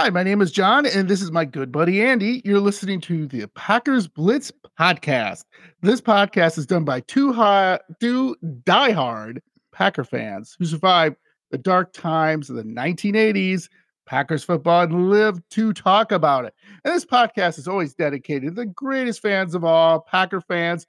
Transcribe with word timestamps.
Hi, 0.00 0.08
my 0.08 0.22
name 0.22 0.40
is 0.40 0.50
John, 0.50 0.86
and 0.86 1.10
this 1.10 1.20
is 1.20 1.30
my 1.30 1.44
good 1.44 1.70
buddy 1.70 2.00
Andy. 2.00 2.40
You're 2.42 2.58
listening 2.58 3.02
to 3.02 3.26
the 3.26 3.46
Packers 3.48 4.08
Blitz 4.08 4.50
podcast. 4.80 5.44
This 5.82 6.00
podcast 6.00 6.56
is 6.56 6.64
done 6.64 6.86
by 6.86 7.00
two, 7.00 7.34
high, 7.34 7.80
two 8.00 8.34
diehard 8.64 9.40
Packer 9.72 10.04
fans 10.04 10.56
who 10.58 10.64
survived 10.64 11.16
the 11.50 11.58
dark 11.58 11.92
times 11.92 12.48
of 12.48 12.56
the 12.56 12.62
1980s, 12.62 13.68
Packers 14.06 14.42
football, 14.42 14.84
and 14.84 15.10
live 15.10 15.38
to 15.50 15.74
talk 15.74 16.12
about 16.12 16.46
it. 16.46 16.54
And 16.82 16.94
this 16.94 17.04
podcast 17.04 17.58
is 17.58 17.68
always 17.68 17.92
dedicated 17.92 18.56
to 18.56 18.62
the 18.62 18.64
greatest 18.64 19.20
fans 19.20 19.54
of 19.54 19.64
all, 19.64 20.00
Packer 20.00 20.40
fans. 20.40 20.86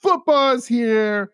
Football 0.00 0.52
is 0.52 0.66
here. 0.66 1.32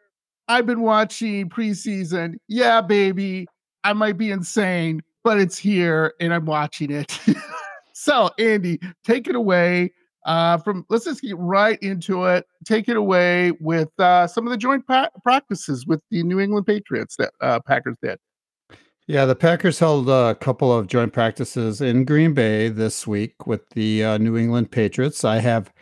I've 0.48 0.66
been 0.66 0.80
watching 0.80 1.48
preseason. 1.48 2.38
Yeah, 2.48 2.80
baby. 2.80 3.46
I 3.84 3.92
might 3.92 4.18
be 4.18 4.32
insane, 4.32 5.00
but 5.24 5.40
it's 5.40 5.58
here 5.58 6.14
and 6.20 6.32
I'm 6.32 6.46
watching 6.46 6.90
it. 6.90 7.18
so, 7.92 8.30
Andy, 8.38 8.80
take 9.04 9.28
it 9.28 9.34
away. 9.34 9.92
Uh, 10.24 10.56
from 10.58 10.86
let's 10.88 11.04
just 11.04 11.20
get 11.20 11.36
right 11.36 11.82
into 11.82 12.24
it. 12.26 12.46
Take 12.64 12.88
it 12.88 12.96
away 12.96 13.52
with 13.60 13.88
uh, 13.98 14.26
some 14.28 14.46
of 14.46 14.52
the 14.52 14.56
joint 14.56 14.86
pa- 14.86 15.10
practices 15.22 15.84
with 15.84 16.00
the 16.10 16.22
New 16.22 16.38
England 16.38 16.66
Patriots 16.66 17.16
that 17.16 17.32
uh, 17.40 17.58
Packers 17.66 17.96
did. 18.00 18.18
Yeah, 19.08 19.24
the 19.24 19.34
Packers 19.34 19.80
held 19.80 20.08
a 20.08 20.36
couple 20.36 20.72
of 20.72 20.86
joint 20.86 21.12
practices 21.12 21.80
in 21.80 22.04
Green 22.04 22.34
Bay 22.34 22.68
this 22.68 23.04
week 23.04 23.48
with 23.48 23.68
the 23.70 24.04
uh, 24.04 24.18
New 24.18 24.36
England 24.36 24.70
Patriots. 24.70 25.24
I 25.24 25.38
have 25.38 25.72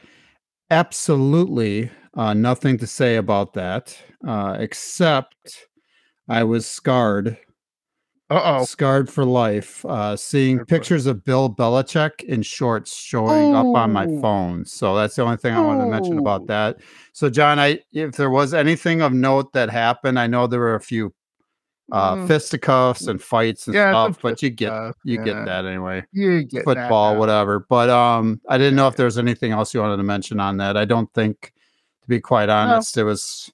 absolutely 0.70 1.90
uh, 2.14 2.32
nothing 2.32 2.78
to 2.78 2.86
say 2.86 3.16
about 3.16 3.52
that, 3.52 3.96
uh, 4.26 4.56
except 4.58 5.66
I 6.30 6.44
was 6.44 6.66
scarred 6.66 7.36
Uh 8.30 8.64
scarred 8.64 9.10
for 9.10 9.24
life. 9.24 9.84
Uh, 9.84 10.16
seeing 10.16 10.64
pictures 10.64 11.06
of 11.06 11.24
Bill 11.24 11.50
Belichick 11.52 12.22
in 12.22 12.42
shorts 12.42 12.96
showing 12.96 13.54
up 13.56 13.66
on 13.66 13.92
my 13.92 14.06
Oh. 14.06 14.20
phone. 14.20 14.64
So 14.64 14.94
that's 14.94 15.16
the 15.16 15.22
only 15.22 15.36
thing 15.36 15.54
I 15.54 15.60
wanted 15.60 15.84
to 15.84 15.90
mention 15.90 16.16
Oh. 16.18 16.22
about 16.22 16.46
that. 16.46 16.78
So, 17.12 17.28
John, 17.28 17.58
I 17.58 17.80
if 17.92 18.12
there 18.16 18.30
was 18.30 18.54
anything 18.54 19.02
of 19.02 19.12
note 19.12 19.52
that 19.54 19.68
happened, 19.68 20.18
I 20.18 20.28
know 20.28 20.46
there 20.46 20.60
were 20.60 20.76
a 20.76 20.80
few 20.80 21.12
uh, 21.92 22.14
Mm. 22.14 22.28
fisticuffs 22.28 23.08
and 23.08 23.20
fights 23.20 23.66
and 23.66 23.74
Yeah, 23.74 23.90
stuff, 23.90 24.18
but 24.22 24.40
you 24.44 24.50
get 24.50 24.68
stuff, 24.68 24.94
you 25.02 25.16
yeah. 25.18 25.24
get 25.24 25.44
that 25.46 25.66
anyway. 25.66 26.04
You 26.12 26.44
get 26.44 26.62
Football, 26.62 27.14
now. 27.14 27.18
whatever. 27.18 27.66
But 27.68 27.90
um, 27.90 28.40
I 28.48 28.58
didn't 28.58 28.76
know 28.76 28.86
if 28.86 28.94
there 28.94 29.06
was 29.06 29.18
anything 29.18 29.50
else 29.50 29.74
you 29.74 29.80
wanted 29.80 29.96
to 29.96 30.04
mention 30.04 30.38
on 30.38 30.58
that. 30.58 30.76
I 30.76 30.84
don't 30.84 31.12
think, 31.14 31.52
to 32.02 32.08
be 32.08 32.20
quite 32.20 32.48
honest, 32.48 32.96
it 32.96 33.02
was. 33.02 33.50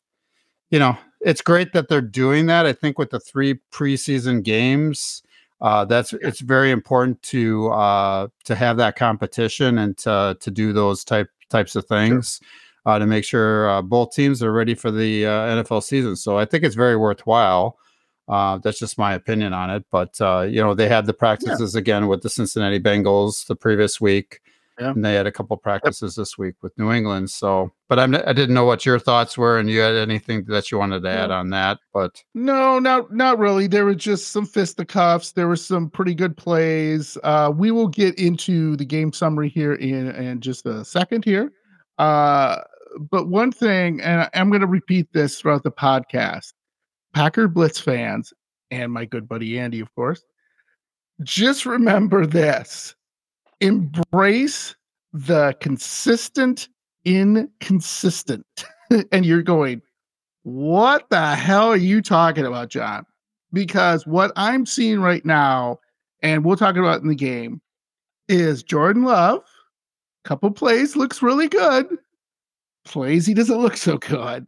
You 0.69 0.81
know, 0.81 0.99
it's 1.27 1.43
great 1.43 1.73
that 1.73 1.89
they're 1.89 2.01
doing 2.01 2.47
that. 2.47 2.67
I 2.67 2.73
think 2.73 2.99
with 2.99 3.11
the 3.11 3.19
three 3.19 3.59
preseason 3.73 4.45
games, 4.45 5.23
uh, 5.61 5.85
that's 5.85 6.13
it's 6.13 6.41
very 6.41 6.71
important 6.71 7.21
to 7.23 7.69
uh, 7.69 8.29
to 8.45 8.55
have 8.55 8.77
that 8.77 8.97
competition 8.97 9.79
and 9.79 9.99
to 9.99 10.37
to 10.41 10.51
do 10.51 10.73
those 10.73 11.05
type 11.05 11.29
types 11.51 11.75
of 11.75 11.85
things 11.87 12.41
uh, 12.87 12.99
to 12.99 13.07
make 13.07 13.25
sure 13.25 13.69
uh, 13.69 13.83
both 13.83 14.13
teams 14.13 14.43
are 14.43 14.53
ready 14.53 14.75
for 14.75 14.91
the 14.91 15.27
uh, 15.27 15.63
NFL 15.63 15.83
season. 15.83 16.15
So 16.17 16.39
I 16.39 16.45
think 16.45 16.63
it's 16.63 16.77
very 16.77 16.97
worthwhile. 16.97 17.77
Uh, 18.29 18.59
that's 18.59 18.79
just 18.79 18.99
my 18.99 19.13
opinion 19.13 19.53
on 19.53 19.71
it. 19.71 19.85
But 19.91 20.21
uh, 20.21 20.43
you 20.43 20.63
know, 20.63 20.75
they 20.75 20.89
had 20.89 21.07
the 21.07 21.13
practices 21.13 21.75
again 21.75 22.07
with 22.07 22.23
the 22.23 22.31
Cincinnati 22.31 22.81
Bengals 22.81 23.47
the 23.47 23.57
previous 23.57 24.01
week, 24.01 24.41
Yeah. 24.79 24.91
and 24.91 25.05
they 25.05 25.15
had 25.15 25.27
a 25.27 25.33
couple 25.33 25.57
practices 25.57 26.17
this 26.17 26.37
week 26.37 26.57
with 26.63 26.77
New 26.77 26.93
England. 26.93 27.31
So, 27.31 27.73
but 27.89 27.99
I'm, 27.99 28.15
I 28.15 28.33
didn't 28.35 28.55
know 28.55 28.67
what 28.67 28.85
your 28.85 28.99
thoughts 28.99 29.39
were, 29.39 29.59
and 29.59 29.71
you 29.71 29.81
had 29.81 29.95
anything 29.95 30.45
that 30.49 30.71
you 30.71 30.77
wanted 30.79 31.03
to 31.03 31.09
add 31.09 31.31
on 31.31 31.49
that. 31.51 31.79
But 31.95 32.23
No, 32.35 32.79
not 32.79 33.13
not 33.13 33.39
really. 33.39 33.67
There 33.69 33.87
were 33.87 33.95
just 33.95 34.29
some 34.29 34.45
fisticuffs. 34.45 35.33
There 35.33 35.49
were 35.49 35.57
some 35.57 35.89
pretty 35.89 36.15
good 36.15 36.37
plays. 36.37 37.17
Uh, 37.25 37.53
we 37.57 37.71
will 37.71 37.89
get 37.89 38.19
into 38.19 38.77
the 38.77 38.85
game 38.85 39.13
summary 39.13 39.49
here 39.49 39.75
in 39.75 40.11
in 40.11 40.41
just 40.41 40.67
a 40.67 40.85
second 40.85 41.25
here. 41.25 41.53
Uh, 41.99 42.59
but 43.11 43.29
one 43.29 43.53
thing, 43.53 44.01
and 44.03 44.29
I'm 44.35 44.51
going 44.51 44.61
to 44.61 44.67
repeat 44.67 45.13
this 45.13 45.41
throughout 45.41 45.63
the 45.63 45.71
podcast, 45.71 46.53
Packer 47.15 47.49
Blitz 47.49 47.81
fans 47.81 48.33
and 48.71 48.93
my 48.93 49.05
good 49.05 49.29
buddy 49.29 49.59
Andy, 49.59 49.81
of 49.81 49.95
course, 49.95 50.23
just 51.23 51.65
remember 51.65 52.27
this: 52.27 52.95
embrace 53.61 54.75
the 55.13 55.57
consistent 55.61 56.69
inconsistent. 57.07 58.45
and 59.13 59.25
you're 59.25 59.43
going, 59.43 59.81
what 60.43 61.09
the 61.09 61.35
hell 61.35 61.69
are 61.69 61.77
you 61.77 62.03
talking 62.03 62.45
about, 62.45 62.69
John? 62.69 63.07
Because 63.53 64.07
what 64.07 64.33
I'm 64.37 64.67
seeing 64.67 65.01
right 65.01 65.25
now, 65.25 65.79
and 66.23 66.45
we'll 66.45 66.57
talk 66.57 66.77
about 66.77 67.01
in 67.01 67.09
the 67.09 67.15
game, 67.15 67.63
is 68.29 68.63
Jordan 68.63 69.05
Love. 69.05 69.43
Couple 70.25 70.51
plays 70.51 70.97
looks 70.97 71.23
really 71.23 71.49
good. 71.49 71.87
Plays 72.85 73.27
he 73.27 73.35
doesn't 73.35 73.59
look 73.59 73.77
so 73.77 73.97
good. 73.97 74.47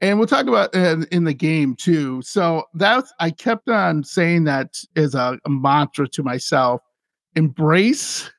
And 0.00 0.18
we'll 0.18 0.28
talk 0.28 0.46
about 0.46 0.74
uh, 0.74 1.04
in 1.10 1.24
the 1.24 1.34
game 1.34 1.74
too. 1.74 2.22
So 2.22 2.64
that's 2.74 3.12
I 3.20 3.30
kept 3.30 3.68
on 3.68 4.04
saying 4.04 4.44
that 4.44 4.78
as 4.96 5.14
a, 5.14 5.38
a 5.44 5.50
mantra 5.50 6.08
to 6.08 6.22
myself: 6.22 6.80
embrace 7.34 8.30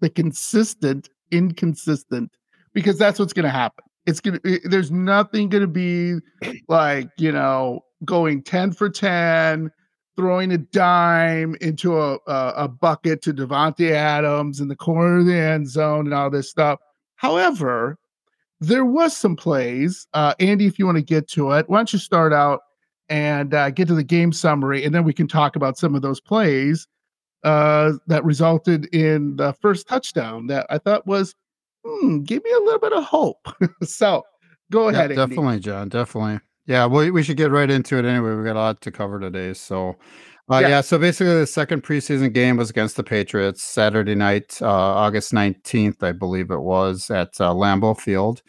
the 0.00 0.10
consistent, 0.10 1.08
inconsistent, 1.30 2.30
because 2.72 2.98
that's 2.98 3.18
what's 3.18 3.32
going 3.32 3.44
to 3.44 3.50
happen. 3.50 3.84
It's 4.06 4.20
gonna. 4.20 4.40
There's 4.64 4.90
nothing 4.90 5.48
going 5.48 5.62
to 5.62 5.66
be 5.66 6.14
like 6.68 7.10
you 7.18 7.32
know 7.32 7.84
going 8.04 8.42
10 8.42 8.72
for 8.72 8.88
10 8.88 9.70
throwing 10.18 10.50
a 10.50 10.58
dime 10.58 11.54
into 11.60 11.96
a, 11.96 12.14
a, 12.26 12.52
a 12.56 12.68
bucket 12.68 13.22
to 13.22 13.32
Davante 13.32 13.92
Adams 13.92 14.58
in 14.58 14.66
the 14.66 14.74
corner 14.74 15.18
of 15.18 15.26
the 15.26 15.36
end 15.36 15.70
zone 15.70 16.06
and 16.06 16.14
all 16.14 16.28
this 16.28 16.50
stuff. 16.50 16.80
However, 17.14 17.96
there 18.60 18.84
was 18.84 19.16
some 19.16 19.36
plays. 19.36 20.08
Uh, 20.14 20.34
Andy, 20.40 20.66
if 20.66 20.76
you 20.76 20.86
want 20.86 20.96
to 20.96 21.02
get 21.02 21.28
to 21.28 21.52
it, 21.52 21.68
why 21.68 21.78
don't 21.78 21.92
you 21.92 22.00
start 22.00 22.32
out 22.32 22.62
and 23.08 23.54
uh, 23.54 23.70
get 23.70 23.86
to 23.88 23.94
the 23.94 24.02
game 24.02 24.32
summary, 24.32 24.84
and 24.84 24.92
then 24.92 25.04
we 25.04 25.12
can 25.12 25.28
talk 25.28 25.54
about 25.54 25.78
some 25.78 25.94
of 25.94 26.02
those 26.02 26.20
plays 26.20 26.88
uh, 27.44 27.92
that 28.06 28.24
resulted 28.24 28.86
in 28.94 29.36
the 29.36 29.52
first 29.54 29.88
touchdown 29.88 30.46
that 30.48 30.66
I 30.70 30.78
thought 30.78 31.06
was, 31.06 31.34
hmm, 31.84 32.22
give 32.22 32.42
me 32.44 32.50
a 32.52 32.58
little 32.60 32.80
bit 32.80 32.92
of 32.92 33.04
hope. 33.04 33.46
so 33.84 34.24
go 34.72 34.88
yeah, 34.90 35.04
ahead, 35.04 35.12
Andy. 35.12 35.36
definitely, 35.36 35.60
John, 35.60 35.88
definitely. 35.88 36.40
Yeah, 36.66 36.86
we 36.86 37.10
we 37.10 37.22
should 37.22 37.36
get 37.38 37.50
right 37.50 37.70
into 37.70 37.96
it 37.98 38.04
anyway. 38.04 38.34
We 38.34 38.44
got 38.44 38.56
a 38.56 38.60
lot 38.60 38.80
to 38.82 38.90
cover 38.90 39.18
today. 39.20 39.54
So, 39.54 39.96
uh, 40.50 40.58
Yeah. 40.58 40.68
yeah. 40.68 40.80
So 40.82 40.98
basically, 40.98 41.34
the 41.34 41.46
second 41.46 41.82
preseason 41.82 42.32
game 42.32 42.56
was 42.58 42.70
against 42.70 42.96
the 42.96 43.04
Patriots 43.04 43.62
Saturday 43.62 44.14
night, 44.14 44.58
uh, 44.60 44.66
August 44.68 45.32
nineteenth, 45.32 46.02
I 46.02 46.12
believe 46.12 46.50
it 46.50 46.60
was 46.60 47.10
at 47.10 47.40
uh, 47.40 47.52
Lambeau 47.54 47.98
Field, 47.98 48.42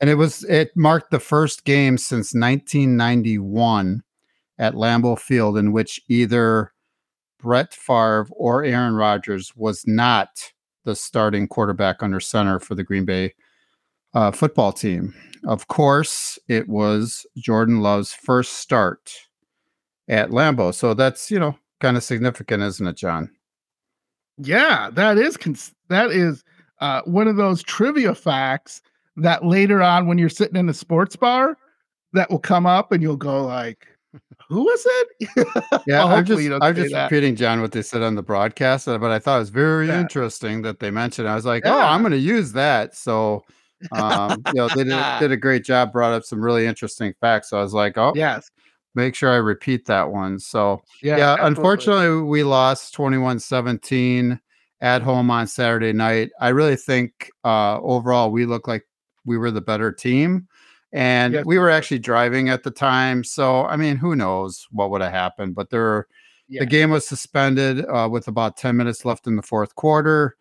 and 0.00 0.10
it 0.10 0.16
was 0.16 0.42
it 0.44 0.70
marked 0.76 1.10
the 1.12 1.20
first 1.20 1.64
game 1.64 1.96
since 1.98 2.34
1991 2.34 4.02
at 4.58 4.74
Lambeau 4.74 5.18
Field 5.18 5.56
in 5.56 5.72
which 5.72 6.00
either 6.08 6.72
Brett 7.42 7.74
Favre 7.74 8.28
or 8.32 8.64
Aaron 8.64 8.94
Rodgers 8.94 9.54
was 9.56 9.86
not 9.86 10.52
the 10.84 10.96
starting 10.96 11.46
quarterback 11.46 12.02
under 12.02 12.20
center 12.20 12.58
for 12.58 12.74
the 12.74 12.84
Green 12.84 13.04
Bay 13.04 13.34
uh, 14.14 14.30
football 14.30 14.72
team. 14.72 15.14
Of 15.46 15.68
course, 15.68 16.38
it 16.48 16.68
was 16.68 17.26
Jordan 17.36 17.80
Love's 17.80 18.12
first 18.12 18.54
start 18.54 19.12
at 20.08 20.30
Lambeau. 20.30 20.74
So 20.74 20.94
that's, 20.94 21.30
you 21.30 21.38
know, 21.38 21.56
kind 21.80 21.96
of 21.96 22.02
significant, 22.02 22.62
isn't 22.62 22.86
it, 22.86 22.96
John? 22.96 23.30
Yeah, 24.38 24.90
that 24.92 25.18
is 25.18 25.36
cons- 25.36 25.74
that 25.88 26.10
is 26.10 26.44
uh, 26.80 27.02
one 27.04 27.28
of 27.28 27.36
those 27.36 27.62
trivia 27.62 28.14
facts 28.14 28.82
that 29.16 29.44
later 29.44 29.82
on, 29.82 30.06
when 30.06 30.18
you're 30.18 30.28
sitting 30.28 30.56
in 30.56 30.68
a 30.68 30.74
sports 30.74 31.16
bar, 31.16 31.56
that 32.12 32.30
will 32.30 32.38
come 32.38 32.66
up 32.66 32.92
and 32.92 33.02
you'll 33.02 33.16
go 33.16 33.44
like, 33.44 33.86
"Who 34.50 34.68
is 34.70 34.86
it?" 34.86 35.28
Yeah, 35.86 36.04
Well, 36.04 36.08
I'm 36.16 36.24
just 36.26 36.50
I'm 36.60 36.74
just 36.74 36.92
that. 36.92 37.04
repeating, 37.10 37.36
John, 37.36 37.62
what 37.62 37.72
they 37.72 37.80
said 37.82 38.02
on 38.02 38.14
the 38.14 38.22
broadcast, 38.22 38.86
uh, 38.86 38.98
but 38.98 39.10
I 39.10 39.18
thought 39.18 39.36
it 39.36 39.40
was 39.40 39.50
very 39.50 39.88
Yeah. 39.88 40.00
interesting 40.00 40.60
that 40.62 40.78
they 40.78 40.90
mentioned. 40.90 41.26
it. 41.26 41.30
I 41.30 41.34
was 41.34 41.46
like, 41.46 41.62
oh, 41.64 41.80
I'm 41.80 42.02
going 42.02 42.12
to 42.12 42.18
use 42.18 42.52
that. 42.52 42.94
So, 42.94 43.42
um, 43.92 44.44
you 44.48 44.54
know, 44.60 44.68
they 44.68 44.84
did, 44.84 44.92
a- 44.92 45.16
did 45.20 45.32
a 45.32 45.36
great 45.38 45.64
job, 45.64 45.92
brought 45.92 46.12
up 46.12 46.24
some 46.24 46.40
really 46.42 46.66
interesting 46.66 47.14
facts. 47.20 47.48
So 47.50 47.58
I 47.58 47.62
was 47.62 47.72
like, 47.72 47.96
oh, 47.96 48.12
Yes. 48.14 48.50
make 48.94 49.14
sure 49.14 49.30
I 49.30 49.36
repeat 49.36 49.86
that 49.86 50.10
one. 50.10 50.38
So, 50.38 50.82
Yeah. 51.02 51.16
yeah, 51.16 51.36
unfortunately, 51.40 52.22
we 52.22 52.42
lost 52.42 52.92
21 52.94 53.38
17 53.40 54.38
at 54.82 55.00
home 55.02 55.30
on 55.30 55.46
Saturday 55.46 55.92
night. 55.92 56.30
I 56.40 56.48
really 56.50 56.76
think 56.76 57.30
uh, 57.44 57.78
overall 57.80 58.30
we 58.30 58.44
look 58.46 58.66
like 58.68 58.86
we 59.24 59.38
were 59.38 59.50
the 59.50 59.60
better 59.60 59.92
team. 59.92 60.46
And 60.92 61.34
Yes, 61.34 61.44
we 61.44 61.56
we 61.56 61.58
were 61.58 61.70
actually 61.70 61.98
driving 62.00 62.48
at 62.48 62.62
the 62.64 62.70
time. 62.70 63.22
So, 63.24 63.64
I 63.66 63.76
mean, 63.76 63.96
who 63.96 64.16
knows 64.16 64.66
what 64.70 64.90
would 64.90 65.00
have 65.02 65.12
happened? 65.12 65.54
But 65.54 65.70
there 65.70 66.06
Yeah. 66.48 66.60
the 66.62 66.66
game 66.66 66.90
was 66.90 67.06
suspended 67.06 67.84
uh, 67.86 68.08
with 68.10 68.26
about 68.28 68.56
10 68.56 68.76
minutes 68.76 69.04
left 69.04 69.26
in 69.26 69.36
the 69.36 69.42
fourth 69.42 69.74
quarter. 69.76 70.36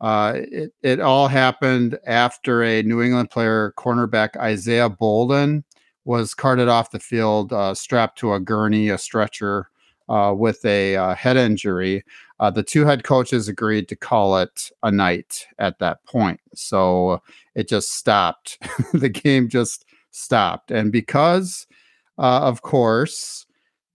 Uh, 0.00 0.34
it, 0.36 0.72
it 0.82 1.00
all 1.00 1.28
happened 1.28 1.98
after 2.06 2.62
a 2.62 2.82
New 2.82 3.00
England 3.00 3.30
player, 3.30 3.72
cornerback 3.78 4.36
Isaiah 4.36 4.90
Bolden, 4.90 5.64
was 6.04 6.34
carted 6.34 6.68
off 6.68 6.90
the 6.90 7.00
field, 7.00 7.52
uh, 7.52 7.74
strapped 7.74 8.18
to 8.18 8.34
a 8.34 8.40
gurney, 8.40 8.90
a 8.90 8.98
stretcher, 8.98 9.70
uh, 10.10 10.34
with 10.36 10.62
a 10.66 10.96
uh, 10.96 11.14
head 11.14 11.36
injury. 11.38 12.04
uh, 12.40 12.50
the 12.50 12.62
two 12.62 12.84
head 12.84 13.04
coaches 13.04 13.48
agreed 13.48 13.88
to 13.88 13.96
call 13.96 14.36
it 14.36 14.70
a 14.82 14.90
night 14.90 15.46
at 15.58 15.78
that 15.78 16.04
point. 16.04 16.40
So 16.54 17.22
it 17.54 17.68
just 17.68 17.92
stopped. 17.92 18.58
the 18.92 19.08
game 19.08 19.48
just 19.48 19.86
stopped. 20.14 20.70
And 20.70 20.92
because, 20.92 21.66
uh, 22.18 22.40
of 22.40 22.62
course, 22.62 23.46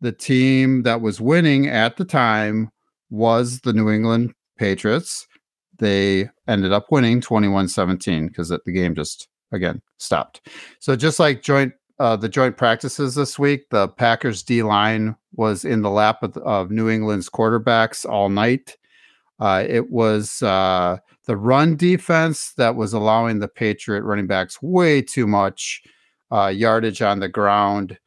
the 0.01 0.11
team 0.11 0.83
that 0.83 1.01
was 1.01 1.19
winning 1.19 1.67
at 1.67 1.97
the 1.97 2.05
time 2.05 2.69
was 3.09 3.61
the 3.61 3.73
New 3.73 3.89
England 3.89 4.33
Patriots, 4.57 5.27
they 5.77 6.29
ended 6.47 6.71
up 6.71 6.87
winning 6.91 7.21
21 7.21 7.67
17 7.69 8.27
because 8.27 8.49
the 8.49 8.71
game 8.71 8.95
just, 8.95 9.27
again, 9.51 9.81
stopped. 9.97 10.47
So 10.79 10.95
just 10.95 11.19
like 11.19 11.41
joint 11.41 11.73
uh, 11.99 12.15
the 12.15 12.29
joint 12.29 12.55
practices 12.55 13.13
this 13.15 13.37
week, 13.37 13.69
the 13.71 13.89
Packers 13.89 14.41
D 14.41 14.63
line 14.63 15.17
was 15.33 15.65
in 15.65 15.81
the 15.81 15.89
lap 15.89 16.23
of, 16.23 16.37
of 16.37 16.71
New 16.71 16.89
England's 16.89 17.29
quarterbacks 17.29 18.09
all 18.09 18.29
night. 18.29 18.77
Uh, 19.39 19.65
it 19.67 19.89
was 19.91 20.41
uh, 20.41 20.97
the 21.25 21.35
run 21.35 21.75
defense 21.75 22.53
that 22.53 22.75
was 22.75 22.93
allowing 22.93 23.39
the 23.39 23.49
Patriot 23.49 24.03
running 24.03 24.27
backs 24.27 24.61
way 24.61 25.01
too 25.01 25.27
much 25.27 25.83
uh, 26.31 26.47
yardage 26.47 27.01
on 27.01 27.19
the 27.19 27.29
ground. 27.29 27.97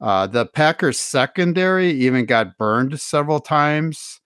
Uh, 0.00 0.26
the 0.26 0.46
Packers 0.46 1.00
secondary 1.00 1.90
even 1.90 2.26
got 2.26 2.58
burned 2.58 3.00
several 3.00 3.40
times. 3.40 4.20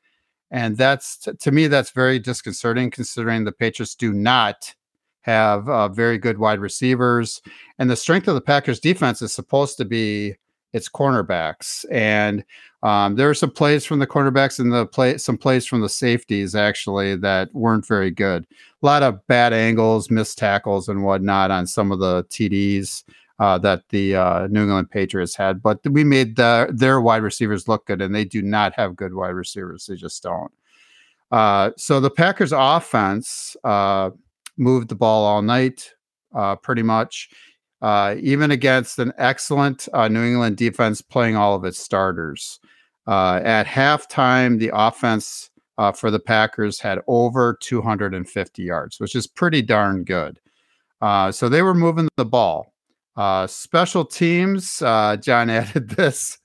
And 0.50 0.76
that's 0.76 1.28
to 1.38 1.52
me, 1.52 1.68
that's 1.68 1.90
very 1.90 2.18
disconcerting 2.18 2.90
considering 2.90 3.44
the 3.44 3.52
Patriots 3.52 3.94
do 3.94 4.12
not 4.12 4.74
have 5.22 5.68
uh, 5.68 5.88
very 5.88 6.18
good 6.18 6.38
wide 6.38 6.58
receivers. 6.58 7.40
And 7.78 7.88
the 7.88 7.96
strength 7.96 8.26
of 8.26 8.34
the 8.34 8.40
Packers 8.40 8.80
defense 8.80 9.22
is 9.22 9.32
supposed 9.32 9.76
to 9.78 9.84
be 9.84 10.36
its 10.72 10.88
cornerbacks. 10.88 11.84
And 11.90 12.44
um, 12.82 13.16
there 13.16 13.28
are 13.28 13.34
some 13.34 13.50
plays 13.50 13.84
from 13.84 13.98
the 13.98 14.06
cornerbacks 14.06 14.58
and 14.58 14.72
the 14.72 14.86
play 14.86 15.18
some 15.18 15.36
plays 15.36 15.66
from 15.66 15.80
the 15.82 15.88
safeties 15.88 16.54
actually 16.54 17.16
that 17.16 17.52
weren't 17.54 17.86
very 17.86 18.10
good. 18.10 18.46
A 18.82 18.86
lot 18.86 19.02
of 19.02 19.24
bad 19.26 19.52
angles, 19.52 20.10
missed 20.10 20.38
tackles, 20.38 20.88
and 20.88 21.04
whatnot 21.04 21.50
on 21.50 21.66
some 21.66 21.92
of 21.92 21.98
the 21.98 22.24
TDs. 22.24 23.04
Uh, 23.40 23.56
that 23.56 23.88
the 23.88 24.14
uh, 24.14 24.46
New 24.48 24.64
England 24.64 24.90
Patriots 24.90 25.34
had, 25.34 25.62
but 25.62 25.78
we 25.88 26.04
made 26.04 26.36
the, 26.36 26.68
their 26.70 27.00
wide 27.00 27.22
receivers 27.22 27.66
look 27.66 27.86
good, 27.86 28.02
and 28.02 28.14
they 28.14 28.26
do 28.26 28.42
not 28.42 28.74
have 28.74 28.94
good 28.94 29.14
wide 29.14 29.30
receivers. 29.30 29.86
They 29.86 29.96
just 29.96 30.22
don't. 30.22 30.52
Uh, 31.30 31.70
so 31.78 32.00
the 32.00 32.10
Packers' 32.10 32.52
offense 32.54 33.56
uh, 33.64 34.10
moved 34.58 34.90
the 34.90 34.94
ball 34.94 35.24
all 35.24 35.40
night, 35.40 35.90
uh, 36.34 36.56
pretty 36.56 36.82
much, 36.82 37.30
uh, 37.80 38.14
even 38.20 38.50
against 38.50 38.98
an 38.98 39.10
excellent 39.16 39.88
New 39.94 40.22
England 40.22 40.58
defense 40.58 41.00
playing 41.00 41.36
all 41.36 41.54
of 41.54 41.64
its 41.64 41.78
starters. 41.78 42.60
At 43.08 43.64
halftime, 43.64 44.58
the 44.58 44.70
offense 44.74 45.48
for 45.94 46.10
the 46.10 46.20
Packers 46.20 46.78
had 46.78 46.98
over 47.06 47.56
250 47.58 48.62
yards, 48.62 49.00
which 49.00 49.16
is 49.16 49.26
pretty 49.26 49.62
darn 49.62 50.04
good. 50.04 50.38
So 51.30 51.48
they 51.48 51.62
were 51.62 51.72
moving 51.72 52.06
the 52.16 52.26
ball. 52.26 52.74
Special 53.46 54.04
teams, 54.04 54.82
uh, 54.82 55.16
John 55.16 55.50
added 55.50 55.90
this, 55.90 56.38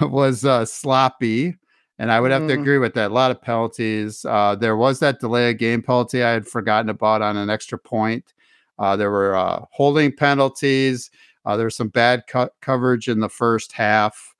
was 0.00 0.44
uh, 0.44 0.64
sloppy. 0.64 1.56
And 1.98 2.10
I 2.10 2.18
would 2.18 2.30
have 2.30 2.42
mm. 2.42 2.48
to 2.48 2.54
agree 2.54 2.78
with 2.78 2.94
that. 2.94 3.10
A 3.10 3.14
lot 3.14 3.30
of 3.30 3.42
penalties. 3.42 4.24
Uh, 4.24 4.54
there 4.54 4.74
was 4.74 5.00
that 5.00 5.20
delay 5.20 5.50
of 5.50 5.58
game 5.58 5.82
penalty 5.82 6.22
I 6.22 6.30
had 6.30 6.46
forgotten 6.46 6.88
about 6.88 7.20
on 7.20 7.36
an 7.36 7.50
extra 7.50 7.78
point. 7.78 8.32
Uh, 8.78 8.96
there 8.96 9.10
were 9.10 9.36
uh, 9.36 9.66
holding 9.70 10.10
penalties. 10.10 11.10
Uh, 11.44 11.58
there 11.58 11.66
was 11.66 11.76
some 11.76 11.88
bad 11.88 12.24
co- 12.26 12.48
coverage 12.62 13.06
in 13.06 13.20
the 13.20 13.28
first 13.28 13.72
half. 13.72 14.34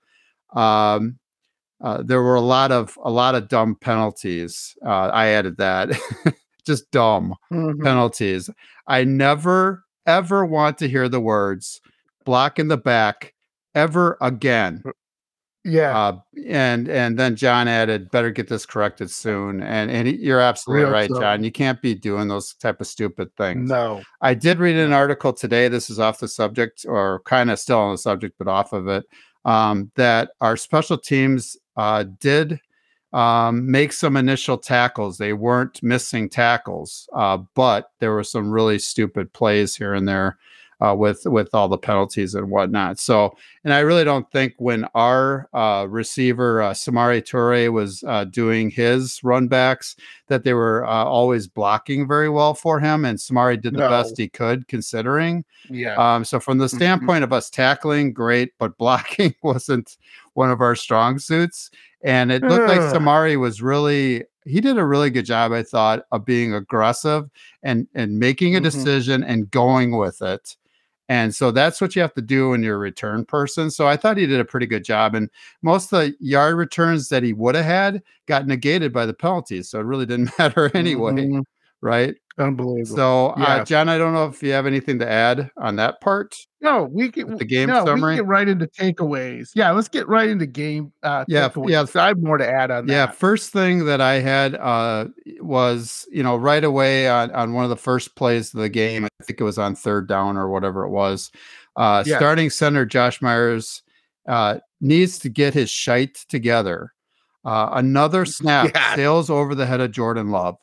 Um, 0.54 1.18
uh, 1.82 2.02
there 2.02 2.22
were 2.22 2.34
a 2.34 2.40
lot 2.40 2.72
of 2.72 2.98
a 3.02 3.10
lot 3.10 3.34
of 3.34 3.48
dumb 3.48 3.74
penalties. 3.74 4.76
Uh, 4.84 5.08
I 5.08 5.28
added 5.28 5.58
that, 5.58 5.90
just 6.66 6.90
dumb 6.90 7.34
mm-hmm. 7.52 7.82
penalties. 7.82 8.48
I 8.86 9.04
never 9.04 9.84
ever 10.06 10.44
want 10.44 10.78
to 10.78 10.88
hear 10.88 11.08
the 11.08 11.20
words 11.20 11.80
"block 12.24 12.58
in 12.58 12.68
the 12.68 12.76
back" 12.76 13.34
ever 13.74 14.16
again. 14.20 14.82
Yeah. 15.62 15.98
Uh, 15.98 16.20
and 16.48 16.88
and 16.88 17.18
then 17.18 17.36
John 17.36 17.68
added, 17.68 18.10
"Better 18.10 18.30
get 18.30 18.48
this 18.48 18.64
corrected 18.64 19.10
soon." 19.10 19.62
And 19.62 19.90
and 19.90 20.08
he, 20.08 20.16
you're 20.16 20.40
absolutely 20.40 20.84
Real 20.84 20.92
right, 20.92 21.10
so. 21.10 21.20
John. 21.20 21.44
You 21.44 21.52
can't 21.52 21.82
be 21.82 21.94
doing 21.94 22.28
those 22.28 22.54
type 22.54 22.80
of 22.80 22.86
stupid 22.86 23.34
things. 23.36 23.68
No. 23.68 24.00
I 24.22 24.32
did 24.32 24.58
read 24.58 24.76
an 24.76 24.94
article 24.94 25.34
today. 25.34 25.68
This 25.68 25.90
is 25.90 26.00
off 26.00 26.20
the 26.20 26.28
subject, 26.28 26.86
or 26.88 27.20
kind 27.26 27.50
of 27.50 27.58
still 27.58 27.78
on 27.78 27.92
the 27.92 27.98
subject, 27.98 28.36
but 28.38 28.48
off 28.48 28.72
of 28.72 28.88
it. 28.88 29.04
Um, 29.44 29.90
that 29.96 30.30
our 30.40 30.56
special 30.56 30.96
teams 30.96 31.56
uh, 31.76 32.04
did 32.20 32.58
um, 33.12 33.70
make 33.70 33.92
some 33.92 34.16
initial 34.16 34.58
tackles. 34.58 35.18
They 35.18 35.32
weren't 35.32 35.82
missing 35.82 36.28
tackles, 36.28 37.08
uh, 37.12 37.38
but 37.54 37.90
there 37.98 38.12
were 38.12 38.24
some 38.24 38.50
really 38.50 38.78
stupid 38.78 39.32
plays 39.32 39.74
here 39.76 39.94
and 39.94 40.08
there 40.08 40.38
uh, 40.80 40.94
with 40.94 41.22
with 41.26 41.54
all 41.54 41.68
the 41.68 41.78
penalties 41.78 42.34
and 42.34 42.50
whatnot. 42.50 42.98
So, 42.98 43.36
and 43.64 43.72
I 43.72 43.80
really 43.80 44.04
don't 44.04 44.30
think 44.32 44.54
when 44.58 44.86
our 44.94 45.48
uh, 45.52 45.86
receiver 45.88 46.62
uh, 46.62 46.72
Samori 46.72 47.22
Toure 47.22 47.70
was 47.72 48.02
uh, 48.06 48.24
doing 48.24 48.70
his 48.70 49.20
runbacks 49.22 49.96
that 50.28 50.44
they 50.44 50.54
were 50.54 50.86
uh, 50.86 51.04
always 51.04 51.46
blocking 51.46 52.08
very 52.08 52.28
well 52.28 52.54
for 52.54 52.80
him, 52.80 53.04
and 53.04 53.18
Samori 53.18 53.60
did 53.60 53.74
the 53.74 53.80
no. 53.80 53.90
best 53.90 54.16
he 54.16 54.28
could 54.28 54.68
considering. 54.68 55.44
Yeah. 55.68 55.94
Um, 55.96 56.24
so 56.24 56.40
from 56.40 56.58
the 56.58 56.66
mm-hmm. 56.66 56.76
standpoint 56.76 57.24
mm-hmm. 57.24 57.24
of 57.24 57.32
us 57.32 57.50
tackling, 57.50 58.12
great, 58.12 58.52
but 58.58 58.78
blocking 58.78 59.34
wasn't 59.42 59.98
one 60.34 60.50
of 60.50 60.60
our 60.60 60.74
strong 60.74 61.18
suits. 61.18 61.70
And 62.02 62.32
it 62.32 62.42
looked 62.42 62.68
like 62.68 62.80
Samori 62.80 63.38
was 63.38 63.60
really 63.60 64.24
he 64.46 64.60
did 64.60 64.78
a 64.78 64.84
really 64.84 65.10
good 65.10 65.26
job, 65.26 65.52
I 65.52 65.62
thought, 65.62 66.04
of 66.12 66.24
being 66.24 66.54
aggressive 66.54 67.28
and 67.62 67.86
and 67.94 68.18
making 68.18 68.54
a 68.54 68.58
mm-hmm. 68.58 68.64
decision 68.64 69.22
and 69.22 69.50
going 69.50 69.96
with 69.96 70.22
it. 70.22 70.56
And 71.10 71.34
so 71.34 71.50
that's 71.50 71.80
what 71.80 71.96
you 71.96 72.02
have 72.02 72.14
to 72.14 72.22
do 72.22 72.50
when 72.50 72.62
you're 72.62 72.76
a 72.76 72.78
return 72.78 73.24
person. 73.24 73.68
So 73.72 73.88
I 73.88 73.96
thought 73.96 74.16
he 74.16 74.26
did 74.26 74.38
a 74.38 74.44
pretty 74.44 74.66
good 74.66 74.84
job. 74.84 75.16
And 75.16 75.28
most 75.60 75.92
of 75.92 76.00
the 76.00 76.14
yard 76.20 76.54
returns 76.54 77.08
that 77.08 77.24
he 77.24 77.32
would 77.32 77.56
have 77.56 77.64
had 77.64 78.02
got 78.26 78.46
negated 78.46 78.92
by 78.92 79.06
the 79.06 79.12
penalties. 79.12 79.68
So 79.68 79.80
it 79.80 79.86
really 79.86 80.06
didn't 80.06 80.30
matter 80.38 80.70
anyway. 80.72 81.14
Mm-hmm. 81.14 81.40
Right. 81.80 82.14
Unbelievable. 82.40 82.96
So, 82.96 83.26
uh, 83.28 83.34
yeah. 83.38 83.44
uh, 83.44 83.64
John, 83.64 83.88
I 83.88 83.98
don't 83.98 84.14
know 84.14 84.26
if 84.26 84.42
you 84.42 84.52
have 84.52 84.66
anything 84.66 84.98
to 85.00 85.08
add 85.08 85.50
on 85.58 85.76
that 85.76 86.00
part. 86.00 86.34
No, 86.62 86.84
we 86.84 87.10
can 87.10 87.36
the 87.36 87.44
game 87.44 87.68
no, 87.68 87.84
summary. 87.84 88.14
We 88.14 88.16
get 88.20 88.26
right 88.26 88.48
into 88.48 88.66
takeaways. 88.66 89.50
Yeah, 89.54 89.70
let's 89.72 89.88
get 89.88 90.08
right 90.08 90.28
into 90.28 90.46
game. 90.46 90.92
Uh, 91.02 91.24
yeah, 91.28 91.48
takeaways. 91.48 91.68
yeah. 91.68 91.84
So 91.84 92.00
I 92.00 92.08
have 92.08 92.18
more 92.18 92.38
to 92.38 92.48
add 92.48 92.70
on. 92.70 92.86
That. 92.86 92.92
Yeah, 92.92 93.06
first 93.06 93.52
thing 93.52 93.84
that 93.84 94.00
I 94.00 94.14
had 94.14 94.54
uh, 94.54 95.06
was 95.40 96.06
you 96.10 96.22
know 96.22 96.36
right 96.36 96.64
away 96.64 97.08
on 97.08 97.30
on 97.32 97.52
one 97.52 97.64
of 97.64 97.70
the 97.70 97.76
first 97.76 98.16
plays 98.16 98.54
of 98.54 98.60
the 98.60 98.68
game. 98.68 99.04
I 99.04 99.24
think 99.24 99.40
it 99.40 99.44
was 99.44 99.58
on 99.58 99.74
third 99.74 100.08
down 100.08 100.36
or 100.36 100.48
whatever 100.48 100.84
it 100.84 100.90
was. 100.90 101.30
Uh, 101.76 102.02
yeah. 102.06 102.16
Starting 102.16 102.50
center 102.50 102.86
Josh 102.86 103.20
Myers 103.20 103.82
uh, 104.26 104.58
needs 104.80 105.18
to 105.20 105.28
get 105.28 105.54
his 105.54 105.70
shite 105.70 106.14
together. 106.28 106.94
Uh, 107.44 107.70
another 107.72 108.24
snap 108.26 108.70
yeah. 108.74 108.94
sails 108.94 109.28
over 109.28 109.54
the 109.54 109.66
head 109.66 109.80
of 109.80 109.92
Jordan 109.92 110.30
Love. 110.30 110.56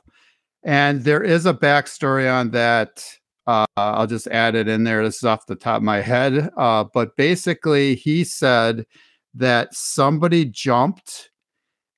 And 0.67 1.05
there 1.05 1.23
is 1.23 1.45
a 1.45 1.53
backstory 1.53 2.31
on 2.31 2.51
that. 2.51 3.03
Uh, 3.47 3.65
I'll 3.77 4.05
just 4.05 4.27
add 4.27 4.53
it 4.53 4.67
in 4.67 4.83
there. 4.83 5.01
This 5.01 5.15
is 5.15 5.23
off 5.23 5.45
the 5.45 5.55
top 5.55 5.77
of 5.77 5.83
my 5.83 6.01
head. 6.01 6.49
Uh, 6.57 6.83
but 6.93 7.15
basically, 7.15 7.95
he 7.95 8.25
said 8.25 8.85
that 9.33 9.73
somebody 9.73 10.43
jumped 10.43 11.31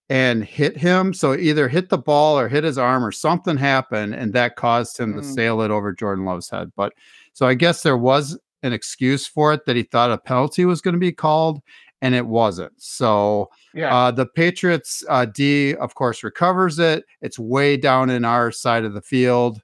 and 0.08 0.44
hit 0.44 0.78
him. 0.78 1.16
So 1.16 1.34
either 1.34 1.68
hit 1.68 1.90
the 1.90 1.98
ball 1.98 2.38
or 2.38 2.48
hit 2.48 2.64
his 2.64 2.78
arm 2.78 3.04
or 3.04 3.12
something 3.12 3.58
happened, 3.58 4.14
and 4.14 4.34
that 4.34 4.56
caused 4.56 5.00
him 5.00 5.16
mm. 5.16 5.18
to 5.18 5.24
sail 5.24 5.62
it 5.62 5.72
over 5.72 5.92
Jordan 5.92 6.26
Love's 6.26 6.52
head. 6.52 6.72
But 6.76 6.94
so 7.34 7.48
I 7.48 7.56
guess 7.56 7.82
there 7.82 7.98
was 7.98 8.38
an 8.62 8.74
excuse 8.74 9.26
for 9.26 9.52
it 9.52 9.66
that 9.66 9.78
he 9.78 9.84
thought 9.84 10.12
a 10.12 10.18
penalty 10.20 10.66
was 10.66 10.82
going 10.82 10.94
to 10.94 11.00
be 11.00 11.12
called, 11.12 11.60
and 12.02 12.16
it 12.16 12.26
wasn't. 12.26 12.74
So 12.78 13.50
yeah. 13.74 13.96
uh, 13.96 14.12
the 14.12 14.26
Patriots 14.26 15.04
uh, 15.10 15.26
D, 15.26 15.76
of 15.76 15.96
course, 15.96 16.24
recovers 16.24 16.80
it. 16.80 17.06
It's 17.22 17.38
way 17.38 17.78
down 17.78 18.10
in 18.10 18.26
our 18.26 18.52
side 18.52 18.86
of 18.86 18.94
the 18.94 19.02
field, 19.02 19.62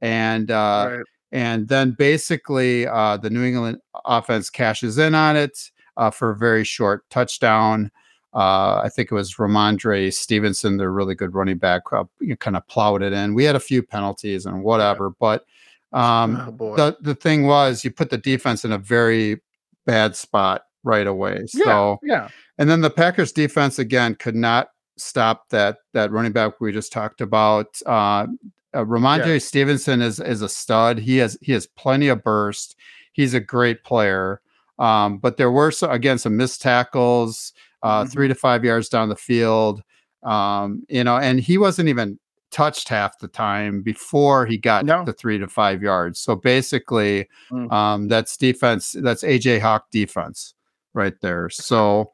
and 0.00 0.50
uh, 0.50 0.88
right. 0.90 1.04
and 1.32 1.68
then 1.68 1.92
basically 1.92 2.86
uh, 2.86 3.16
the 3.16 3.30
New 3.30 3.44
England 3.44 3.78
offense 4.04 4.50
cashes 4.50 4.98
in 4.98 5.14
on 5.14 5.36
it 5.36 5.70
uh, 5.96 6.10
for 6.10 6.30
a 6.30 6.36
very 6.36 6.64
short 6.64 7.08
touchdown. 7.10 7.90
Uh, 8.34 8.82
I 8.84 8.90
think 8.94 9.10
it 9.10 9.14
was 9.14 9.34
Rhamondre 9.36 10.12
Stevenson, 10.12 10.76
the 10.76 10.90
really 10.90 11.14
good 11.14 11.34
running 11.34 11.56
back, 11.56 11.82
you 12.20 12.36
kind 12.36 12.56
of 12.56 12.66
plowed 12.68 13.02
it 13.02 13.14
in. 13.14 13.34
We 13.34 13.44
had 13.44 13.56
a 13.56 13.60
few 13.60 13.82
penalties 13.82 14.44
and 14.44 14.62
whatever, 14.62 15.10
but 15.10 15.46
um, 15.94 16.56
oh, 16.60 16.76
the 16.76 16.96
the 17.00 17.14
thing 17.14 17.46
was 17.46 17.82
you 17.82 17.90
put 17.90 18.10
the 18.10 18.18
defense 18.18 18.64
in 18.66 18.72
a 18.72 18.78
very 18.78 19.40
bad 19.86 20.14
spot 20.14 20.64
right 20.84 21.06
away. 21.06 21.46
So 21.46 21.98
yeah, 22.02 22.14
yeah. 22.14 22.28
And 22.58 22.68
then 22.68 22.80
the 22.80 22.90
Packers 22.90 23.32
defense 23.32 23.78
again 23.78 24.14
could 24.16 24.36
not 24.36 24.70
stop 24.96 25.48
that 25.50 25.78
that 25.94 26.10
running 26.10 26.32
back 26.32 26.60
we 26.60 26.72
just 26.72 26.92
talked 26.92 27.20
about. 27.20 27.80
Uh, 27.86 28.26
uh 28.74 28.84
Rhamondre 28.84 29.34
yeah. 29.34 29.38
Stevenson 29.38 30.02
is 30.02 30.20
is 30.20 30.42
a 30.42 30.48
stud. 30.48 30.98
He 30.98 31.18
has 31.18 31.38
he 31.40 31.52
has 31.52 31.66
plenty 31.66 32.08
of 32.08 32.22
burst. 32.22 32.76
He's 33.12 33.34
a 33.34 33.40
great 33.40 33.84
player. 33.84 34.40
Um, 34.78 35.18
but 35.18 35.36
there 35.36 35.50
were 35.50 35.70
some, 35.72 35.90
again 35.90 36.18
some 36.18 36.36
missed 36.36 36.62
tackles, 36.62 37.52
uh, 37.82 38.02
mm-hmm. 38.02 38.10
three 38.10 38.28
to 38.28 38.34
five 38.34 38.64
yards 38.64 38.88
down 38.88 39.08
the 39.08 39.16
field. 39.16 39.82
Um, 40.22 40.84
you 40.88 41.04
know, 41.04 41.16
and 41.16 41.40
he 41.40 41.58
wasn't 41.58 41.88
even 41.88 42.18
touched 42.50 42.88
half 42.88 43.18
the 43.18 43.28
time 43.28 43.82
before 43.82 44.46
he 44.46 44.56
got 44.56 44.84
No. 44.84 45.04
to 45.04 45.12
three 45.12 45.38
to 45.38 45.48
five 45.48 45.82
yards. 45.82 46.18
So 46.18 46.34
basically, 46.34 47.28
Mm. 47.50 47.70
um, 47.72 48.08
that's 48.08 48.36
defense. 48.36 48.92
That's 48.98 49.22
AJ 49.22 49.60
Hawk 49.60 49.90
defense 49.90 50.54
right 50.98 51.18
there. 51.22 51.48
So, 51.48 52.12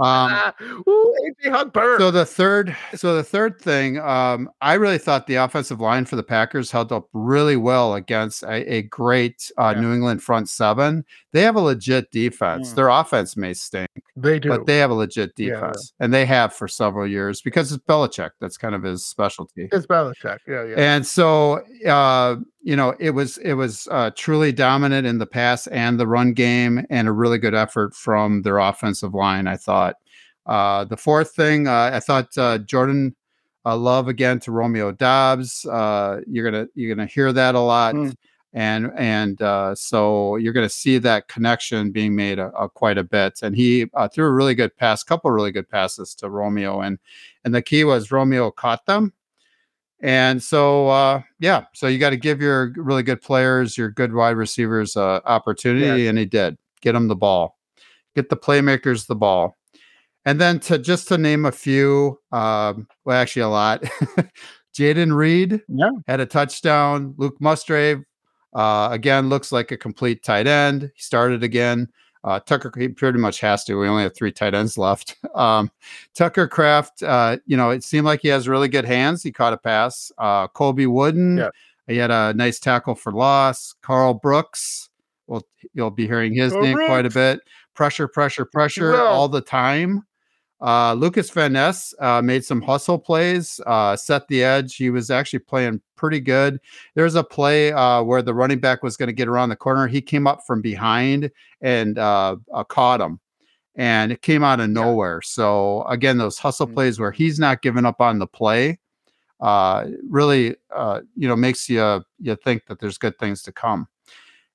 um, 0.00 0.52
Ooh, 0.88 1.14
so 1.98 2.10
the 2.10 2.24
third, 2.26 2.74
so 2.94 3.14
the 3.14 3.22
third 3.22 3.60
thing, 3.60 3.98
um, 4.00 4.48
I 4.62 4.74
really 4.74 4.96
thought 4.98 5.26
the 5.26 5.34
offensive 5.34 5.80
line 5.80 6.06
for 6.06 6.16
the 6.16 6.22
Packers 6.22 6.70
held 6.70 6.92
up 6.92 7.08
really 7.12 7.56
well 7.56 7.94
against 7.94 8.42
a, 8.42 8.74
a 8.76 8.82
great 8.82 9.52
uh, 9.58 9.74
Yeah. 9.76 9.82
New 9.82 9.92
England 9.92 10.22
front 10.22 10.48
seven. 10.48 11.04
They 11.32 11.42
have 11.42 11.56
a 11.56 11.60
legit 11.60 12.10
defense. 12.10 12.72
Mm. 12.72 12.74
Their 12.76 12.88
offense 12.88 13.36
may 13.36 13.52
stink, 13.52 13.88
they 14.16 14.38
do. 14.38 14.48
but 14.48 14.64
they 14.66 14.78
have 14.78 14.90
a 14.90 14.94
legit 14.94 15.32
Yeah, 15.36 15.46
yeah. 15.48 15.54
defense, 15.56 15.92
and 16.00 16.12
they 16.12 16.24
have 16.24 16.54
for 16.54 16.68
several 16.68 17.06
years 17.06 17.42
because 17.42 17.70
it's 17.70 17.84
Belichick. 17.84 18.30
That's 18.40 18.56
kind 18.56 18.74
of 18.74 18.82
his 18.82 19.04
specialty. 19.04 19.68
it's 19.70 19.86
Belichick. 19.86 20.38
Yeah, 20.48 20.64
yeah. 20.64 20.74
And 20.76 21.06
so, 21.06 21.62
uh, 21.86 22.36
you 22.62 22.76
know, 22.76 22.94
it 22.98 23.10
was 23.10 23.38
it 23.38 23.54
was 23.54 23.88
uh, 23.90 24.10
truly 24.16 24.52
dominant 24.52 25.06
in 25.06 25.18
the 25.18 25.26
pass 25.26 25.66
and 25.68 25.98
the 25.98 26.06
run 26.06 26.32
game, 26.32 26.84
and 26.90 27.08
a 27.08 27.12
really 27.12 27.38
good 27.38 27.54
effort 27.54 27.94
from 27.94 28.42
their 28.42 28.58
offensive 28.58 29.14
line. 29.14 29.46
I 29.46 29.56
thought. 29.56 29.96
Uh, 30.44 30.84
the 30.84 30.96
fourth 30.96 31.36
thing, 31.36 31.68
uh, 31.68 31.90
I 31.92 32.00
thought 32.00 32.36
uh, 32.36 32.58
Jordan 32.58 33.14
uh, 33.64 33.76
Love 33.76 34.08
again 34.08 34.40
to 34.40 34.50
Romeo 34.50 34.90
Doubs. 34.90 35.64
Uh, 35.66 36.20
you're 36.26 36.50
gonna 36.50 36.66
you're 36.74 36.92
gonna 36.92 37.06
hear 37.06 37.32
that 37.32 37.54
a 37.54 37.60
lot, 37.60 37.94
Mm. 37.94 38.16
and 38.52 38.90
and 38.96 39.40
uh, 39.40 39.72
so 39.76 40.34
you're 40.34 40.52
gonna 40.52 40.68
see 40.68 40.98
that 40.98 41.28
connection 41.28 41.92
being 41.92 42.16
made 42.16 42.40
a, 42.40 42.48
a 42.58 42.68
quite 42.68 42.98
a 42.98 43.04
bit. 43.04 43.38
And 43.42 43.54
he 43.54 43.86
uh, 43.94 44.08
threw 44.08 44.26
a 44.26 44.32
really 44.32 44.56
good 44.56 44.76
pass, 44.76 45.04
couple 45.04 45.30
really 45.30 45.52
good 45.52 45.68
passes 45.68 46.12
to 46.16 46.28
Romeo, 46.28 46.80
and 46.80 46.98
and 47.44 47.54
the 47.54 47.62
key 47.62 47.84
was 47.84 48.10
Romeo 48.10 48.50
caught 48.50 48.84
them. 48.86 49.12
And 50.02 50.42
so, 50.42 50.88
uh, 50.88 51.22
yeah, 51.38 51.64
so 51.74 51.86
you 51.86 51.98
got 51.98 52.10
to 52.10 52.16
give 52.16 52.42
your 52.42 52.72
really 52.76 53.04
good 53.04 53.22
players, 53.22 53.78
your 53.78 53.88
good 53.88 54.12
wide 54.12 54.36
receivers, 54.36 54.96
uh, 54.96 55.20
opportunity, 55.24 56.08
and 56.08 56.18
he 56.18 56.26
did. 56.26 56.58
Get 56.80 56.92
them 56.92 57.06
the 57.06 57.14
ball, 57.14 57.56
get 58.16 58.28
the 58.28 58.36
playmakers 58.36 59.06
the 59.06 59.14
ball, 59.14 59.56
and 60.24 60.40
then 60.40 60.58
to 60.60 60.78
just 60.78 61.06
to 61.08 61.18
name 61.18 61.44
a 61.44 61.52
few, 61.52 62.18
um, 62.32 62.88
well, 63.04 63.16
actually 63.20 63.42
a 63.42 63.48
lot. 63.48 63.84
Jayden 64.74 65.14
Reed 65.14 65.60
Yeah. 65.68 65.90
had 66.08 66.18
a 66.20 66.26
touchdown. 66.26 67.14
Luke 67.18 67.36
Musgrave, 67.40 68.02
uh, 68.54 68.88
again, 68.90 69.28
looks 69.28 69.52
like 69.52 69.70
a 69.70 69.76
complete 69.76 70.24
tight 70.24 70.48
end. 70.48 70.90
He 70.94 71.02
started 71.02 71.44
again. 71.44 71.88
Uh, 72.24 72.38
Tucker, 72.40 72.72
he 72.78 72.88
pretty 72.88 73.18
much 73.18 73.40
has 73.40 73.64
to. 73.64 73.74
We 73.74 73.88
only 73.88 74.04
have 74.04 74.14
three 74.14 74.32
tight 74.32 74.54
ends 74.54 74.78
left. 74.78 75.16
Um, 75.34 75.70
Tucker 76.14 76.46
Kraft, 76.46 77.02
uh, 77.02 77.38
you 77.46 77.56
know, 77.56 77.70
it 77.70 77.82
seemed 77.82 78.04
like 78.04 78.20
he 78.20 78.28
has 78.28 78.46
really 78.46 78.68
good 78.68 78.84
hands. 78.84 79.22
He 79.22 79.32
caught 79.32 79.54
a 79.54 79.56
pass. 79.56 80.12
Uh, 80.18 80.46
Colby 80.48 80.86
Wooden, 80.86 81.38
Yeah. 81.38 81.48
he 81.86 81.96
had 81.96 82.10
a 82.10 82.34
nice 82.34 82.60
tackle 82.60 82.94
for 82.94 83.12
loss. 83.12 83.74
Karl 83.80 84.12
Brooks, 84.12 84.90
well, 85.26 85.42
you'll 85.72 85.90
be 85.90 86.06
hearing 86.06 86.34
his 86.34 86.52
name 86.52 86.76
quite 86.86 87.06
a 87.06 87.10
bit. 87.10 87.40
Pressure, 87.74 88.06
pressure, 88.08 88.44
pressure 88.44 88.94
all 89.00 89.26
the 89.26 89.40
time. 89.40 90.04
Uh, 90.62 90.94
Lucas 90.94 91.28
Van 91.30 91.52
Ness 91.52 91.92
uh, 91.98 92.22
made 92.22 92.44
some 92.44 92.62
hustle 92.62 92.96
plays, 92.98 93.60
uh, 93.66 93.96
set 93.96 94.28
the 94.28 94.44
edge. 94.44 94.76
He 94.76 94.90
was 94.90 95.10
actually 95.10 95.40
playing 95.40 95.80
pretty 95.96 96.20
good. 96.20 96.60
There's 96.94 97.16
a 97.16 97.24
play 97.24 97.72
uh, 97.72 98.02
where 98.04 98.22
the 98.22 98.32
running 98.32 98.60
back 98.60 98.82
was 98.84 98.96
going 98.96 99.08
to 99.08 99.12
get 99.12 99.26
around 99.26 99.48
the 99.48 99.56
corner. 99.56 99.88
He 99.88 100.00
came 100.00 100.28
up 100.28 100.42
from 100.46 100.62
behind 100.62 101.32
and 101.62 101.98
uh, 101.98 102.36
uh, 102.54 102.62
caught 102.62 103.00
him, 103.00 103.18
and 103.74 104.12
it 104.12 104.22
came 104.22 104.44
out 104.44 104.60
of 104.60 104.68
Yeah. 104.68 104.74
nowhere. 104.74 105.20
So 105.22 105.82
again, 105.84 106.16
those 106.18 106.38
hustle 106.38 106.68
Mhm. 106.68 106.74
plays 106.74 107.00
where 107.00 107.10
he's 107.10 107.40
not 107.40 107.60
giving 107.60 107.84
up 107.84 108.00
on 108.00 108.20
the 108.20 108.28
play, 108.28 108.78
uh, 109.40 109.86
really, 110.08 110.54
uh, 110.72 111.00
you 111.16 111.26
know, 111.26 111.34
makes 111.34 111.68
you 111.68 112.04
you 112.20 112.36
think 112.36 112.66
that 112.66 112.78
there's 112.78 112.98
good 112.98 113.18
things 113.18 113.42
to 113.42 113.50
come. 113.52 113.88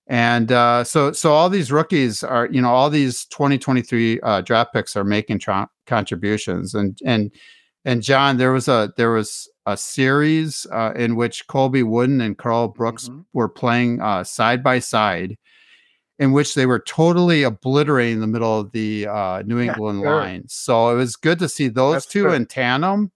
And 0.10 0.54
uh, 0.54 0.86
so, 0.86 1.12
so 1.12 1.34
all 1.34 1.50
these 1.50 1.70
rookies 1.70 2.24
are, 2.24 2.48
you 2.50 2.62
know, 2.62 2.70
all 2.70 2.90
these 2.90 3.26
2023 3.26 4.22
uh, 4.22 4.40
draft 4.40 4.72
picks 4.72 4.96
are 4.96 5.04
making 5.04 5.40
tra- 5.40 5.70
contributions. 5.88 6.76
And 6.76 7.00
and 7.06 7.32
and 7.86 8.04
John, 8.04 8.38
there 8.38 8.52
was 8.52 8.68
a 8.68 8.94
there 8.98 9.12
was 9.12 9.50
a 9.66 9.76
series 9.78 10.66
uh, 10.72 10.94
in 10.96 11.16
which 11.16 11.48
Colby 11.48 11.84
Wooden 11.84 12.22
and 12.22 12.38
Karl 12.38 12.68
Brooks 12.70 13.10
Mhm. 13.10 13.26
were 13.34 13.50
playing 13.50 14.02
uh, 14.02 14.24
side 14.24 14.64
by 14.64 14.80
side, 14.80 15.38
in 16.20 16.32
which 16.32 16.54
they 16.56 16.66
were 16.66 16.80
totally 16.80 17.44
obliterating 17.44 18.20
the 18.22 18.28
middle 18.28 18.60
of 18.60 18.72
the 18.72 19.08
uh, 19.08 19.44
New 19.46 19.60
Yeah, 19.60 19.74
England 19.74 20.02
sure. 20.02 20.12
line. 20.22 20.44
So 20.48 20.90
it 20.90 20.96
was 20.96 21.16
good 21.16 21.40
to 21.40 21.50
see 21.50 21.68
those 21.70 21.94
That's 21.96 22.06
two 22.08 22.30
in 22.30 22.46
tandem. 22.46 23.12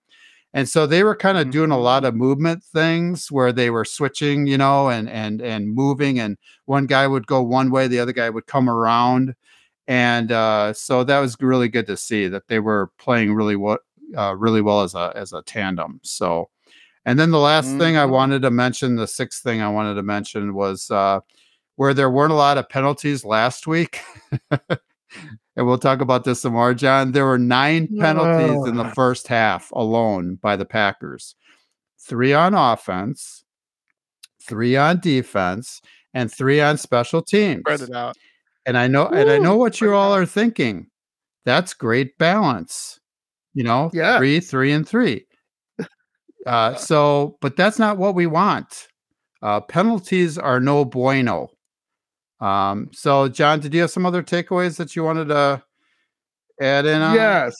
And 0.53 0.67
so 0.67 0.85
they 0.85 1.03
were 1.05 1.15
kind 1.15 1.37
of 1.37 1.49
doing 1.49 1.71
a 1.71 1.79
lot 1.79 2.03
of 2.03 2.13
movement 2.13 2.61
things 2.61 3.31
where 3.31 3.53
they 3.53 3.69
were 3.69 3.85
switching, 3.85 4.47
you 4.47 4.57
know, 4.57 4.89
and 4.89 5.09
and 5.09 5.41
and 5.41 5.73
moving, 5.73 6.19
and 6.19 6.37
one 6.65 6.87
guy 6.87 7.07
would 7.07 7.25
go 7.25 7.41
one 7.41 7.71
way, 7.71 7.87
the 7.87 7.99
other 7.99 8.11
guy 8.11 8.29
would 8.29 8.47
come 8.47 8.69
around, 8.69 9.33
and 9.91 10.31
uh, 10.31 10.71
so 10.71 11.03
that 11.03 11.19
was 11.19 11.35
really 11.41 11.67
good 11.67 11.85
to 11.87 11.97
see 11.97 12.29
that 12.29 12.47
they 12.47 12.59
were 12.59 12.91
playing 12.97 13.33
really 13.33 13.57
well, 13.57 13.77
uh, 14.15 14.33
really 14.37 14.61
well 14.61 14.83
as 14.83 14.95
a 14.95 15.11
as 15.15 15.33
a 15.33 15.41
tandem. 15.41 15.99
So, 16.01 16.49
and 17.03 17.19
then 17.19 17.31
the 17.31 17.39
last 17.39 17.77
thing 17.77 17.97
I 17.97 18.05
Mhm. 18.05 18.11
wanted 18.11 18.41
to 18.43 18.51
mention, 18.51 18.95
the 18.95 19.05
sixth 19.05 19.43
thing 19.43 19.61
I 19.61 19.67
wanted 19.67 19.95
to 19.95 20.03
mention 20.03 20.53
was 20.53 20.89
uh, 20.91 21.19
where 21.75 21.93
there 21.93 22.09
weren't 22.09 22.31
a 22.31 22.35
lot 22.37 22.57
of 22.57 22.69
penalties 22.69 23.25
last 23.25 23.67
week. 23.67 23.99
and 24.51 25.67
we'll 25.67 25.77
talk 25.77 25.99
about 25.99 26.23
this 26.23 26.41
some 26.41 26.53
more, 26.53 26.73
John. 26.73 27.11
There 27.11 27.25
were 27.25 27.37
nine 27.37 27.89
penalties 27.99 28.65
in 28.69 28.77
the 28.77 28.89
first 28.95 29.27
half 29.27 29.73
alone 29.73 30.35
by 30.35 30.55
the 30.55 30.65
Packers 30.65 31.35
three 31.99 32.33
on 32.33 32.53
offense, 32.53 33.43
three 34.41 34.77
on 34.77 35.01
defense, 35.01 35.81
and 36.13 36.31
three 36.31 36.61
on 36.61 36.77
special 36.77 37.21
teams. 37.21 37.59
Spread 37.59 37.81
it 37.81 37.91
out. 37.93 38.15
And 38.65 38.77
I 38.77 38.87
know, 38.87 39.07
and 39.07 39.29
I 39.29 39.37
know 39.39 39.55
what 39.57 39.81
you 39.81 39.93
all 39.93 40.13
are 40.15 40.25
thinking. 40.25 40.87
That's 41.45 41.73
great 41.73 42.17
balance. 42.17 42.99
You 43.53 43.63
know, 43.63 43.89
Yeah. 43.93 44.17
three, 44.17 44.39
three, 44.39 44.71
and 44.71 44.87
three. 44.87 45.25
Uh, 46.45 46.73
so, 46.75 47.37
but 47.41 47.55
that's 47.55 47.77
not 47.77 47.97
what 47.97 48.15
we 48.15 48.25
want. 48.25 48.87
Uh, 49.41 49.59
penalties 49.61 50.37
are 50.37 50.59
no 50.59 50.85
bueno. 50.85 51.49
Um, 52.39 52.89
so, 52.91 53.27
John, 53.27 53.59
did 53.59 53.73
you 53.73 53.81
have 53.81 53.91
some 53.91 54.05
other 54.05 54.23
takeaways 54.23 54.77
that 54.77 54.95
you 54.95 55.03
wanted 55.03 55.27
to 55.27 55.61
add 56.59 56.85
in 56.85 57.01
on? 57.01 57.15
Yes, 57.15 57.55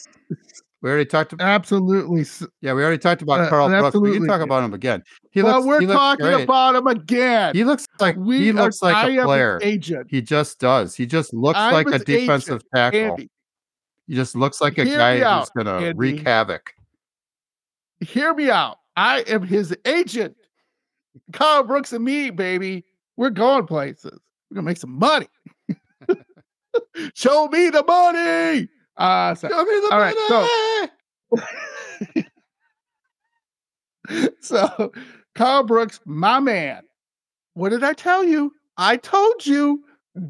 We 0.81 0.89
already 0.89 1.05
talked. 1.05 1.35
absolutely. 1.39 2.25
Yeah, 2.61 2.73
we 2.73 2.81
already 2.83 2.97
talked 2.97 3.21
about 3.21 3.41
Uh, 3.41 3.49
Karl 3.49 3.69
Brooks. 3.69 3.95
We 3.97 4.13
can 4.13 4.25
talk 4.27 4.41
about 4.41 4.63
him 4.63 4.73
again. 4.73 5.03
He 5.29 5.43
well, 5.43 5.57
looks. 5.57 5.67
we're 5.67 5.79
he 5.81 5.85
looks 5.85 5.97
talking 5.99 6.25
great. 6.25 6.43
about 6.43 6.75
him 6.75 6.87
again. 6.87 7.55
He 7.55 7.63
looks 7.63 7.85
like 7.99 8.15
we 8.17 8.39
he 8.45 8.51
looks 8.51 8.81
are, 8.81 8.91
like 8.91 9.19
a 9.19 9.23
player. 9.23 9.59
agent. 9.61 10.07
He 10.09 10.21
just 10.23 10.59
does. 10.59 10.95
He 10.95 11.05
just 11.05 11.33
looks 11.35 11.59
I'm 11.59 11.73
like 11.73 11.87
a 11.87 11.99
defensive 11.99 12.55
agent, 12.55 12.65
tackle. 12.73 12.99
Andy, 13.11 13.29
He 14.07 14.15
just 14.15 14.35
looks 14.35 14.59
like 14.59 14.79
a 14.79 14.83
Hear 14.85 14.97
guy 14.97 15.15
who's 15.17 15.23
out, 15.23 15.49
gonna 15.55 15.93
wreak 15.95 16.25
havoc. 16.25 16.73
hear 17.99 18.33
me 18.33 18.49
out. 18.49 18.77
I 18.97 19.19
am 19.27 19.43
his 19.43 19.75
agent. 19.85 20.35
Karl 21.31 21.63
Brooks 21.63 21.93
and 21.93 22.03
me, 22.03 22.31
baby. 22.31 22.85
We're 23.17 23.29
going 23.29 23.67
places. 23.67 24.19
We're 24.49 24.55
gonna 24.55 24.65
make 24.65 24.77
some 24.77 24.97
money. 24.97 25.27
Show 27.13 27.47
me 27.49 27.69
the 27.69 27.83
money. 27.83 28.67
Uh, 28.97 29.33
so, 29.35 29.47
Show 29.49 29.63
me 29.63 29.79
the 29.79 29.89
all 29.91 29.99
right, 29.99 30.15
so- 30.27 32.23
so 34.41 34.91
Karl 35.35 35.63
Brooks, 35.63 35.99
my 36.05 36.39
man. 36.39 36.83
What 37.53 37.69
did 37.69 37.83
I 37.83 37.93
tell 37.93 38.23
you? 38.23 38.53
I 38.77 38.97
told 38.97 39.45
you, 39.45 39.83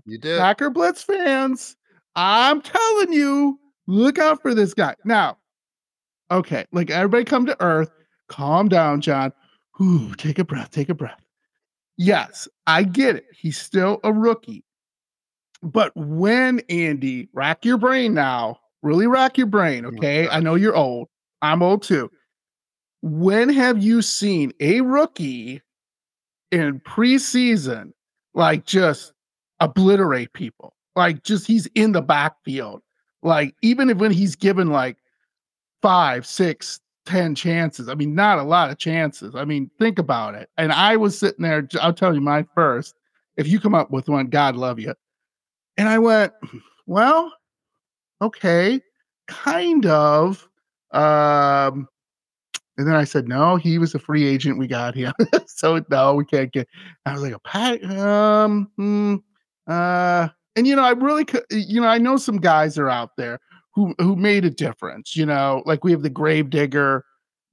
you 0.06 0.18
did. 0.18 0.40
Packer 0.40 0.70
Blitz 0.70 1.04
fans. 1.04 1.76
I'm 2.16 2.62
telling 2.62 3.14
you, 3.14 3.60
look 3.88 4.20
out 4.20 4.42
for 4.42 4.54
this 4.54 4.74
guy. 4.74 4.96
Now, 5.06 5.38
okay, 6.30 6.66
like 6.72 6.90
everybody 6.90 7.24
come 7.24 7.46
to 7.46 7.62
earth. 7.62 7.90
Calm 8.28 8.70
down, 8.70 9.02
John. 9.02 9.32
Ooh, 9.82 10.14
take 10.16 10.40
a 10.40 10.44
breath, 10.44 10.72
take 10.72 10.90
a 10.90 10.94
breath. 10.94 11.20
Yes, 11.98 12.48
I 12.68 12.84
get 12.84 13.16
it. 13.18 13.26
He's 13.36 13.60
still 13.60 14.00
a 14.04 14.12
rookie. 14.14 14.64
But 15.64 15.92
when 15.96 16.62
Andy, 16.70 17.30
rack 17.34 17.66
your 17.66 17.78
brain 17.78 18.14
now, 18.14 18.60
really 18.82 19.08
rack 19.08 19.38
your 19.38 19.48
brain, 19.48 19.86
Oh, 19.86 19.90
okay? 19.90 20.28
I 20.30 20.40
know 20.40 20.56
you're 20.56 20.76
old. 20.76 21.08
I'm 21.42 21.62
old 21.62 21.84
too. 21.84 22.10
When 23.02 23.50
have 23.50 23.82
you 23.82 24.02
seen 24.02 24.54
a 24.60 24.82
rookie 24.82 25.62
in 26.52 26.80
preseason 26.82 27.94
like 28.34 28.66
just 28.66 29.14
obliterate 29.60 30.34
people? 30.34 30.74
Like 30.96 31.24
just 31.24 31.48
he's 31.48 31.68
in 31.76 31.92
the 31.92 32.02
backfield. 32.02 32.82
Like 33.24 33.56
even 33.62 33.90
if 33.90 33.98
when 33.98 34.12
he's 34.12 34.36
given 34.36 34.70
like 34.70 34.98
five, 35.82 36.26
six, 36.26 36.80
ten 37.06 37.36
chances. 37.36 37.90
I 37.90 37.96
mean, 37.96 38.14
not 38.16 38.38
a 38.40 38.44
lot 38.44 38.70
of 38.70 38.78
chances. 38.78 39.36
I 39.36 39.46
mean, 39.46 39.70
think 39.80 40.00
about 40.00 40.36
it. 40.36 40.50
And 40.58 40.72
I 40.72 40.96
was 40.98 41.18
sitting 41.18 41.44
there, 41.44 41.68
I'll 41.82 41.94
tell 41.94 42.14
you 42.14 42.22
my 42.22 42.46
first. 42.56 42.96
If 43.38 43.48
you 43.48 43.60
come 43.60 43.74
up 43.74 43.92
with 43.92 44.10
one, 44.10 44.28
God 44.28 44.56
love 44.56 44.80
you. 44.80 44.94
And 45.82 45.90
I 45.90 45.98
went, 45.98 46.32
well, 46.86 47.34
okay, 48.22 48.80
kind 49.28 49.84
of. 49.88 50.48
Um, 50.92 51.88
and 52.78 52.88
then 52.88 52.96
I 52.96 53.04
said, 53.04 53.28
"No, 53.28 53.56
he 53.56 53.80
was 53.80 53.96
a 53.96 54.00
free 54.00 54.28
agent. 54.28 54.60
We 54.60 54.68
got 54.68 54.94
him, 54.94 55.12
so 55.48 55.84
no, 55.90 56.14
we 56.14 56.24
can't 56.24 56.54
get." 56.54 56.68
I 57.08 57.14
was 57.14 57.24
like, 57.24 57.34
"A 57.34 57.40
pat? 57.40 57.84
Um, 57.84 58.70
hmm, 58.78 59.16
uh." 59.66 60.28
And 60.56 60.68
you 60.68 60.76
know, 60.76 60.84
I 60.84 60.92
really, 60.92 61.26
could, 61.26 61.46
you 61.50 61.82
know, 61.82 61.88
I 61.88 61.98
know 61.98 62.16
some 62.18 62.38
guys 62.38 62.78
are 62.78 62.90
out 62.90 63.18
there 63.18 63.40
who 63.74 63.96
who 63.98 64.16
made 64.16 64.46
a 64.46 64.52
difference. 64.52 65.16
You 65.16 65.26
know, 65.26 65.64
like 65.66 65.84
we 65.84 65.92
have 65.94 66.04
the 66.04 66.12
Gravedigger, 66.12 67.04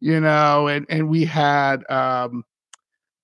you 0.01 0.21
know, 0.21 0.67
and 0.69 0.85
and 0.91 1.09
we 1.09 1.25
had 1.25 1.91
um 1.91 2.45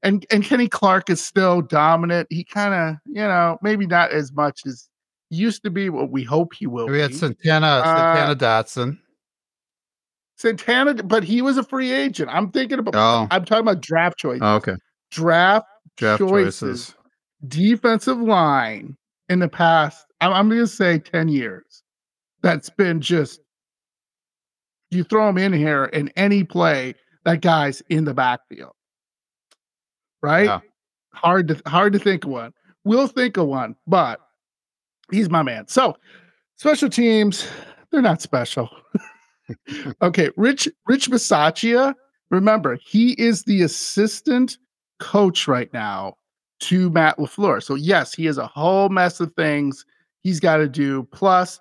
and 0.02 0.24
and 0.30 0.44
Kenny 0.44 0.68
Clark 0.68 1.10
is 1.10 1.22
still 1.22 1.60
dominant. 1.60 2.28
He 2.30 2.42
kind 2.42 2.72
of, 2.72 2.96
you 3.06 3.22
know, 3.22 3.58
maybe 3.60 3.86
not 3.86 4.12
as 4.12 4.32
much 4.32 4.60
as 4.66 4.88
used 5.34 5.62
to 5.64 5.70
be 5.70 5.88
what 5.90 6.10
we 6.10 6.22
hope 6.24 6.54
he 6.54 6.66
will 6.66 6.86
We 6.88 6.98
had 7.00 7.10
be. 7.10 7.16
Santana, 7.16 7.66
Uh, 7.66 7.84
Santana 7.84 8.36
Dotson. 8.36 8.98
Santana, 10.36 10.94
but 10.94 11.22
he 11.24 11.42
was 11.42 11.56
a 11.58 11.62
free 11.62 11.92
agent. 11.92 12.28
I'm 12.32 12.50
thinking 12.50 12.78
about 12.78 12.94
Oh, 12.96 13.26
I'm 13.30 13.44
talking 13.44 13.62
about 13.62 13.80
draft 13.80 14.18
choices. 14.18 14.40
oh, 14.42 14.56
okay. 14.56 14.74
Draft 15.10 15.66
Draft 15.96 16.18
choices. 16.18 16.60
choices. 16.60 16.94
defensive 17.46 18.18
line 18.18 18.96
in 19.28 19.38
the 19.38 19.48
past, 19.48 20.04
I'm, 20.20 20.32
I'm 20.32 20.48
going 20.48 20.60
to 20.60 20.66
say 20.66 20.98
10 20.98 21.28
years, 21.28 21.82
that's 22.42 22.68
been 22.70 23.00
just, 23.00 23.40
you 24.90 25.04
throw 25.04 25.28
him 25.28 25.38
in 25.38 25.52
here 25.52 25.84
in 25.84 26.08
any 26.16 26.42
play, 26.44 26.94
that 27.24 27.40
guy's 27.40 27.80
in 27.88 28.04
the 28.04 28.12
backfield. 28.14 28.72
Right? 30.22 30.44
Yeah. 30.46 30.60
Hard 31.14 31.48
to 31.48 31.62
hard 31.66 31.92
to 31.92 31.98
think 32.00 32.24
of 32.24 32.30
one. 32.30 32.52
We'll 32.84 33.06
think 33.06 33.36
of 33.36 33.46
one, 33.46 33.76
but 33.86 34.20
he's 35.14 35.30
my 35.30 35.42
man. 35.42 35.68
So 35.68 35.96
special 36.56 36.88
teams, 36.88 37.46
they're 37.90 38.02
not 38.02 38.22
special. 38.22 38.68
okay, 40.02 40.30
Rich 40.36 40.68
Rich 40.86 41.10
Bisaccia, 41.10 41.94
remember, 42.30 42.78
he 42.84 43.12
is 43.12 43.44
the 43.44 43.62
assistant 43.62 44.58
coach 45.00 45.48
right 45.48 45.72
now 45.72 46.14
to 46.60 46.90
Matt 46.90 47.18
LaFleur. 47.18 47.62
So 47.62 47.74
yes, 47.74 48.14
he 48.14 48.24
has 48.26 48.38
a 48.38 48.46
whole 48.46 48.88
mess 48.88 49.20
of 49.20 49.32
things 49.34 49.84
he's 50.22 50.40
got 50.40 50.58
to 50.58 50.68
do. 50.68 51.06
Plus, 51.12 51.60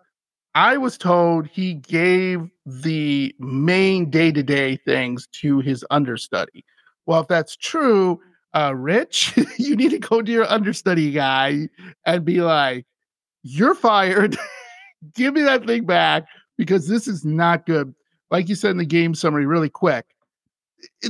I 0.55 0.77
was 0.77 0.97
told 0.97 1.47
he 1.47 1.73
gave 1.73 2.47
the 2.65 3.35
main 3.39 4.09
day-to-day 4.09 4.77
things 4.77 5.27
to 5.41 5.59
his 5.59 5.83
understudy. 5.89 6.63
Well, 7.05 7.21
if 7.21 7.27
that's 7.27 7.57
true, 7.57 8.19
uh, 8.53 8.73
Rich, 8.75 9.33
you 9.57 9.75
need 9.75 9.89
to 9.91 9.99
go 9.99 10.21
to 10.21 10.31
your 10.31 10.45
understudy 10.45 11.11
guy 11.11 11.69
and 12.05 12.23
be 12.23 12.41
like, 12.41 12.85
"You're 13.43 13.75
fired. 13.75 14.37
Give 15.15 15.33
me 15.33 15.41
that 15.41 15.65
thing 15.65 15.85
back 15.85 16.25
because 16.57 16.87
this 16.87 17.07
is 17.07 17.23
not 17.23 17.65
good." 17.65 17.93
Like 18.31 18.49
you 18.49 18.55
said 18.55 18.71
in 18.71 18.77
the 18.77 18.85
game 18.85 19.13
summary, 19.13 19.45
really 19.45 19.69
quick, 19.69 20.05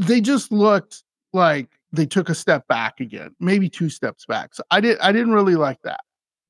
they 0.02 0.20
just 0.20 0.52
looked 0.52 1.04
like 1.32 1.70
they 1.94 2.06
took 2.06 2.30
a 2.30 2.36
step 2.36 2.68
back 2.68 3.00
again, 3.00 3.36
maybe 3.40 3.70
two 3.70 3.90
steps 3.90 4.26
back. 4.26 4.56
So 4.56 4.64
I 4.72 4.82
didn't 4.82 5.02
I 5.02 5.12
didn't 5.12 5.34
really 5.34 5.56
like 5.56 5.82
that. 5.84 6.02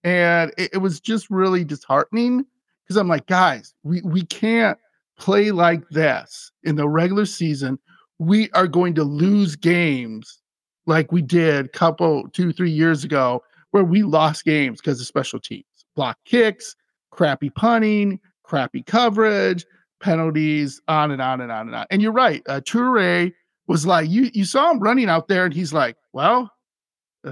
And 0.03 0.51
it, 0.57 0.71
it 0.73 0.77
was 0.79 0.99
just 0.99 1.29
really 1.29 1.63
disheartening 1.63 2.45
because 2.83 2.97
I'm 2.97 3.07
like, 3.07 3.27
guys, 3.27 3.73
we, 3.83 4.01
we 4.01 4.23
can't 4.23 4.77
play 5.17 5.51
like 5.51 5.87
this 5.89 6.51
in 6.63 6.75
the 6.75 6.87
regular 6.87 7.25
season. 7.25 7.79
We 8.19 8.49
are 8.51 8.67
going 8.67 8.95
to 8.95 9.03
lose 9.03 9.55
games 9.55 10.41
like 10.85 11.11
we 11.11 11.21
did 11.21 11.65
a 11.65 11.69
couple, 11.69 12.27
two, 12.29 12.51
three 12.51 12.71
years 12.71 13.03
ago, 13.03 13.41
where 13.71 13.85
we 13.85 14.03
lost 14.03 14.43
games 14.43 14.81
because 14.81 14.99
of 14.99 15.07
special 15.07 15.39
teams, 15.39 15.63
block 15.95 16.17
kicks, 16.25 16.75
crappy 17.11 17.49
punting, 17.49 18.19
crappy 18.43 18.83
coverage, 18.83 19.65
penalties, 20.01 20.81
on 20.87 21.11
and 21.11 21.21
on 21.21 21.41
and 21.41 21.51
on 21.51 21.67
and 21.67 21.75
on. 21.75 21.85
And 21.91 22.01
you're 22.01 22.11
right. 22.11 22.41
Uh, 22.47 22.59
Toure 22.61 23.31
was 23.67 23.85
like, 23.85 24.09
you 24.09 24.29
you 24.33 24.45
saw 24.45 24.71
him 24.71 24.79
running 24.79 25.09
out 25.09 25.27
there, 25.27 25.45
and 25.45 25.53
he's 25.53 25.73
like, 25.73 25.95
well, 26.13 26.51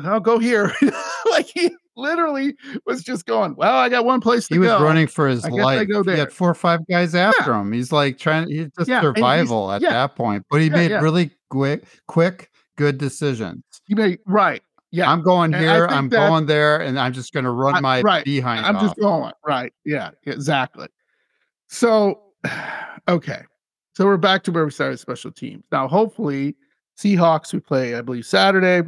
I'll 0.03 0.19
go 0.19 0.39
here. 0.39 0.73
like 1.29 1.47
he 1.47 1.71
literally 1.97 2.55
was 2.85 3.03
just 3.03 3.25
going, 3.25 3.53
well, 3.57 3.75
I 3.75 3.89
got 3.89 4.05
one 4.05 4.21
place 4.21 4.47
to 4.47 4.55
He 4.55 4.59
was 4.59 4.69
go. 4.69 4.81
running 4.81 5.07
for 5.07 5.27
his 5.27 5.43
I 5.43 5.49
life. 5.49 5.87
go 5.89 6.03
He 6.03 6.11
had 6.17 6.31
four 6.31 6.49
or 6.49 6.53
five 6.55 6.79
guys 6.89 7.13
after 7.13 7.53
him. 7.53 7.71
He's 7.73 7.91
like 7.91 8.17
trying. 8.17 8.49
He's 8.49 8.69
just 8.77 8.89
Yeah, 8.89 8.99
and 9.05 9.17
he's- 9.17 9.17
survival 9.17 9.71
at 9.71 9.81
yeah. 9.81 9.89
that 9.91 10.15
point. 10.15 10.45
But 10.49 10.61
he 10.61 10.67
Yeah, 10.67 10.75
made 10.75 10.91
yeah. 10.91 11.01
really 11.01 11.31
quick, 11.49 11.83
quick, 12.07 12.49
good 12.77 12.97
decisions. 12.97 13.61
He 13.85 13.93
made 13.95 14.19
right. 14.25 14.61
Yeah. 14.91 15.09
I'm 15.11 15.21
going 15.21 15.53
And 15.53 15.63
here. 15.63 15.87
I'm 15.87 16.09
going 16.09 16.45
there, 16.45 16.81
and 16.81 16.99
I'm 16.99 17.13
just 17.13 17.33
going 17.33 17.45
to 17.45 17.51
run 17.51 17.75
I- 17.75 17.79
my 17.79 18.01
right. 18.01 18.25
behind 18.25 18.65
I'm 18.65 18.75
off. 18.75 18.81
just 18.83 18.97
going. 18.99 19.31
Right. 19.45 19.73
Yeah, 19.85 20.11
exactly. 20.25 20.87
So, 21.69 22.21
okay. 23.07 23.43
So 23.95 24.05
we're 24.05 24.17
back 24.17 24.43
to 24.43 24.51
where 24.51 24.65
we 24.65 24.71
started 24.71 24.97
special 24.99 25.31
teams. 25.31 25.63
Now, 25.71 25.87
hopefully, 25.87 26.55
Seahawks, 26.97 27.53
we 27.53 27.59
play, 27.59 27.95
I 27.95 28.01
believe, 28.01 28.25
Saturday. 28.25 28.87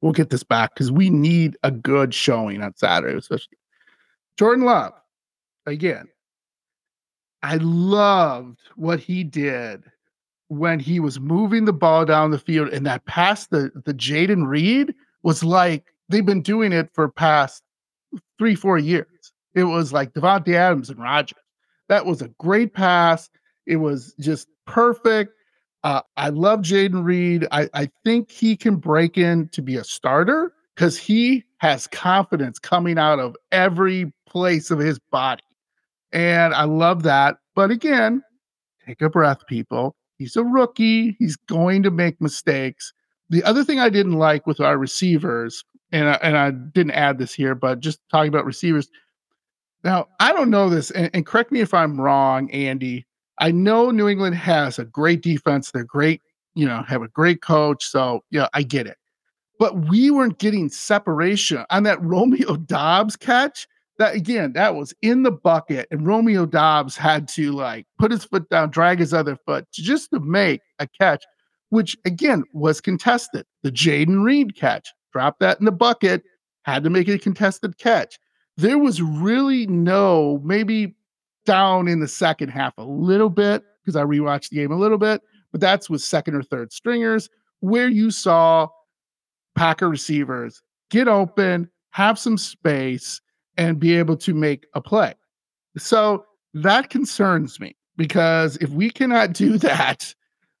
We'll 0.00 0.12
get 0.12 0.30
this 0.30 0.42
back 0.42 0.74
because 0.74 0.90
we 0.90 1.10
need 1.10 1.56
a 1.62 1.70
good 1.70 2.12
showing 2.12 2.62
on 2.62 2.74
Saturday, 2.76 3.16
especially. 3.16 3.58
Jordan 4.36 4.64
Love, 4.64 4.92
again, 5.66 6.08
I 7.42 7.56
loved 7.56 8.58
what 8.76 8.98
he 8.98 9.22
did 9.24 9.84
when 10.52 10.78
he 10.78 11.00
was 11.00 11.18
moving 11.18 11.64
the 11.64 11.72
ball 11.72 12.04
down 12.04 12.30
the 12.30 12.38
field 12.38 12.68
and 12.68 12.84
that 12.84 13.04
pass 13.06 13.46
the 13.46 13.70
the 13.86 13.94
Jayden 13.94 14.46
Reed 14.46 14.94
was 15.22 15.42
like 15.42 15.94
they've 16.10 16.26
been 16.26 16.42
doing 16.42 16.72
it 16.72 16.90
for 16.92 17.08
past 17.08 17.62
three, 18.38 18.54
four 18.54 18.76
years. 18.76 19.32
It 19.54 19.64
was 19.64 19.94
like 19.94 20.12
Davante 20.12 20.54
Adams 20.54 20.90
and 20.90 20.98
Rodgers. 20.98 21.38
That 21.88 22.04
was 22.04 22.20
a 22.20 22.28
great 22.38 22.74
pass. 22.74 23.30
It 23.66 23.76
was 23.76 24.14
just 24.20 24.46
perfect. 24.66 25.32
Uh, 25.84 26.02
I 26.18 26.28
love 26.28 26.60
Jayden 26.60 27.02
Reed. 27.02 27.48
I, 27.50 27.70
I 27.72 27.90
think 28.04 28.30
he 28.30 28.54
can 28.54 28.76
break 28.76 29.16
in 29.16 29.48
to 29.48 29.62
be 29.62 29.76
a 29.76 29.84
starter 29.84 30.52
because 30.74 30.98
he 30.98 31.44
has 31.58 31.86
confidence 31.86 32.58
coming 32.58 32.98
out 32.98 33.20
of 33.20 33.36
every 33.52 34.12
place 34.26 34.70
of 34.70 34.78
his 34.78 34.98
body. 34.98 35.42
And 36.12 36.52
I 36.52 36.64
love 36.64 37.04
that. 37.04 37.36
But 37.54 37.70
again, 37.70 38.22
take 38.86 39.00
a 39.00 39.08
breath, 39.08 39.46
people. 39.46 39.96
He's 40.18 40.36
a 40.36 40.44
rookie. 40.44 41.16
He's 41.18 41.36
going 41.36 41.82
to 41.82 41.90
make 41.90 42.20
mistakes. 42.20 42.92
The 43.30 43.42
other 43.44 43.64
thing 43.64 43.80
I 43.80 43.88
didn't 43.88 44.18
like 44.18 44.46
with 44.46 44.60
our 44.60 44.76
receivers, 44.76 45.64
and 45.90 46.08
I, 46.08 46.14
and 46.22 46.36
I 46.36 46.50
didn't 46.50 46.92
add 46.92 47.18
this 47.18 47.32
here, 47.32 47.54
but 47.54 47.80
just 47.80 48.00
talking 48.10 48.28
about 48.28 48.44
receivers. 48.44 48.90
Now, 49.84 50.08
I 50.20 50.32
don't 50.32 50.50
know 50.50 50.68
this, 50.68 50.90
and, 50.90 51.10
and 51.14 51.26
correct 51.26 51.50
me 51.50 51.60
if 51.60 51.74
I'm 51.74 52.00
wrong, 52.00 52.50
Andy. 52.50 53.06
I 53.38 53.50
know 53.50 53.90
New 53.90 54.08
England 54.08 54.36
has 54.36 54.78
a 54.78 54.84
great 54.84 55.22
defense. 55.22 55.70
They're 55.70 55.84
great, 55.84 56.20
you 56.54 56.66
know, 56.66 56.82
have 56.82 57.02
a 57.02 57.08
great 57.08 57.42
coach. 57.42 57.84
So, 57.86 58.22
yeah, 58.30 58.48
I 58.52 58.62
get 58.62 58.86
it. 58.86 58.98
But 59.58 59.88
we 59.88 60.10
weren't 60.10 60.38
getting 60.38 60.68
separation 60.68 61.64
on 61.70 61.82
that 61.84 62.02
Romeo 62.04 62.56
Doubs 62.56 63.16
catch. 63.16 63.66
That 64.02 64.16
again, 64.16 64.54
that 64.54 64.74
was 64.74 64.92
in 65.00 65.22
the 65.22 65.30
bucket, 65.30 65.86
and 65.92 66.04
Romeo 66.04 66.44
Doubs 66.44 66.96
had 66.96 67.28
to 67.28 67.52
like 67.52 67.86
put 68.00 68.10
his 68.10 68.24
foot 68.24 68.48
down, 68.48 68.70
drag 68.70 68.98
his 68.98 69.14
other 69.14 69.36
foot 69.46 69.64
just 69.70 70.10
to 70.10 70.18
make 70.18 70.60
a 70.80 70.88
catch, 70.88 71.22
which 71.68 71.96
again 72.04 72.42
was 72.52 72.80
contested. 72.80 73.46
The 73.62 73.70
Jayden 73.70 74.24
Reed 74.24 74.56
catch, 74.56 74.88
dropped 75.12 75.38
that 75.38 75.60
in 75.60 75.66
the 75.66 75.70
bucket, 75.70 76.24
had 76.64 76.82
to 76.82 76.90
make 76.90 77.06
a 77.06 77.16
contested 77.16 77.78
catch. 77.78 78.18
There 78.56 78.76
was 78.76 79.00
really 79.00 79.68
no, 79.68 80.40
maybe 80.42 80.96
down 81.46 81.86
in 81.86 82.00
the 82.00 82.08
second 82.08 82.48
half 82.48 82.74
a 82.78 82.84
little 82.84 83.30
bit 83.30 83.62
because 83.84 83.94
I 83.94 84.02
rewatched 84.02 84.48
the 84.48 84.56
game 84.56 84.72
a 84.72 84.76
little 84.76 84.98
bit, 84.98 85.22
but 85.52 85.60
that's 85.60 85.88
with 85.88 86.02
second 86.02 86.34
or 86.34 86.42
third 86.42 86.72
stringers 86.72 87.30
where 87.60 87.88
you 87.88 88.10
saw 88.10 88.66
Packer 89.54 89.88
receivers 89.88 90.60
get 90.90 91.06
open, 91.06 91.70
have 91.90 92.18
some 92.18 92.36
space, 92.36 93.20
and 93.56 93.78
be 93.78 93.96
able 93.96 94.16
to 94.16 94.34
make 94.34 94.66
a 94.74 94.80
play. 94.80 95.14
So 95.76 96.24
that 96.54 96.90
concerns 96.90 97.60
me 97.60 97.76
because 97.96 98.56
if 98.56 98.70
we 98.70 98.90
cannot 98.90 99.32
do 99.32 99.58
that 99.58 100.14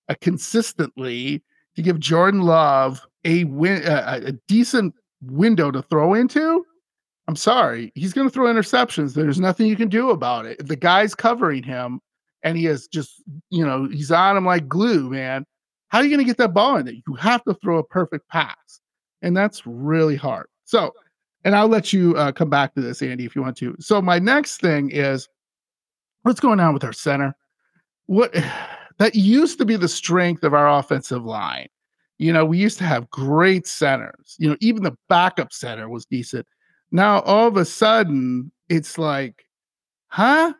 uh, 0.08 0.14
consistently 0.20 1.42
to 1.76 1.82
give 1.82 1.98
Jordan 1.98 2.42
Love 2.42 3.06
a 3.24 3.44
win, 3.44 3.84
uh, 3.84 4.20
a 4.24 4.32
decent 4.48 4.94
window 5.22 5.70
to 5.70 5.82
throw 5.82 6.14
into, 6.14 6.64
I'm 7.28 7.36
sorry, 7.36 7.92
he's 7.94 8.12
going 8.12 8.26
to 8.26 8.32
throw 8.32 8.52
interceptions. 8.52 9.14
There's 9.14 9.40
nothing 9.40 9.66
you 9.66 9.76
can 9.76 9.88
do 9.88 10.10
about 10.10 10.44
it. 10.44 10.66
The 10.66 10.76
guy's 10.76 11.14
covering 11.14 11.62
him 11.62 12.00
and 12.42 12.58
he 12.58 12.66
is 12.66 12.88
just, 12.88 13.22
you 13.50 13.64
know, 13.64 13.88
he's 13.88 14.10
on 14.10 14.36
him 14.36 14.44
like 14.44 14.68
glue, 14.68 15.08
man. 15.10 15.44
How 15.88 15.98
are 15.98 16.04
you 16.04 16.10
going 16.10 16.24
to 16.24 16.24
get 16.24 16.38
that 16.38 16.54
ball 16.54 16.76
in 16.76 16.86
there? 16.86 16.94
You 17.06 17.14
have 17.14 17.44
to 17.44 17.54
throw 17.54 17.78
a 17.78 17.84
perfect 17.84 18.28
pass, 18.28 18.80
and 19.20 19.36
that's 19.36 19.66
really 19.66 20.16
hard. 20.16 20.46
So, 20.64 20.92
and 21.44 21.54
I'll 21.56 21.68
let 21.68 21.92
you 21.92 22.16
uh, 22.16 22.32
come 22.32 22.50
back 22.50 22.74
to 22.74 22.80
this, 22.80 23.02
Andy, 23.02 23.24
if 23.24 23.34
you 23.34 23.42
want 23.42 23.56
to. 23.58 23.76
So, 23.80 24.00
my 24.00 24.18
next 24.18 24.60
thing 24.60 24.90
is 24.90 25.28
what's 26.22 26.40
going 26.40 26.60
on 26.60 26.74
with 26.74 26.84
our 26.84 26.92
center? 26.92 27.34
What 28.06 28.34
that 28.98 29.14
used 29.14 29.58
to 29.58 29.64
be 29.64 29.76
the 29.76 29.88
strength 29.88 30.44
of 30.44 30.54
our 30.54 30.68
offensive 30.78 31.24
line. 31.24 31.68
You 32.18 32.32
know, 32.32 32.44
we 32.44 32.58
used 32.58 32.78
to 32.78 32.84
have 32.84 33.10
great 33.10 33.66
centers. 33.66 34.36
You 34.38 34.50
know, 34.50 34.56
even 34.60 34.84
the 34.84 34.96
backup 35.08 35.52
center 35.52 35.88
was 35.88 36.04
decent. 36.06 36.46
Now 36.92 37.20
all 37.20 37.48
of 37.48 37.56
a 37.56 37.64
sudden, 37.64 38.52
it's 38.68 38.98
like, 38.98 39.44
huh? 40.08 40.52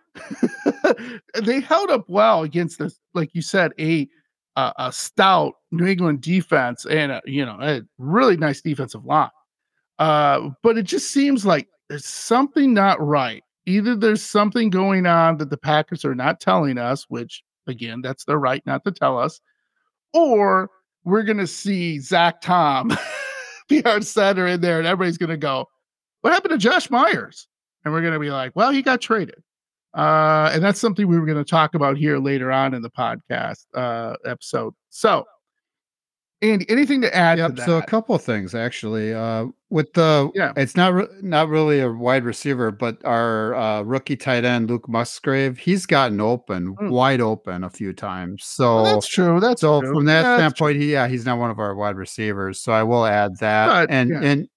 they 1.43 1.61
held 1.61 1.91
up 1.91 2.09
well 2.09 2.43
against 2.43 2.79
this, 2.79 2.99
like 3.15 3.31
you 3.33 3.43
said, 3.43 3.73
a 3.79 4.09
a 4.57 4.93
stout 4.93 5.55
New 5.71 5.87
England 5.87 6.21
defense 6.21 6.85
and 6.85 7.13
a, 7.13 7.23
you 7.25 7.47
know 7.47 7.57
a 7.61 7.83
really 7.99 8.37
nice 8.37 8.61
defensive 8.61 9.05
line. 9.05 9.31
Uh, 10.03 10.51
but 10.65 10.77
it 10.77 10.83
just 10.83 11.13
seems 11.13 11.47
like 11.47 11.69
there's 11.89 12.05
something 12.05 12.75
not 12.75 13.01
right. 13.01 13.45
Either 13.67 13.95
there's 13.95 14.21
something 14.21 14.69
going 14.69 15.07
on 15.07 15.39
that 15.39 15.49
the 15.49 15.57
Packers 15.57 16.05
are 16.05 16.17
not 16.17 16.41
telling 16.41 16.77
us, 16.77 17.07
which 17.09 17.45
again, 17.69 18.01
that's 18.03 18.25
their 18.25 18.41
right 18.41 18.67
not 18.67 18.83
to 18.83 18.91
tell 18.91 19.17
us, 19.17 19.41
or 20.13 20.69
we're 21.05 21.23
gonna 21.23 21.47
see 21.47 22.01
Zach 22.01 22.41
Tom 22.41 22.91
be 23.69 23.85
our 23.85 24.01
center 24.01 24.49
in 24.49 24.61
there, 24.61 24.79
and 24.79 24.89
everybody's 24.89 25.19
gonna 25.19 25.37
go, 25.37 25.69
"What 26.23 26.33
happened 26.33 26.51
to 26.51 26.59
Josh 26.59 26.91
Myers?" 26.91 27.47
And 27.85 27.95
we're 27.95 28.03
gonna 28.03 28.19
be 28.19 28.31
like, 28.31 28.57
"Well, 28.57 28.73
he 28.73 28.83
got 28.83 29.01
traded." 29.01 29.41
Uh, 29.95 30.51
and 30.53 30.65
that's 30.65 30.81
something 30.81 31.07
we 31.07 31.21
were 31.21 31.27
going 31.27 31.39
to 31.39 31.45
talk 31.45 31.75
about 31.75 31.99
here 31.99 32.19
later 32.19 32.51
on 32.51 32.73
in 32.73 32.81
the 32.81 32.91
podcast 32.91 33.67
uh, 33.75 34.17
episode. 34.25 34.73
So, 34.89 35.27
Andy, 36.41 36.65
anything 36.69 37.03
to 37.03 37.15
add? 37.15 37.37
Yep. 37.37 37.57
To 37.57 37.65
So 37.65 37.77
a 37.77 37.87
couple 37.87 38.15
of 38.15 38.23
things 38.23 38.55
actually. 38.55 39.15
Uh, 39.15 39.47
with 39.73 39.93
the 39.95 40.31
Yeah. 40.35 40.53
it's 40.57 40.77
not 40.77 40.93
re- 40.93 41.09
not 41.23 41.49
really 41.49 41.81
a 41.81 41.91
wide 41.91 42.25
receiver, 42.25 42.71
but 42.71 42.99
our 43.05 43.55
uh, 43.55 43.83
rookie 43.83 44.17
tight 44.17 44.45
end 44.45 44.69
Luke 44.71 44.89
Musgrave, 44.89 45.57
he's 45.59 45.87
gotten 45.87 46.21
open, 46.21 46.77
Mm. 46.77 46.91
wide 46.91 47.21
open 47.23 47.65
a 47.65 47.71
few 47.71 47.93
times. 47.93 48.55
Well, 48.59 48.85
So 48.85 48.95
that's 48.95 49.09
true. 49.09 49.41
That's 49.41 49.63
so 49.63 49.81
true. 49.81 49.95
from 49.95 50.05
that 50.05 50.23
Yeah, 50.23 50.37
that's 50.37 50.41
standpoint, 50.41 50.77
he, 50.77 50.93
yeah, 50.93 51.09
he's 51.09 51.25
not 51.25 51.39
one 51.39 51.51
of 51.51 51.59
our 51.59 51.75
wide 51.75 51.97
receivers. 51.97 52.61
So 52.61 52.73
I 52.73 52.83
will 52.83 53.07
add 53.07 53.39
that. 53.39 53.67
But, 53.67 53.91
and 53.91 54.11
yeah. 54.11 54.21
and 54.23 54.49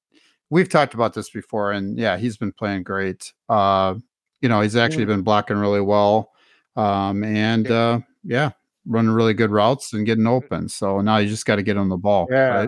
we've 0.50 0.70
talked 0.70 0.94
about 0.94 1.14
this 1.14 1.30
before, 1.30 1.72
and 1.72 1.98
yeah, 1.98 2.18
he's 2.18 2.38
been 2.38 2.52
playing 2.52 2.84
great. 2.84 3.32
Uh, 3.50 3.96
you 4.42 4.50
know, 4.50 4.62
he's 4.62 4.76
actually 4.76 5.06
Mm. 5.06 5.08
been 5.08 5.22
blocking 5.24 5.58
really 5.58 5.82
well. 5.82 6.32
Um, 6.76 7.24
and 7.24 7.68
Yeah. 7.68 7.76
uh, 7.76 8.00
yeah, 8.26 8.50
running 8.86 9.12
really 9.12 9.34
good 9.34 9.50
routes 9.50 9.94
and 9.94 10.06
getting 10.06 10.28
open. 10.28 10.68
So 10.70 11.00
now 11.02 11.18
you 11.18 11.30
just 11.30 11.46
got 11.46 11.56
to 11.56 11.64
get 11.64 11.78
on 11.78 11.88
the 11.90 11.98
ball. 11.98 12.28
Right. 12.30 12.68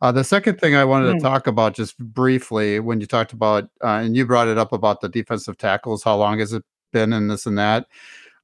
Uh, 0.00 0.12
the 0.12 0.24
second 0.24 0.60
thing 0.60 0.74
I 0.74 0.84
wanted 0.84 1.14
Mm. 1.14 1.18
to 1.18 1.20
talk 1.22 1.46
about 1.46 1.74
just 1.74 1.96
briefly 1.98 2.80
when 2.80 3.00
you 3.00 3.06
talked 3.06 3.32
about, 3.32 3.64
uh, 3.82 4.00
and 4.04 4.16
you 4.16 4.26
brought 4.26 4.48
it 4.48 4.58
up 4.58 4.72
about 4.72 5.00
the 5.00 5.08
defensive 5.08 5.56
tackles, 5.56 6.02
how 6.02 6.16
long 6.16 6.38
has 6.40 6.52
it 6.52 6.62
been 6.92 7.12
and 7.12 7.30
this 7.30 7.46
and 7.46 7.56
that? 7.58 7.86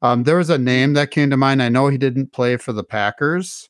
Um, 0.02 0.22
there 0.22 0.36
was 0.36 0.48
a 0.48 0.58
name 0.58 0.94
that 0.94 1.10
came 1.10 1.28
to 1.30 1.36
mind. 1.36 1.62
I 1.62 1.68
know 1.68 1.88
he 1.88 1.98
didn't 1.98 2.32
play 2.32 2.56
for 2.56 2.72
the 2.72 2.84
Packers. 2.84 3.68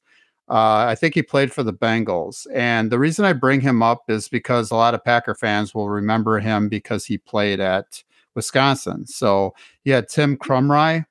Uh, 0.49 0.87
I 0.88 0.95
think 0.95 1.14
he 1.14 1.23
played 1.23 1.53
for 1.53 1.62
the 1.62 1.73
Bengals. 1.73 2.47
And 2.53 2.90
the 2.90 2.99
reason 2.99 3.25
I 3.25 3.33
bring 3.33 3.61
him 3.61 3.83
up 3.83 4.03
is 4.09 4.29
because 4.29 4.71
a 4.71 4.77
lot 4.77 4.95
of 4.95 5.05
Packer 5.05 5.35
fans 5.35 5.75
will 5.75 5.88
remember 5.88 6.38
him 6.38 6.69
because 6.69 7.05
he 7.05 7.19
played 7.19 7.61
at 7.61 8.03
Wisconsin. 8.35 9.07
So 9.07 9.55
you 9.85 9.93
had 9.93 10.09
Tim 10.09 10.37
Krumrie, 10.37 11.05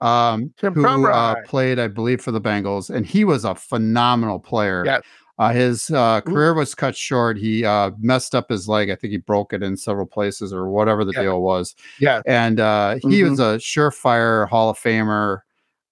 um, 0.00 0.52
Tim 0.58 0.74
who 0.74 1.06
uh, 1.06 1.34
played, 1.46 1.78
I 1.78 1.88
believe, 1.88 2.20
for 2.20 2.30
the 2.32 2.40
Bengals, 2.40 2.90
and 2.90 3.06
he 3.06 3.24
was 3.24 3.44
a 3.44 3.54
phenomenal 3.54 4.38
player. 4.38 4.84
Yeah. 4.84 5.00
Uh, 5.38 5.52
his 5.52 5.90
uh, 5.90 6.20
career 6.20 6.54
was 6.54 6.74
cut 6.74 6.94
short. 6.96 7.36
He 7.36 7.64
uh, 7.64 7.90
messed 7.98 8.34
up 8.36 8.48
his 8.48 8.68
leg. 8.68 8.88
I 8.90 8.94
think 8.94 9.10
he 9.10 9.16
broke 9.16 9.52
it 9.52 9.62
in 9.64 9.76
several 9.76 10.06
places 10.06 10.52
or 10.52 10.68
whatever 10.70 11.04
the 11.04 11.12
Yeah. 11.12 11.22
deal 11.22 11.42
was. 11.42 11.74
Yeah. 11.98 12.22
And 12.26 12.60
uh, 12.60 12.96
he 13.02 13.22
Mhm. 13.22 13.30
was 13.30 13.40
a 13.40 13.58
surefire 13.58 14.48
Hall 14.48 14.70
of 14.70 14.78
Famer. 14.78 15.40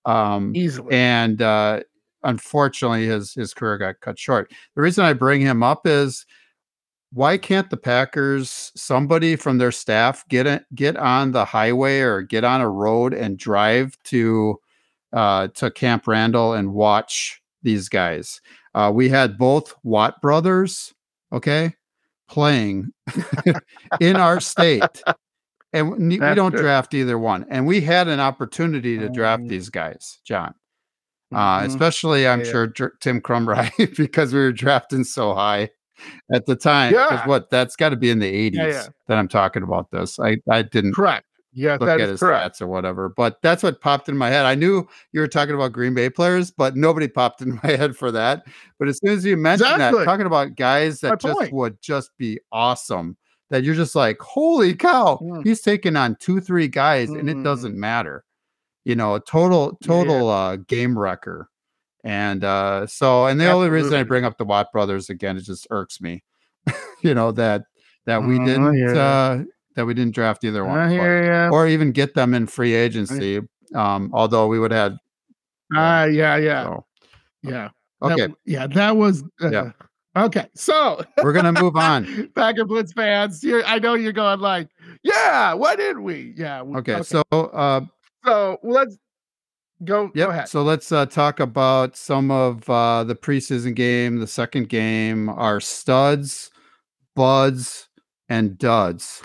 Um, 0.05 0.53
Easily. 0.55 0.93
and 0.95 1.41
uh, 1.43 1.81
unfortunately, 2.25 3.07
his 3.07 3.35
his 3.35 3.53
career 3.55 3.79
got 3.79 4.01
cut 4.01 4.19
short. 4.19 4.53
The 4.77 4.83
reason 4.83 5.05
I 5.05 5.13
bring 5.13 5.41
him 5.41 5.63
up 5.63 5.87
is 5.87 6.25
why 7.13 7.37
can't 7.37 7.69
the 7.69 7.77
Packers, 7.77 8.73
somebody 8.75 9.37
from 9.37 9.59
their 9.59 9.71
staff, 9.73 10.25
get 10.29 10.47
it, 10.47 10.65
get 10.75 10.97
on 10.97 11.33
the 11.33 11.45
highway 11.45 12.01
or 12.01 12.23
get 12.23 12.43
on 12.45 12.61
a 12.61 12.69
road 12.71 13.13
and 13.13 13.37
drive 13.39 13.97
to 14.05 14.59
uh, 15.13 15.49
to 15.55 15.71
Camp 15.71 16.07
Randall 16.07 16.55
and 16.55 16.73
watch 16.73 17.43
these 17.63 17.89
guys? 17.89 18.41
Uh, 18.75 18.91
we 18.95 19.09
had 19.09 19.37
both 19.39 19.75
Watt 19.83 20.21
brothers, 20.23 20.93
okay, 21.33 21.75
playing 22.29 22.91
in 24.01 24.17
our 24.17 24.41
state. 24.41 24.83
And 25.75 25.91
we 25.93 25.99
we 26.09 26.19
That's 26.19 26.37
don't 26.37 26.53
good. 26.53 26.61
draft 26.61 26.93
either 26.95 27.19
one. 27.19 27.47
And 27.49 27.67
we 27.67 27.81
had 27.81 28.07
an 28.09 28.21
opportunity 28.21 28.99
to 28.99 29.09
draft 29.09 29.45
Mm. 29.45 29.49
these 29.49 29.71
guys, 29.71 30.21
John. 30.25 30.55
Uh, 31.35 31.61
Mhm. 31.61 31.67
especially, 31.69 32.29
I'm 32.29 32.41
yeah. 32.41 32.51
sure 32.51 32.67
Dr- 32.67 32.93
Tim 33.01 33.21
Krumrie, 33.23 33.71
because 33.97 34.35
we 34.35 34.41
were 34.41 34.53
drafting 34.53 35.03
so 35.05 35.35
high 35.35 35.71
at 36.35 36.45
the 36.47 36.57
time. 36.57 36.93
Yeah. 36.93 37.27
what 37.27 37.49
that's 37.49 37.75
got 37.77 37.89
to 37.91 37.97
be 37.97 38.11
in 38.11 38.19
the 38.19 38.27
80s 38.51 38.55
Yeah, 38.57 38.67
yeah. 38.69 38.87
that 39.09 39.17
I'm 39.19 39.29
talking 39.29 39.63
about 39.63 39.91
this. 39.91 40.19
I 40.19 40.37
I 40.51 40.61
didn't 40.63 40.95
Correct. 40.95 41.25
Yeah, 41.53 41.73
look 41.73 41.87
that 41.87 41.95
at 41.95 42.01
is 42.01 42.11
his 42.13 42.21
correct. 42.21 42.57
stats 42.59 42.63
or 42.63 42.67
whatever, 42.67 43.09
but 43.11 43.41
that's 43.43 43.63
what 43.63 43.81
popped 43.81 44.09
in 44.09 44.17
my 44.17 44.29
head. 44.31 44.47
I 44.47 44.55
knew 44.55 44.89
you 45.13 45.21
were 45.21 45.29
talking 45.29 45.55
about 45.55 45.73
Green 45.73 45.95
Bay 45.95 46.09
players, 46.09 46.51
but 46.51 46.77
nobody 46.77 47.09
popped 47.09 47.43
in 47.43 47.55
my 47.63 47.71
head 47.77 47.95
for 47.97 48.11
that. 48.13 48.45
But 48.79 48.89
as 48.89 48.99
soon 48.99 49.13
as 49.13 49.25
you 49.25 49.37
mentioned 49.37 49.71
Exactly. 49.73 50.01
that, 50.01 50.05
talking 50.07 50.27
about 50.27 50.57
guys 50.57 51.03
My 51.03 51.11
that 51.11 51.21
just 51.21 51.39
point. 51.39 51.53
would 51.53 51.81
just 51.83 52.11
be 52.17 52.41
awesome, 52.53 53.17
that 53.51 53.65
you're 53.65 53.75
just 53.75 53.95
like, 53.95 54.19
holy 54.21 54.75
cow, 54.75 55.19
Mm. 55.23 55.45
he's 55.45 55.61
taking 55.61 55.95
on 55.97 56.17
two, 56.21 56.41
three 56.41 56.69
guys, 56.69 57.11
and 57.11 57.29
it 57.29 57.37
Mm. 57.37 57.45
doesn't 57.45 57.77
matter. 57.79 58.25
You 58.85 58.97
know, 58.97 59.15
a 59.17 59.21
total, 59.21 59.77
Yeah. 59.81 59.87
total 59.89 60.29
uh 60.31 60.57
game 60.57 60.99
wrecker. 60.99 61.49
And 62.03 62.43
uh 62.45 62.87
so 62.87 63.27
and 63.27 63.39
the 63.39 63.49
only 63.51 63.69
reason 63.69 63.95
I 63.95 64.03
bring 64.05 64.25
up 64.25 64.39
the 64.39 64.45
Watt 64.45 64.73
brothers 64.73 65.11
again, 65.11 65.37
it 65.37 65.43
just 65.43 65.67
irks 65.71 66.01
me. 66.01 66.25
you 67.03 67.15
know, 67.15 67.31
that 67.33 67.63
that 68.07 68.23
we 68.25 68.39
Mm, 68.39 68.45
didn't 68.45 68.97
ya. 68.97 69.01
uh 69.01 69.45
that 69.77 69.85
we 69.87 69.95
didn't 69.95 70.15
draft 70.15 70.45
either 70.45 70.65
one. 70.65 70.91
Hear 70.91 71.49
or 71.53 71.67
even 71.67 71.93
get 71.93 72.15
them 72.15 72.35
in 72.35 72.47
free 72.47 72.75
agency. 72.75 73.41
Um, 73.75 74.11
although 74.13 74.47
we 74.49 74.59
would 74.59 74.71
have 74.73 74.93
Ah, 75.75 76.05
yeah, 76.05 76.37
yeah, 76.37 76.65
so 76.65 76.87
yeah. 77.43 77.69
Okay, 78.03 78.17
w- 78.17 78.37
yeah, 78.45 78.67
that 78.67 78.97
was. 78.97 79.23
Uh, 79.41 79.51
Yeah. 79.51 79.71
Okay, 80.15 80.47
so 80.55 81.03
we're 81.23 81.33
gonna 81.33 81.53
move 81.53 81.75
on. 81.77 82.29
Packer 82.35 82.67
Blitz 82.67 82.93
fans, 82.93 83.43
you're, 83.43 83.65
I 83.65 83.79
know 83.79 83.95
you're 83.95 84.13
going 84.13 84.41
like, 84.41 84.69
yeah, 85.03 85.55
why 85.55 85.75
did 85.75 85.99
we? 85.99 86.35
Yeah. 86.37 86.59
w- 86.59 86.77
Okay, 86.79 87.03
so 87.03 87.23
uh 87.33 87.81
so 88.27 88.59
let's 88.63 88.99
go. 89.85 90.11
yep, 90.15 90.27
Go 90.27 90.31
ahead. 90.33 90.49
so 90.49 90.63
let's 90.63 90.93
uh 90.93 91.07
talk 91.07 91.41
about 91.41 91.97
some 91.97 92.31
of 92.31 92.69
uh 92.69 93.05
the 93.05 93.15
preseason 93.15 93.75
game, 93.75 94.19
the 94.19 94.27
second 94.27 94.69
game, 94.69 95.31
our 95.31 95.59
studs, 95.61 96.51
buds, 97.17 97.89
and 98.29 98.59
duds. 98.59 99.23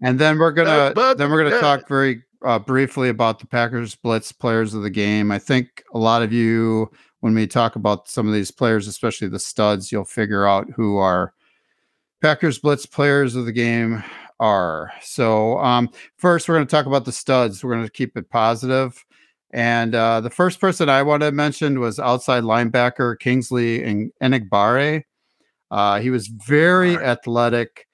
And 0.00 0.18
then 0.18 0.38
we're 0.38 0.52
gonna 0.52 0.92
buds, 0.94 1.18
then 1.18 1.30
we're 1.30 1.42
gonna 1.42 1.56
and 1.56 1.62
talk 1.62 1.88
very 1.88 2.22
uh, 2.44 2.58
briefly 2.58 3.08
about 3.08 3.40
the 3.40 3.46
Packers 3.46 3.96
Blitz 3.96 4.32
players 4.32 4.74
of 4.74 4.82
the 4.82 4.90
game. 4.90 5.30
I 5.32 5.38
think 5.38 5.82
a 5.92 5.98
lot 5.98 6.22
of 6.22 6.32
you, 6.32 6.90
when 7.20 7.34
we 7.34 7.46
talk 7.46 7.76
about 7.76 8.08
some 8.08 8.28
of 8.28 8.34
these 8.34 8.50
players, 8.50 8.86
especially 8.86 9.28
the 9.28 9.38
studs, 9.38 9.90
you'll 9.90 10.04
figure 10.04 10.46
out 10.46 10.68
who 10.76 10.98
our 10.98 11.34
Packers 12.20 12.58
Blitz 12.58 12.86
players 12.86 13.34
of 13.34 13.44
the 13.44 13.52
game 13.52 14.02
are. 14.40 14.92
So 15.00 15.58
um, 15.58 15.90
first, 16.16 16.48
we're 16.48 16.56
going 16.56 16.66
to 16.66 16.70
talk 16.70 16.86
about 16.86 17.04
the 17.04 17.12
studs. 17.12 17.62
We're 17.62 17.74
going 17.74 17.86
to 17.86 17.90
keep 17.90 18.16
it 18.16 18.30
positive. 18.30 19.04
And 19.50 19.94
uh, 19.94 20.20
the 20.20 20.30
first 20.30 20.60
person 20.60 20.88
I 20.88 21.02
want 21.02 21.22
to 21.22 21.32
mention 21.32 21.80
was 21.80 21.98
outside 21.98 22.44
linebacker 22.44 23.18
Kingsley 23.18 23.82
and 23.82 24.12
Enagbare. 24.22 25.04
Uh, 25.70 26.00
he 26.00 26.10
was 26.10 26.28
very 26.28 26.96
athletic, 26.96 27.86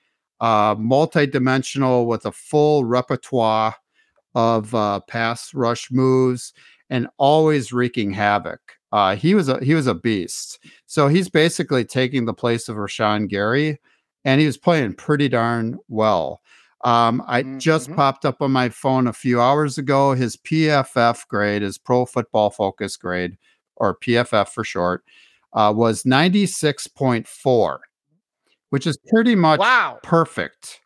uh, 0.45 0.75
multi-dimensional 0.79 2.07
with 2.07 2.27
a 2.27 2.33
full 2.33 2.85
repertoire 2.85 3.75
of 4.35 4.75
uh, 4.75 5.01
pass 5.09 5.55
rush 5.55 5.91
moves 5.91 6.53
and 6.91 7.09
always 7.19 7.73
wreaking 7.73 8.11
havoc. 8.13 8.61
Uh, 8.93 9.17
he 9.17 9.35
was 9.35 9.49
a 9.49 9.59
he 9.65 9.75
was 9.75 9.87
a 9.87 9.95
beast. 9.95 10.59
So 10.87 11.09
he's 11.09 11.29
basically 11.31 11.85
taking 11.85 12.27
the 12.27 12.35
place 12.35 12.69
of 12.69 12.77
Rashan 12.77 13.29
Gary, 13.29 13.81
and 14.25 14.39
he 14.41 14.47
was 14.47 14.59
playing 14.59 14.95
pretty 14.95 15.29
darn 15.29 15.79
well. 15.89 16.41
Um, 16.85 17.23
I 17.27 17.43
just 17.59 17.89
Mhm. 17.89 17.97
popped 17.97 18.25
up 18.27 18.43
on 18.43 18.53
my 18.53 18.69
phone 18.69 19.07
a 19.07 19.13
few 19.15 19.41
hours 19.41 19.79
ago. 19.79 20.13
His 20.13 20.37
PFF 20.37 21.27
grade, 21.29 21.63
his 21.63 21.79
Pro 21.79 22.05
Football 22.05 22.51
Focus 22.51 22.97
grade, 22.99 23.39
or 23.77 23.97
PFF 23.97 24.53
for 24.53 24.63
short, 24.65 25.05
uh, 25.55 25.73
was 25.75 26.05
ninety 26.05 26.45
six 26.47 26.87
point 26.87 27.27
four, 27.27 27.81
which 28.75 28.89
is 28.89 28.99
pretty 29.07 29.37
much 29.37 29.61
wow. 29.61 30.01
perfect 30.03 30.81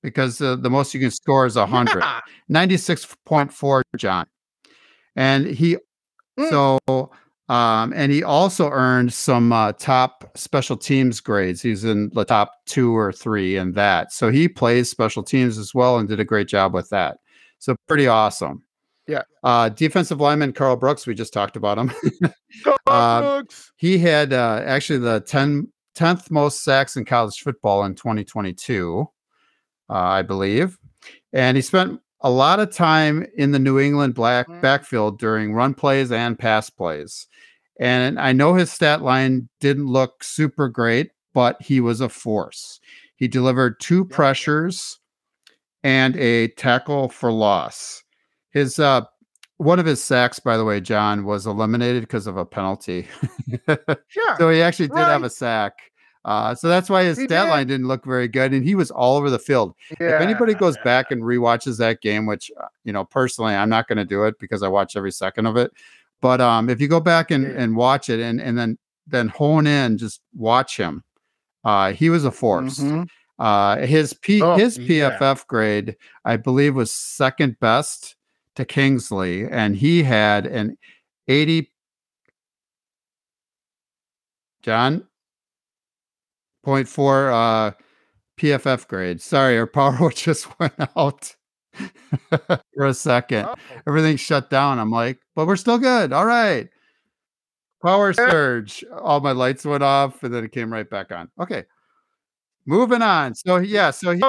because 0.00 0.40
uh, 0.40 0.54
the 0.54 0.70
most 0.70 0.94
you 0.94 1.00
can 1.00 1.10
score 1.10 1.44
is 1.44 1.56
100. 1.56 1.98
Yeah. 1.98 2.20
96.4 2.48 3.82
John. 3.96 4.26
And 5.16 5.44
he 5.46 5.76
Mm. 6.38 6.50
so 6.50 7.10
um 7.48 7.92
and 7.96 8.12
he 8.12 8.22
also 8.22 8.70
earned 8.70 9.12
some 9.12 9.52
uh, 9.52 9.72
top 9.72 10.30
special 10.36 10.76
teams 10.76 11.18
grades. 11.20 11.60
He's 11.60 11.82
in 11.82 12.10
the 12.14 12.24
top 12.24 12.52
2 12.66 12.96
or 12.96 13.12
3 13.12 13.56
in 13.56 13.72
that. 13.72 14.12
So 14.12 14.30
he 14.30 14.48
plays 14.48 14.88
special 14.88 15.24
teams 15.24 15.58
as 15.58 15.74
well 15.74 15.98
and 15.98 16.08
did 16.08 16.20
a 16.20 16.24
great 16.24 16.46
job 16.46 16.72
with 16.72 16.88
that. 16.90 17.18
So 17.58 17.74
pretty 17.88 18.06
awesome. 18.06 18.62
Yeah. 19.08 19.22
Uh 19.42 19.68
defensive 19.68 20.20
lineman 20.20 20.52
Karl 20.52 20.76
Brooks, 20.76 21.08
we 21.08 21.14
just 21.14 21.32
talked 21.32 21.56
about 21.56 21.76
him. 21.76 21.90
Uh, 22.86 23.20
Brooks. 23.40 23.72
he 23.76 23.98
had 23.98 24.32
uh, 24.32 24.62
actually 24.64 24.98
the 25.00 25.20
10, 25.20 25.66
10th 25.94 26.30
most 26.30 26.64
sacks 26.64 26.96
in 26.96 27.04
college 27.04 27.40
football 27.40 27.84
in 27.84 27.94
2022, 27.94 29.08
uh, 29.90 29.92
I 29.92 30.22
believe. 30.22 30.78
And 31.32 31.56
he 31.56 31.62
spent 31.62 32.00
a 32.20 32.30
lot 32.30 32.60
of 32.60 32.74
time 32.74 33.26
in 33.36 33.50
the 33.50 33.58
New 33.58 33.78
England 33.78 34.14
black 34.14 34.48
Mhm. 34.48 34.60
backfield 34.60 35.18
during 35.18 35.52
run 35.52 35.74
plays 35.74 36.12
and 36.12 36.38
pass 36.38 36.70
plays. 36.70 37.26
And 37.80 38.20
I 38.20 38.32
know 38.32 38.54
his 38.54 38.70
stat 38.70 39.02
line 39.02 39.48
didn't 39.60 39.86
look 39.86 40.22
super 40.22 40.68
great, 40.68 41.10
but 41.34 41.60
he 41.60 41.80
was 41.80 42.00
a 42.00 42.08
force. 42.08 42.78
He 43.16 43.26
delivered 43.28 43.80
two 43.80 44.04
pressures 44.04 45.00
and 45.82 46.16
a 46.16 46.48
tackle 46.48 47.08
for 47.08 47.32
loss. 47.32 48.04
His 48.50 48.78
uh 48.78 49.02
one 49.58 49.78
of 49.78 49.86
his 49.86 50.02
sacks, 50.02 50.38
by 50.40 50.56
the 50.56 50.64
way, 50.64 50.80
John, 50.80 51.24
was 51.24 51.46
eliminated 51.46 52.02
because 52.02 52.26
of 52.26 52.36
a 52.36 52.44
penalty. 52.44 53.06
Yeah. 53.66 53.76
so 54.38 54.50
he 54.50 54.60
actually 54.62 54.88
did 54.88 54.96
have 54.98 55.22
a 55.22 55.30
sack. 55.30 55.74
Uh, 56.24 56.54
so 56.54 56.68
that's 56.68 56.88
why 56.88 57.02
his 57.02 57.18
He 57.18 57.24
stat 57.24 57.46
did. 57.46 57.50
line 57.50 57.66
didn't 57.66 57.88
look 57.88 58.04
very 58.04 58.28
good, 58.28 58.52
and 58.52 58.64
he 58.64 58.74
was 58.76 58.90
all 58.92 59.16
over 59.16 59.28
the 59.28 59.38
field. 59.40 59.74
If 59.90 60.00
anybody 60.20 60.54
goes 60.54 60.76
Yeah. 60.76 60.84
back 60.84 61.10
and 61.10 61.22
rewatches 61.22 61.78
that 61.78 62.00
game, 62.00 62.26
which 62.26 62.50
uh, 62.60 62.66
you 62.84 62.92
know 62.92 63.04
personally 63.04 63.54
I'm 63.54 63.68
not 63.68 63.88
going 63.88 63.98
to 63.98 64.04
do 64.04 64.24
it 64.24 64.38
because 64.38 64.62
I 64.62 64.68
watch 64.68 64.94
every 64.96 65.10
second 65.10 65.46
of 65.46 65.56
it, 65.56 65.72
but 66.20 66.40
um, 66.40 66.68
if 66.70 66.80
you 66.80 66.86
go 66.86 67.00
back 67.00 67.32
and, 67.32 67.42
Yeah. 67.44 67.54
and 67.62 67.74
watch 67.76 68.08
it 68.08 68.20
and 68.20 68.40
and 68.40 68.56
then 68.56 68.78
then 69.08 69.28
hone 69.28 69.66
in, 69.66 69.98
just 69.98 70.20
watch 70.36 70.76
him. 70.76 71.02
Uh, 71.64 71.92
he 71.92 72.08
was 72.08 72.24
a 72.24 72.30
force. 72.30 72.78
Mhm. 72.78 73.08
Uh, 73.40 73.78
his 73.78 74.12
P 74.14 74.40
Oh, 74.42 74.54
his 74.56 74.78
yeah. 74.78 75.10
PFF 75.18 75.44
grade, 75.48 75.96
I 76.24 76.36
believe, 76.36 76.76
was 76.76 76.92
second 76.92 77.58
best 77.58 78.14
to 78.56 78.64
Kingsley, 78.64 79.46
and 79.48 79.76
he 79.76 80.02
had 80.02 80.46
an 80.46 80.76
80. 81.28 81.70
John, 84.62 85.06
point 86.62 86.86
four 86.88 87.30
uh, 87.32 87.72
PFF 88.38 88.86
grade. 88.86 89.20
Sorry, 89.20 89.58
our 89.58 89.66
power 89.68 90.10
just 90.10 90.58
went 90.58 90.74
out 90.96 91.34
for 92.28 92.86
a 92.86 92.94
second. 92.94 93.46
Oh, 93.46 93.54
Everything 93.86 94.16
shut 94.16 94.50
down. 94.50 94.78
I'm 94.78 94.90
like, 94.90 95.18
but 95.34 95.46
we're 95.46 95.56
still 95.56 95.78
good. 95.78 96.12
All 96.12 96.26
right. 96.26 96.68
Power 97.82 98.12
surge. 98.12 98.84
All 98.92 99.20
my 99.20 99.32
lights 99.32 99.64
went 99.64 99.82
off, 99.82 100.22
and 100.22 100.32
then 100.32 100.44
it 100.44 100.52
came 100.52 100.72
right 100.72 100.88
back 100.88 101.10
on. 101.10 101.28
Okay. 101.40 101.64
Moving 102.64 103.02
on. 103.02 103.34
So 103.34 103.56
yeah, 103.56 103.90
so 103.90 104.12
he, 104.12 104.22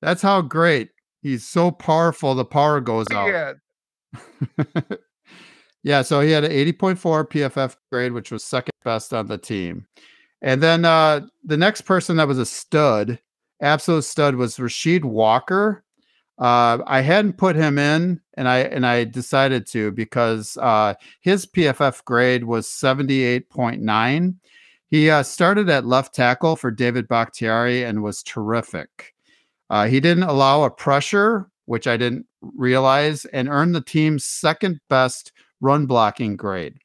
that's 0.00 0.22
how 0.22 0.40
great 0.40 0.88
he's 1.28 1.46
so 1.46 1.70
powerful. 1.70 2.34
The 2.34 2.44
power 2.44 2.80
goes 2.80 3.06
out. 3.12 3.28
man. 4.56 4.98
yeah, 5.82 6.02
so 6.02 6.20
he 6.20 6.30
had 6.30 6.44
an 6.44 6.52
80.4 6.52 6.96
PFF 7.28 7.76
grade, 7.92 8.12
which 8.12 8.30
was 8.32 8.42
second 8.42 8.72
best 8.84 9.12
on 9.12 9.26
the 9.26 9.38
team. 9.38 9.86
And 10.40 10.62
then 10.62 10.84
uh, 10.84 11.26
the 11.44 11.56
next 11.56 11.82
person 11.82 12.16
that 12.16 12.28
was 12.28 12.38
a 12.38 12.46
stud, 12.46 13.18
absolute 13.60 14.04
stud, 14.04 14.36
was 14.36 14.56
Rasheed 14.56 15.04
Walker. 15.04 15.84
Uh, 16.38 16.78
I 16.86 17.00
hadn't 17.00 17.36
put 17.36 17.56
him 17.56 17.78
in, 17.78 18.20
and 18.34 18.48
I 18.48 18.58
and 18.58 18.86
I 18.86 19.02
decided 19.02 19.66
to 19.68 19.90
because 19.90 20.56
uh, 20.58 20.94
his 21.20 21.46
PFF 21.46 22.04
grade 22.04 22.44
was 22.44 22.68
78.9. 22.68 24.34
He 24.86 25.10
uh, 25.10 25.24
started 25.24 25.68
at 25.68 25.84
left 25.84 26.14
tackle 26.14 26.54
for 26.54 26.70
David 26.70 27.08
Bakhtiari 27.08 27.82
and 27.82 28.04
was 28.04 28.22
terrific. 28.22 29.16
Uh, 29.70 29.86
he 29.86 30.00
didn't 30.00 30.24
allow 30.24 30.62
a 30.62 30.70
pressure, 30.70 31.50
which 31.66 31.86
I 31.86 31.96
didn't 31.96 32.26
realize, 32.40 33.24
and 33.26 33.48
earned 33.48 33.74
the 33.74 33.80
team's 33.80 34.24
second 34.24 34.80
best 34.88 35.32
run 35.60 35.86
blocking 35.86 36.36
grade. 36.36 36.78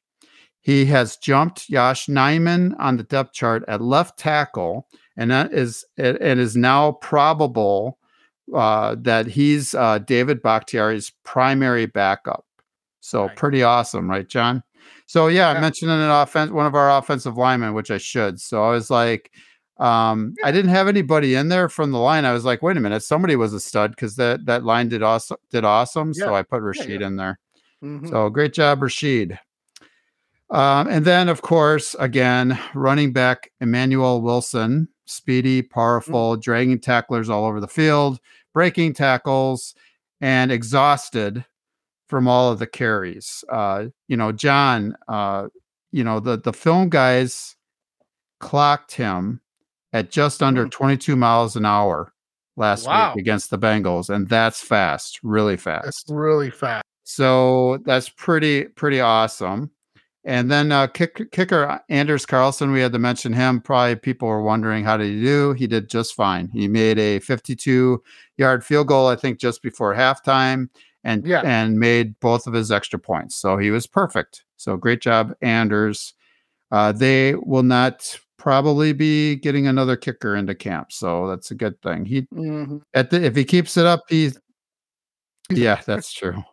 He 0.60 0.86
has 0.86 1.16
jumped 1.18 1.68
Josh 1.68 2.06
Nijman 2.06 2.74
on 2.78 2.96
the 2.96 3.02
depth 3.02 3.32
chart 3.32 3.64
at 3.68 3.80
left 3.82 4.18
tackle, 4.18 4.88
and 5.16 5.30
that 5.30 5.52
is 5.52 5.84
it, 5.96 6.20
it 6.22 6.38
is 6.38 6.56
now 6.56 6.92
probable 6.92 7.98
uh, 8.54 8.96
that 9.00 9.26
he's 9.26 9.74
uh, 9.74 9.98
David 9.98 10.42
Bakhtiari's 10.42 11.12
primary 11.24 11.86
backup. 11.86 12.44
So 13.00 13.26
Right. 13.26 13.36
pretty 13.36 13.62
awesome, 13.62 14.08
right, 14.08 14.26
John? 14.26 14.62
So 15.06 15.28
yeah, 15.28 15.50
I 15.50 15.54
Yeah. 15.54 15.60
mentioned 15.60 15.90
an 15.90 16.10
offense, 16.10 16.50
one 16.50 16.66
of 16.66 16.74
our 16.74 16.98
offensive 16.98 17.36
linemen, 17.36 17.74
which 17.74 17.90
I 17.90 17.98
should. 17.98 18.40
So 18.40 18.64
I 18.64 18.70
was 18.70 18.90
like, 18.90 19.30
um, 19.78 20.34
I 20.44 20.52
didn't 20.52 20.70
have 20.70 20.86
anybody 20.86 21.34
in 21.34 21.48
there 21.48 21.68
from 21.68 21.90
the 21.90 21.98
line. 21.98 22.24
I 22.24 22.32
was 22.32 22.44
like, 22.44 22.62
wait 22.62 22.76
a 22.76 22.80
minute, 22.80 23.02
somebody 23.02 23.36
was 23.36 23.52
a 23.52 23.60
stud 23.60 23.90
because 23.90 24.16
that 24.16 24.46
that 24.46 24.64
line 24.64 24.88
did 24.88 25.02
awesome. 25.02 25.36
Did 25.50 25.64
awesome. 25.64 26.14
So 26.14 26.34
I 26.34 26.42
put 26.42 26.62
Rasheed 26.62 27.00
yeah. 27.00 27.06
in 27.06 27.16
there. 27.16 27.38
Mhm. 27.82 28.08
So 28.08 28.30
great 28.30 28.52
job, 28.52 28.80
Rasheed. 28.80 29.38
Um, 30.50 30.88
and 30.88 31.04
then, 31.04 31.28
of 31.28 31.42
course, 31.42 31.96
again, 31.98 32.58
running 32.74 33.12
back 33.12 33.50
Emmanuel 33.60 34.22
Wilson, 34.22 34.88
speedy, 35.06 35.62
powerful, 35.62 36.36
dragging 36.36 36.78
tacklers 36.78 37.28
all 37.28 37.44
over 37.44 37.60
the 37.60 37.66
field, 37.66 38.20
breaking 38.52 38.94
tackles, 38.94 39.74
and 40.20 40.52
exhausted 40.52 41.44
from 42.08 42.28
all 42.28 42.52
of 42.52 42.58
the 42.58 42.66
carries. 42.66 43.42
Uh, 43.48 43.86
you 44.06 44.16
know, 44.16 44.30
John, 44.30 44.94
uh, 45.08 45.48
you 45.90 46.04
know, 46.04 46.20
the, 46.20 46.38
the 46.38 46.52
film 46.52 46.88
guys 46.88 47.56
clocked 48.38 48.92
him 48.92 49.40
at 49.94 50.10
just 50.10 50.42
under 50.42 50.66
Mm. 50.66 50.70
22 50.70 51.16
miles 51.16 51.56
an 51.56 51.64
hour 51.64 52.12
last 52.58 52.86
Wow. 52.86 53.14
week 53.14 53.22
against 53.22 53.48
the 53.50 53.58
Bengals. 53.58 54.10
And 54.14 54.28
that's 54.28 54.60
fast, 54.60 55.20
really 55.22 55.56
fast. 55.56 55.84
That's 55.86 56.04
really 56.10 56.50
fast. 56.50 56.84
So 57.04 57.78
that's 57.86 58.08
pretty 58.10 58.64
pretty 58.64 59.00
awesome. 59.00 59.70
And 60.26 60.50
then 60.50 60.72
uh, 60.72 60.86
kick, 60.86 61.30
kicker 61.32 61.80
Anders 61.90 62.24
Carlson, 62.24 62.72
we 62.72 62.80
had 62.80 62.92
to 62.94 62.98
mention 62.98 63.32
him. 63.34 63.60
Probably 63.60 63.94
people 63.96 64.26
were 64.26 64.40
wondering 64.42 64.82
how 64.82 64.96
did 64.96 65.12
he 65.12 65.20
do. 65.22 65.52
He 65.52 65.66
did 65.66 65.90
just 65.90 66.14
fine. 66.14 66.48
He 66.48 66.66
made 66.66 66.98
a 66.98 67.18
52 67.20 68.02
yard 68.38 68.64
field 68.64 68.88
goal, 68.88 69.06
I 69.08 69.16
think, 69.16 69.38
just 69.38 69.62
before 69.62 69.94
halftime, 69.94 70.70
and 71.04 71.26
Yeah. 71.26 71.42
and 71.44 71.78
made 71.78 72.18
both 72.20 72.46
of 72.46 72.54
his 72.54 72.72
extra 72.72 72.98
points. 72.98 73.36
So 73.36 73.58
he 73.58 73.70
was 73.70 73.86
perfect. 73.86 74.44
So 74.56 74.76
great 74.78 75.02
job, 75.02 75.34
Anders. 75.42 76.14
Uh, 76.72 76.92
they 76.92 77.34
will 77.34 77.62
not 77.62 78.18
probably 78.44 78.92
be 78.92 79.36
getting 79.36 79.66
another 79.66 79.96
kicker 79.96 80.36
into 80.36 80.54
camp, 80.54 80.92
so 80.92 81.26
that's 81.26 81.50
a 81.50 81.54
good 81.54 81.80
thing. 81.80 82.04
He 82.04 82.22
Mhm. 82.34 82.82
at 82.92 83.08
the 83.08 83.24
if 83.24 83.34
he 83.34 83.42
keeps 83.42 83.78
it 83.78 83.86
up, 83.86 84.02
he's 84.10 84.38
yeah, 85.50 85.80
that's 85.86 86.12
true. 86.12 86.44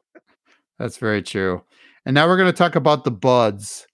That's 0.80 0.98
very 0.98 1.22
true. 1.22 1.62
And 2.06 2.16
now 2.16 2.28
we're 2.28 2.38
going 2.38 2.52
to 2.52 2.58
talk 2.58 2.76
about 2.76 3.04
the 3.04 3.12
buds. 3.12 3.86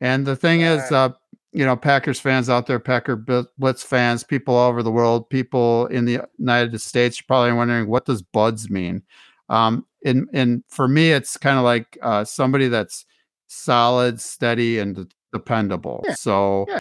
And 0.00 0.26
the 0.26 0.34
thing 0.36 0.62
is, 0.62 0.82
Yeah. 0.90 1.04
uh, 1.04 1.08
you 1.52 1.64
know, 1.64 1.76
Packers 1.76 2.18
fans 2.18 2.50
out 2.50 2.66
there, 2.66 2.80
Packer 2.80 3.14
Blitz 3.56 3.84
fans, 3.84 4.24
people 4.24 4.56
all 4.56 4.68
over 4.68 4.82
the 4.82 4.90
world, 4.90 5.30
people 5.30 5.86
in 5.86 6.04
the 6.04 6.26
United 6.38 6.78
States, 6.80 7.18
you're 7.20 7.26
probably 7.28 7.52
wondering 7.52 7.88
what 7.88 8.04
does 8.04 8.20
buds 8.20 8.68
mean. 8.68 9.02
Um, 9.48 9.86
and 10.04 10.28
and 10.32 10.64
for 10.68 10.88
me, 10.88 11.12
it's 11.12 11.36
kind 11.36 11.56
of 11.56 11.64
like 11.64 11.96
uh, 12.02 12.24
somebody 12.24 12.66
that's 12.66 13.06
solid, 13.46 14.20
steady, 14.20 14.80
and 14.80 15.14
dependable. 15.34 16.02
Yeah. 16.06 16.14
So, 16.14 16.66
Yeah. 16.68 16.78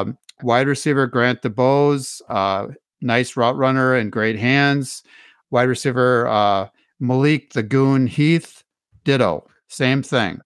um, 0.00 0.18
wide 0.42 0.66
receiver 0.66 1.06
Grant 1.06 1.42
DuBose, 1.42 2.20
uh, 2.28 2.66
nice 3.00 3.36
route 3.36 3.56
runner 3.56 3.94
and 3.94 4.10
great 4.10 4.38
hands. 4.38 5.02
Wide 5.50 5.68
receiver 5.68 6.26
uh, 6.26 6.68
Malik 6.98 7.52
the 7.52 7.62
Goon 7.62 8.06
Heath, 8.08 8.64
ditto, 9.04 9.46
same 9.68 10.02
thing. 10.02 10.40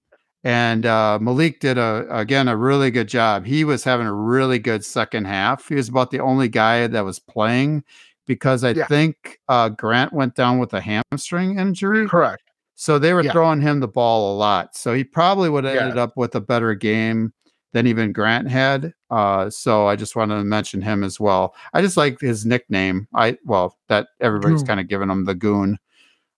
And 0.44 0.86
uh, 0.86 1.18
Malik 1.20 1.58
did 1.60 1.76
a 1.78 2.06
again 2.10 2.46
a 2.48 2.56
really 2.56 2.90
good 2.92 3.08
job. 3.08 3.46
He 3.46 3.64
was 3.64 3.82
having 3.84 4.06
a 4.06 4.12
really 4.14 4.58
good 4.60 4.84
second 4.84 5.26
half. 5.26 5.68
He 5.68 5.74
was 5.74 5.88
about 5.88 6.10
the 6.12 6.20
only 6.20 6.48
guy 6.48 6.86
that 6.86 7.04
was 7.04 7.18
playing 7.18 7.82
because 8.26 8.62
I 8.64 8.70
Yeah. 8.70 8.86
think 8.86 9.38
uh, 9.48 9.70
Grant 9.70 10.12
went 10.12 10.34
down 10.36 10.58
with 10.58 10.72
a 10.72 10.80
hamstring 10.80 11.58
injury. 11.58 12.06
Correct. 12.08 12.42
So 12.76 12.98
they 12.98 13.12
were 13.14 13.22
Yeah. 13.24 13.32
throwing 13.32 13.60
him 13.60 13.80
the 13.80 13.88
ball 13.88 14.34
a 14.34 14.36
lot. 14.36 14.76
So 14.76 14.94
he 14.94 15.02
probably 15.02 15.48
would 15.48 15.64
have 15.64 15.74
Yeah. 15.74 15.80
ended 15.82 15.98
up 15.98 16.16
with 16.16 16.34
a 16.34 16.40
better 16.40 16.74
game 16.74 17.32
than 17.72 17.86
even 17.86 18.12
Grant 18.12 18.48
had. 18.48 18.92
Uh, 19.10 19.50
so 19.50 19.86
I 19.86 19.96
just 19.96 20.14
wanted 20.14 20.36
to 20.36 20.44
mention 20.44 20.80
him 20.82 21.02
as 21.02 21.18
well. 21.18 21.54
I 21.74 21.82
just 21.82 21.96
like 21.96 22.20
his 22.20 22.46
nickname. 22.46 23.08
I 23.14 23.38
well 23.44 23.76
that 23.88 24.08
everybody's 24.20 24.62
kind 24.62 24.78
of 24.80 24.88
giving 24.88 25.10
him 25.10 25.24
the 25.24 25.34
goon. 25.34 25.78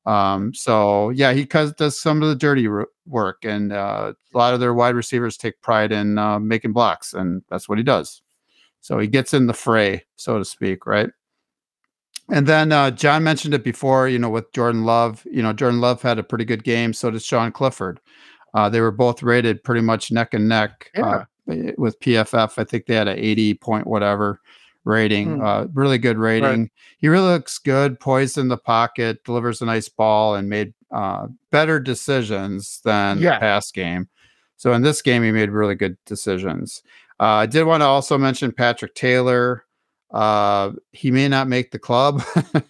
Um, 0.07 0.55
so 0.55 1.11
yeah, 1.11 1.33
he 1.33 1.45
does 1.45 2.01
some 2.01 2.23
of 2.23 2.29
the 2.29 2.35
dirty 2.35 2.67
work, 3.07 3.45
and 3.45 3.73
uh, 3.73 4.15
a 4.35 4.39
lot 4.39 4.55
of 4.55 4.61
their 4.61 4.73
wide 4.75 4.95
receivers 4.95 5.37
take 5.37 5.61
pride 5.61 5.93
in 5.93 6.19
uh, 6.19 6.39
making 6.39 6.73
blocks, 6.73 7.13
and 7.15 7.43
that's 7.51 7.69
what 7.69 7.79
he 7.79 7.85
does. 7.85 8.23
So 8.81 8.99
he 8.99 9.07
gets 9.07 9.35
in 9.35 9.47
the 9.49 9.53
fray, 9.55 10.05
so 10.17 10.39
to 10.39 10.45
speak, 10.45 10.87
right? 10.87 11.11
And 12.31 12.47
then 12.47 12.73
uh, 12.73 12.91
John 12.91 13.25
mentioned 13.25 13.55
it 13.55 13.65
before, 13.65 14.09
you 14.09 14.19
know, 14.19 14.29
with 14.29 14.53
Jordan 14.53 14.85
Love. 14.85 15.27
You 15.31 15.43
know, 15.43 15.53
Jordan 15.53 15.81
Love 15.81 16.03
had 16.03 16.19
a 16.19 16.23
pretty 16.23 16.45
good 16.45 16.63
game. 16.65 16.93
So 16.93 17.11
did 17.11 17.23
Sean 17.23 17.53
Clifford. 17.53 18.01
Uh, 18.55 18.69
they 18.69 18.81
were 18.81 18.91
both 18.91 19.23
rated 19.23 19.63
pretty 19.65 19.81
much 19.81 20.11
neck 20.13 20.35
and 20.35 20.49
neck 20.49 20.91
uh, 20.97 21.25
with 21.77 21.99
PFF. 22.01 22.59
I 22.59 22.65
think 22.65 22.87
they 22.87 22.95
had 22.95 23.09
an 23.09 23.19
80 23.19 23.55
point 23.55 23.87
whatever 23.87 24.41
rating. 24.85 25.43
Uh, 25.43 25.67
really 25.75 25.99
good 25.99 26.19
rating. 26.19 26.71
He 26.99 27.09
really 27.09 27.29
looks 27.29 27.59
good, 27.59 28.01
poised 28.01 28.39
in 28.39 28.49
the 28.49 28.57
pocket, 28.57 29.23
delivers 29.25 29.61
a 29.61 29.67
nice 29.67 29.89
ball, 29.89 30.35
and 30.35 30.49
made 30.49 30.73
uh, 30.91 31.27
better 31.51 31.79
decisions 31.79 32.81
than 32.85 33.19
Yeah. 33.19 33.35
the 33.35 33.41
past 33.41 33.75
game. 33.75 34.09
So 34.57 34.73
in 34.73 34.83
this 34.83 35.03
game, 35.03 35.23
he 35.23 35.31
made 35.31 35.51
really 35.51 35.75
good 35.75 35.97
decisions. 36.07 36.83
Uh, 37.21 37.25
I 37.25 37.47
did 37.47 37.65
want 37.65 37.83
to 37.83 37.87
also 37.87 38.17
mention 38.19 38.51
Patrick 38.53 38.95
Taylor. 38.95 39.65
Uh, 40.11 40.73
he 40.93 41.11
may 41.11 41.29
not 41.29 41.49
make 41.49 41.71
the 41.71 41.79
club. 41.79 42.23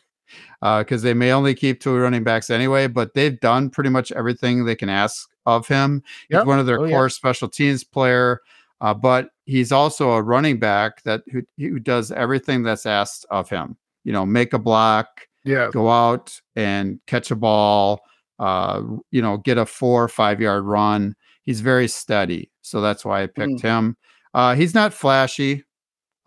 Uh, 0.60 0.80
because 0.80 1.02
they 1.02 1.14
may 1.14 1.30
only 1.30 1.54
keep 1.54 1.80
two 1.80 1.96
running 1.96 2.24
backs 2.24 2.50
anyway, 2.50 2.88
but 2.88 3.14
they've 3.14 3.38
done 3.38 3.70
pretty 3.70 3.88
much 3.90 4.10
everything 4.10 4.64
they 4.64 4.74
can 4.74 4.88
ask 4.88 5.28
of 5.46 5.68
him. 5.68 6.02
He's 6.28 6.44
one 6.44 6.58
of 6.58 6.66
their 6.66 6.80
Oh, 6.80 6.84
yeah. 6.84 6.90
core 6.96 7.08
special 7.08 7.48
teams 7.48 7.84
player, 7.84 8.40
uh, 8.80 8.92
but 8.92 9.30
he's 9.46 9.70
also 9.70 10.10
a 10.10 10.20
running 10.22 10.58
back 10.58 11.00
that 11.04 11.22
who, 11.30 11.42
who 11.58 11.78
does 11.78 12.10
everything 12.10 12.64
that's 12.64 12.86
asked 12.86 13.24
of 13.30 13.48
him. 13.48 13.76
You 14.02 14.12
know, 14.12 14.26
make 14.26 14.52
a 14.52 14.58
block, 14.58 15.28
Yeah. 15.44 15.68
go 15.72 15.88
out 15.88 16.38
and 16.56 16.98
catch 17.06 17.30
a 17.30 17.36
ball, 17.36 18.00
uh, 18.40 18.82
you 19.12 19.22
know, 19.22 19.36
get 19.36 19.58
a 19.58 19.64
four 19.64 20.02
or 20.02 20.08
five 20.08 20.40
yard 20.40 20.64
run. 20.64 21.14
He's 21.44 21.60
very 21.60 21.86
steady. 21.86 22.50
So 22.62 22.80
that's 22.80 23.04
why 23.04 23.22
I 23.22 23.28
picked 23.28 23.60
him. 23.60 23.96
Uh, 24.34 24.56
he's 24.56 24.74
not 24.74 24.92
flashy, 24.92 25.62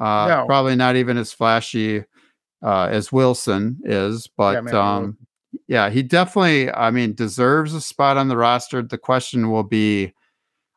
uh, 0.01 0.27
No. 0.27 0.45
probably 0.47 0.75
not 0.75 0.95
even 0.95 1.17
as 1.17 1.31
flashy 1.31 2.03
uh, 2.63 2.87
as 2.91 3.11
Wilson 3.11 3.79
is, 3.83 4.27
but 4.37 4.63
man, 4.63 4.75
um, 4.75 5.17
yeah, 5.67 5.89
he 5.89 6.01
definitely, 6.03 6.71
I 6.71 6.91
mean, 6.91 7.13
deserves 7.13 7.73
a 7.73 7.81
spot 7.81 8.17
on 8.17 8.27
the 8.27 8.37
roster. 8.37 8.81
The 8.81 8.97
question 8.97 9.51
will 9.51 9.63
be, 9.63 10.13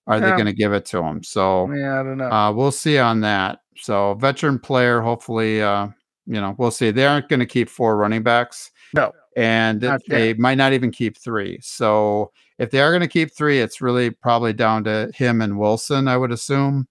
are 0.06 0.20
they 0.20 0.30
going 0.32 0.46
to 0.46 0.52
give 0.52 0.72
it 0.72 0.84
to 0.87 1.02
him? 1.02 1.22
So 1.22 1.72
Yeah, 1.72 2.00
I 2.00 2.02
don't 2.02 2.18
know. 2.18 2.30
uh, 2.30 2.52
we'll 2.52 2.72
see 2.72 2.98
on 2.98 3.20
that. 3.20 3.60
So 3.76 4.14
veteran 4.14 4.58
player, 4.58 5.00
hopefully, 5.00 5.62
uh, 5.62 5.88
you 6.26 6.40
know, 6.40 6.54
we'll 6.58 6.70
see. 6.70 6.90
They 6.90 7.06
aren't 7.06 7.28
going 7.28 7.40
to 7.40 7.46
keep 7.46 7.68
four 7.68 7.96
running 7.96 8.22
backs. 8.22 8.70
No, 8.94 9.12
and 9.37 9.82
not 9.82 10.00
they 10.08 10.34
might 10.34 10.56
not 10.58 10.72
even 10.72 10.90
keep 10.90 11.18
three. 11.18 11.58
So 11.60 12.30
if 12.58 12.70
they 12.70 12.80
are 12.80 12.90
going 12.90 13.00
to 13.02 13.08
keep 13.08 13.34
three, 13.34 13.60
it's 13.60 13.80
really 13.80 14.10
probably 14.10 14.52
down 14.52 14.84
to 14.84 15.10
him 15.14 15.40
and 15.40 15.58
Wilson, 15.58 16.06
I 16.08 16.16
would 16.16 16.30
assume. 16.32 16.87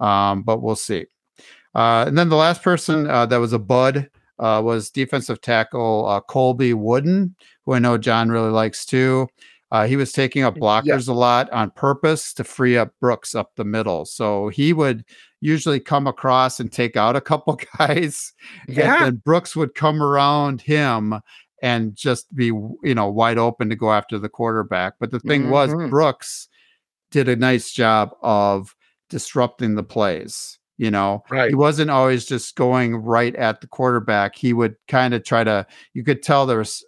Um, 0.00 0.42
but 0.42 0.60
we'll 0.60 0.76
see. 0.76 1.06
Uh, 1.74 2.04
and 2.06 2.16
then 2.16 2.28
the 2.28 2.36
last 2.36 2.62
person 2.62 3.08
uh, 3.08 3.26
that 3.26 3.38
was 3.38 3.52
a 3.52 3.58
bud 3.58 4.08
uh, 4.38 4.60
was 4.64 4.90
defensive 4.90 5.40
tackle 5.40 6.06
uh, 6.08 6.20
Colby 6.20 6.74
Wooden, 6.74 7.34
who 7.64 7.74
I 7.74 7.78
know 7.78 7.98
John 7.98 8.28
really 8.30 8.50
likes 8.50 8.84
too. 8.86 9.28
Uh, 9.72 9.86
he 9.86 9.96
was 9.96 10.12
taking 10.12 10.44
up 10.44 10.54
blockers 10.54 10.84
Yes. 10.86 11.06
a 11.08 11.12
lot 11.12 11.50
on 11.50 11.70
purpose 11.70 12.32
to 12.34 12.44
free 12.44 12.76
up 12.76 12.92
Brooks 13.00 13.34
up 13.34 13.52
the 13.56 13.64
middle. 13.64 14.04
So 14.04 14.48
he 14.48 14.72
would 14.72 15.04
usually 15.40 15.80
come 15.80 16.06
across 16.06 16.60
and 16.60 16.70
take 16.72 16.96
out 16.96 17.16
a 17.16 17.20
couple 17.20 17.58
guys 17.78 18.32
and 18.68 18.76
then 18.76 19.16
Brooks 19.16 19.56
would 19.56 19.74
come 19.74 20.00
around 20.02 20.60
him 20.62 21.14
and 21.62 21.96
just 21.96 22.32
be 22.36 22.46
you 22.46 22.94
know 22.94 23.08
wide 23.08 23.38
open 23.38 23.68
to 23.70 23.74
go 23.76 23.92
after 23.92 24.18
the 24.18 24.28
quarterback. 24.28 24.94
But 25.00 25.10
the 25.10 25.20
thing 25.20 25.50
was 25.50 25.70
Mhm. 25.70 25.90
Brooks 25.90 26.48
did 27.10 27.28
a 27.28 27.36
nice 27.36 27.72
job 27.72 28.10
of 28.22 28.74
disrupting 29.10 29.74
the 29.74 29.82
plays. 29.82 30.58
You 30.76 30.90
know, 30.90 31.22
Right. 31.30 31.50
he 31.50 31.54
wasn't 31.54 31.90
always 31.90 32.24
just 32.24 32.56
going 32.56 32.96
right 32.96 33.34
at 33.36 33.60
the 33.60 33.66
quarterback. 33.68 34.34
He 34.34 34.52
would 34.52 34.74
kind 34.88 35.14
of 35.14 35.22
try 35.24 35.44
to. 35.44 35.66
You 35.92 36.02
could 36.04 36.22
tell 36.22 36.46
there 36.46 36.58
was 36.58 36.84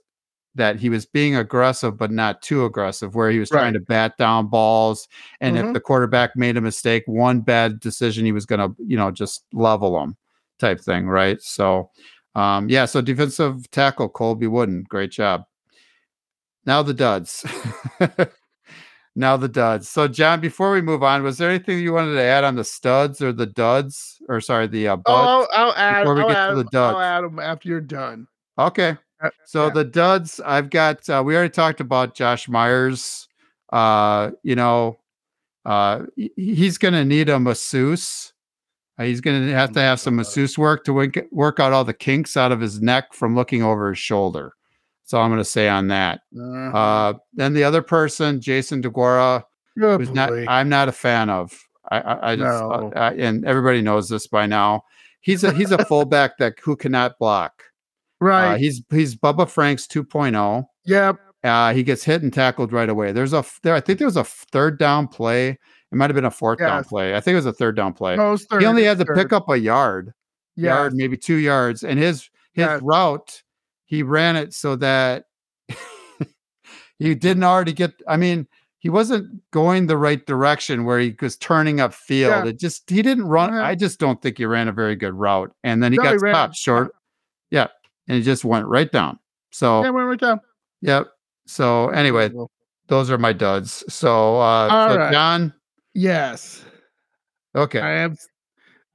that 0.57 0.81
he 0.81 0.89
was 0.89 1.05
being 1.07 1.37
aggressive, 1.37 1.97
but 1.99 2.11
not 2.11 2.41
too 2.43 2.65
aggressive. 2.65 3.15
Where 3.15 3.31
he 3.31 3.39
was 3.39 3.51
trying 3.51 3.75
to 3.75 3.81
bat 3.81 4.17
down 4.17 4.49
balls, 4.49 5.07
and 5.41 5.57
if 5.59 5.67
Mhm. 5.67 5.75
the 5.75 5.81
quarterback 5.81 6.35
made 6.35 6.57
a 6.57 6.61
mistake, 6.63 7.05
one 7.07 7.41
bad 7.43 7.79
decision, 7.79 8.25
he 8.25 8.33
was 8.33 8.47
going 8.47 8.61
to 8.61 8.75
you 8.85 8.97
know 8.97 9.11
just 9.11 9.45
level 9.53 10.03
him, 10.03 10.17
type 10.59 10.81
thing, 10.81 11.07
right? 11.07 11.41
So, 11.43 11.91
um, 12.35 12.69
yeah. 12.69 12.87
So 12.87 13.01
defensive 13.03 13.71
tackle 13.71 14.09
Colby 14.09 14.47
Wooden, 14.47 14.85
great 14.89 15.11
job. 15.13 15.45
Now 16.65 16.83
the 16.83 16.95
duds. 16.95 17.45
now 19.17 19.37
the 19.37 19.49
duds. 19.49 19.89
So, 19.89 20.07
John, 20.07 20.41
before 20.41 20.71
we 20.73 20.83
move 20.83 21.03
on, 21.03 21.23
was 21.23 21.39
there 21.39 21.49
anything 21.51 21.79
you 21.81 21.93
wanted 21.93 22.15
to 22.15 22.23
add 22.23 22.45
on 22.45 22.55
the 22.55 22.65
studs 22.65 23.23
or 23.23 23.33
the 23.33 23.47
duds, 23.47 24.19
or 24.29 24.41
sorry, 24.41 24.67
the 24.67 24.89
uh, 24.89 24.97
buds? 24.97 25.07
Oh, 25.09 25.49
I'll, 25.53 25.69
I'll 25.69 25.75
add. 25.75 26.03
before 26.03 26.15
we 26.15 26.21
I'll 26.23 26.29
get 26.29 26.51
to 26.51 26.57
the 26.57 26.65
duds. 26.65 26.95
I'll 26.95 27.01
add 27.01 27.25
them 27.25 27.39
after 27.39 27.69
you're 27.69 27.81
done. 27.81 28.29
Okay. 28.59 28.97
Uh, 29.23 29.31
So 29.47 29.67
yeah. 29.67 29.73
the 29.73 29.85
duds, 29.85 30.41
I've 30.45 30.71
got. 30.71 31.09
Uh, 31.09 31.23
we 31.25 31.35
already 31.35 31.51
talked 31.51 31.81
about 31.81 32.15
Josh 32.15 32.49
Myers. 32.49 33.27
Uh, 33.73 34.33
you 34.43 34.55
know, 34.55 34.99
uh, 35.65 36.03
he's 36.37 36.79
going 36.79 36.95
to 36.95 37.05
need 37.05 37.29
a 37.29 37.41
masseuse. 37.41 38.33
Uh, 38.99 39.05
he's 39.05 39.21
going 39.21 39.47
to 39.47 39.53
have 39.53 39.73
to 39.73 39.81
have 39.81 40.01
some 40.01 40.17
masseuse 40.17 40.57
work 40.57 40.85
to 40.85 40.93
work, 40.93 41.15
work 41.31 41.59
out 41.61 41.73
all 41.73 41.85
the 41.85 41.93
kinks 41.93 42.37
out 42.37 42.53
of 42.53 42.61
his 42.61 42.81
neck 42.81 43.13
from 43.13 43.35
looking 43.35 43.63
over 43.63 43.91
his 43.91 43.99
shoulder. 43.99 44.53
So 45.07 45.21
I'm 45.21 45.31
going 45.31 45.39
to 45.39 45.45
say 45.45 45.69
on 45.69 45.89
that. 45.89 46.21
Uh, 46.39 46.43
Uh, 46.77 47.13
then 47.35 47.55
the 47.55 47.65
other 47.65 47.81
person, 47.81 48.41
Josiah 48.41 48.81
DeGuara, 48.81 49.45
oh, 49.83 49.99
who's 49.99 50.11
not. 50.11 50.31
I'm 50.49 50.69
not 50.69 50.89
a 50.89 50.93
fan 50.93 51.31
of. 51.31 51.59
I, 51.91 52.01
I, 52.01 52.33
I 52.33 52.37
just, 52.37 52.63
uh, 52.63 52.81
No. 52.81 52.93
I, 52.97 53.13
and 53.15 53.45
everybody 53.47 53.81
knows 53.83 54.09
this 54.09 54.27
by 54.27 54.47
now. 54.47 54.83
He's 55.21 55.43
a 55.45 55.53
he's 55.53 55.71
a 55.73 55.85
fullback 55.87 56.39
that 56.39 56.55
who 56.61 56.77
cannot 56.77 57.19
block. 57.19 57.63
right. 58.21 58.55
Uh, 58.55 58.57
he's 58.59 58.83
he's 58.91 59.15
Bubba 59.17 59.49
Franks 59.49 59.87
2.0. 59.87 60.67
yep. 60.85 61.17
Uh, 61.45 61.73
he 61.73 61.85
gets 61.85 62.03
hit 62.03 62.23
and 62.23 62.33
tackled 62.33 62.73
right 62.73 62.89
away. 62.89 63.13
There's 63.13 63.33
a 63.33 63.45
there. 63.63 63.75
I 63.75 63.81
think 63.81 64.01
there 64.01 64.09
was 64.09 64.17
a 64.17 64.25
third 64.25 64.79
down 64.81 65.07
play. 65.07 65.51
It 65.51 65.59
might 65.93 66.11
have 66.11 66.17
been 66.17 66.25
a 66.25 66.31
fourth 66.33 66.59
down 66.59 66.83
play. 66.83 67.15
I 67.15 67.21
think 67.21 67.35
it 67.35 67.37
was 67.37 67.47
a 67.47 67.53
third 67.53 67.77
down 67.77 67.93
play. 67.93 68.17
No, 68.17 68.37
third, 68.37 68.63
he 68.63 68.67
only 68.67 68.83
had 68.83 68.99
to 68.99 69.05
third. 69.05 69.17
pick 69.17 69.33
up 69.33 69.49
a 69.49 69.57
yard, 69.57 70.13
Yes. 70.57 70.65
yard 70.71 70.95
maybe 70.95 71.17
two 71.17 71.37
yards, 71.37 71.85
and 71.85 72.01
his 72.01 72.23
his 72.53 72.65
Yes. 72.67 72.81
route 72.83 73.43
he 73.87 74.03
ran 74.03 74.37
it 74.37 74.53
so 74.53 74.77
that 74.77 75.25
he 76.99 77.15
didn't 77.15 77.45
already 77.45 77.73
get. 77.73 77.93
I 78.09 78.17
mean, 78.17 78.47
he 78.79 78.91
wasn't 78.91 79.41
going 79.51 79.87
the 79.87 79.97
right 79.97 80.25
direction 80.27 80.85
where 80.85 80.99
he 80.99 81.15
was 81.21 81.37
turning 81.37 81.81
up 81.81 81.95
field. 81.95 82.45
Yeah. 82.45 82.51
It 82.51 82.59
just 82.59 82.89
he 82.91 83.03
didn't 83.03 83.25
run. 83.27 83.53
Yeah. 83.53 83.65
I 83.65 83.75
just 83.75 83.99
don't 83.99 84.21
think 84.21 84.39
he 84.39 84.45
ran 84.47 84.69
a 84.69 84.73
very 84.73 84.97
good 84.97 85.15
route, 85.15 85.53
and 85.65 85.83
then 85.83 85.93
he 85.93 85.99
No, 85.99 86.05
got 86.05 86.13
he 86.13 86.19
ran- 86.19 86.35
stopped 86.35 86.57
short. 86.57 86.93
Yeah, 87.51 87.69
and 88.09 88.17
he 88.19 88.23
just 88.23 88.45
went 88.45 88.67
right 88.67 88.91
down. 88.91 89.19
So 89.53 89.83
Yeah, 89.83 89.91
went 89.91 90.09
right 90.09 90.21
down. 90.21 90.41
Yep. 90.83 91.09
So 91.47 91.89
anyway, 91.91 92.31
those 92.89 93.11
are 93.11 93.19
my 93.19 93.33
duds. 93.33 93.85
So 93.93 94.39
uh 94.39 94.69
so 94.91 94.99
right. 94.99 95.13
John, 95.13 95.55
Yes. 95.95 96.65
okay. 97.55 97.81
I 97.81 97.91
am. 98.01 98.17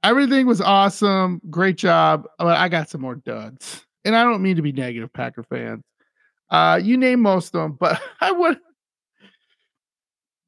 Everything 0.04 0.46
was 0.46 0.60
awesome. 0.60 1.40
Great 1.48 1.76
job. 1.76 2.26
But 2.38 2.58
I 2.58 2.68
got 2.68 2.88
some 2.90 3.00
more 3.00 3.14
duds. 3.16 3.84
And 4.04 4.16
I 4.16 4.24
don't 4.24 4.42
mean 4.42 4.56
to 4.56 4.62
be 4.62 4.72
negative, 4.72 5.12
Packer 5.12 5.42
fans. 5.44 5.84
Uh, 6.50 6.80
you 6.82 6.96
name 6.96 7.20
most 7.20 7.54
of 7.54 7.62
them, 7.62 7.76
but 7.78 8.00
I 8.20 8.32
would. 8.32 8.58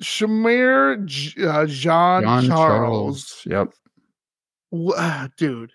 Shemar 0.03 1.05
J- 1.07 1.47
uh, 1.47 1.67
Jean, 1.67 2.23
John 2.23 2.47
Charles. 2.47 3.43
Yep. 3.47 3.73
Wha- 4.71 4.95
ah, 4.97 5.29
dude. 5.39 5.73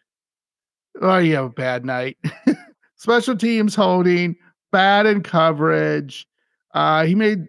Oh, 1.02 1.18
you 1.18 1.36
have 1.36 1.46
a 1.46 1.50
bad 1.50 1.86
night. 1.86 2.18
Special 2.98 3.36
teams 3.36 3.74
holding, 3.74 4.36
bad 4.72 5.06
in 5.06 5.24
coverage. 5.24 6.28
Uh, 6.74 7.06
he 7.06 7.16
made 7.16 7.48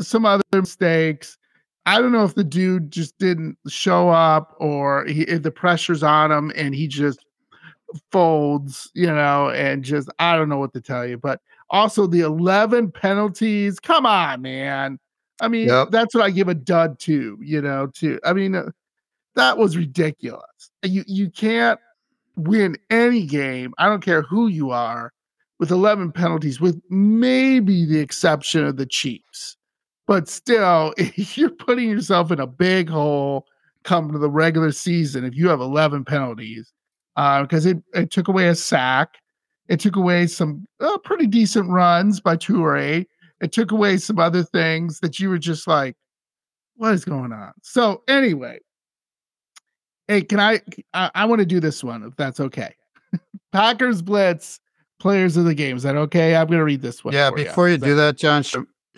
some 0.00 0.26
other 0.26 0.42
mistakes. 0.52 1.38
I 1.86 2.00
don't 2.00 2.12
know 2.12 2.24
if 2.24 2.34
the 2.34 2.44
dude 2.44 2.90
just 2.90 3.16
didn't 3.18 3.56
show 3.68 4.10
up 4.10 4.54
or 4.58 5.06
he, 5.06 5.22
if 5.22 5.42
the 5.42 5.50
pressure's 5.50 6.02
on 6.02 6.30
him 6.30 6.52
and 6.56 6.74
he 6.74 6.86
just 6.86 7.24
folds, 8.12 8.90
you 8.94 9.06
know, 9.06 9.50
and 9.50 9.82
just 9.84 10.08
I 10.18 10.36
don't 10.36 10.48
know 10.48 10.58
what 10.58 10.72
to 10.74 10.80
tell 10.80 11.06
you. 11.06 11.18
But 11.18 11.40
also 11.70 12.06
the 12.06 12.20
11 12.20 12.92
penalties. 12.92 13.78
Come 13.80 14.06
on, 14.06 14.42
man. 14.42 14.98
I 15.40 15.48
mean, 15.48 15.68
Yep. 15.68 15.90
that's 15.90 16.14
what 16.14 16.24
I 16.24 16.30
give 16.30 16.48
a 16.48 16.54
dud 16.54 16.98
to, 17.00 17.38
you 17.40 17.60
know, 17.62 17.86
to 17.96 18.18
I 18.24 18.32
mean, 18.32 18.54
uh, 18.54 18.70
that 19.36 19.58
was 19.58 19.76
ridiculous. 19.76 20.70
You 20.82 21.04
you 21.06 21.30
can't 21.30 21.80
win 22.36 22.76
any 22.90 23.24
game. 23.26 23.72
I 23.78 23.86
don't 23.86 24.04
care 24.04 24.22
who 24.22 24.48
you 24.48 24.70
are 24.70 25.12
with 25.58 25.70
11 25.70 26.12
penalties 26.12 26.60
with 26.60 26.80
maybe 26.90 27.84
the 27.84 27.98
exception 28.00 28.64
of 28.64 28.76
the 28.76 28.86
Chiefs. 28.86 29.56
But 30.06 30.28
still, 30.28 30.94
you're 31.14 31.50
putting 31.50 31.88
yourself 31.90 32.30
in 32.32 32.40
a 32.40 32.46
big 32.46 32.88
hole 32.88 33.46
come 33.84 34.10
to 34.12 34.18
the 34.18 34.30
regular 34.30 34.72
season 34.72 35.24
if 35.24 35.34
you 35.34 35.48
have 35.48 35.60
11 35.60 36.04
penalties. 36.04 36.72
Because 37.42 37.66
it, 37.66 37.82
it 37.94 38.10
took 38.10 38.28
away 38.28 38.48
a 38.48 38.54
sack. 38.54 39.18
It 39.68 39.80
took 39.80 39.96
away 39.96 40.26
some 40.26 40.66
uh, 40.80 40.98
pretty 40.98 41.26
decent 41.26 41.68
runs 41.68 42.20
by 42.20 42.36
Toure. 42.36 43.06
It 43.40 43.52
took 43.52 43.72
away 43.72 43.98
some 43.98 44.18
other 44.18 44.42
things 44.42 45.00
that 45.00 45.18
you 45.18 45.28
were 45.28 45.38
just 45.38 45.66
like, 45.66 45.96
what 46.76 46.92
is 46.94 47.04
going 47.04 47.32
on? 47.32 47.52
So, 47.62 48.02
anyway, 48.08 48.58
hey, 50.08 50.22
can 50.22 50.40
I? 50.40 50.60
I, 50.92 51.10
I 51.14 51.24
want 51.26 51.40
to 51.40 51.46
do 51.46 51.60
this 51.60 51.84
one 51.84 52.02
if 52.02 52.16
that's 52.16 52.40
okay. 52.40 52.74
Packers 53.52 54.02
Blitz 54.02 54.60
players 54.98 55.36
of 55.36 55.44
the 55.44 55.54
game. 55.54 55.76
Is 55.76 55.82
that 55.82 55.96
okay? 55.96 56.36
I'm 56.36 56.46
going 56.46 56.58
to 56.58 56.64
read 56.64 56.82
this 56.82 57.04
one. 57.04 57.14
Yeah, 57.14 57.30
for 57.30 57.36
before 57.36 57.68
you 57.68 57.74
Is 57.74 57.82
do 57.82 57.94
that, 57.96 58.16
John 58.16 58.42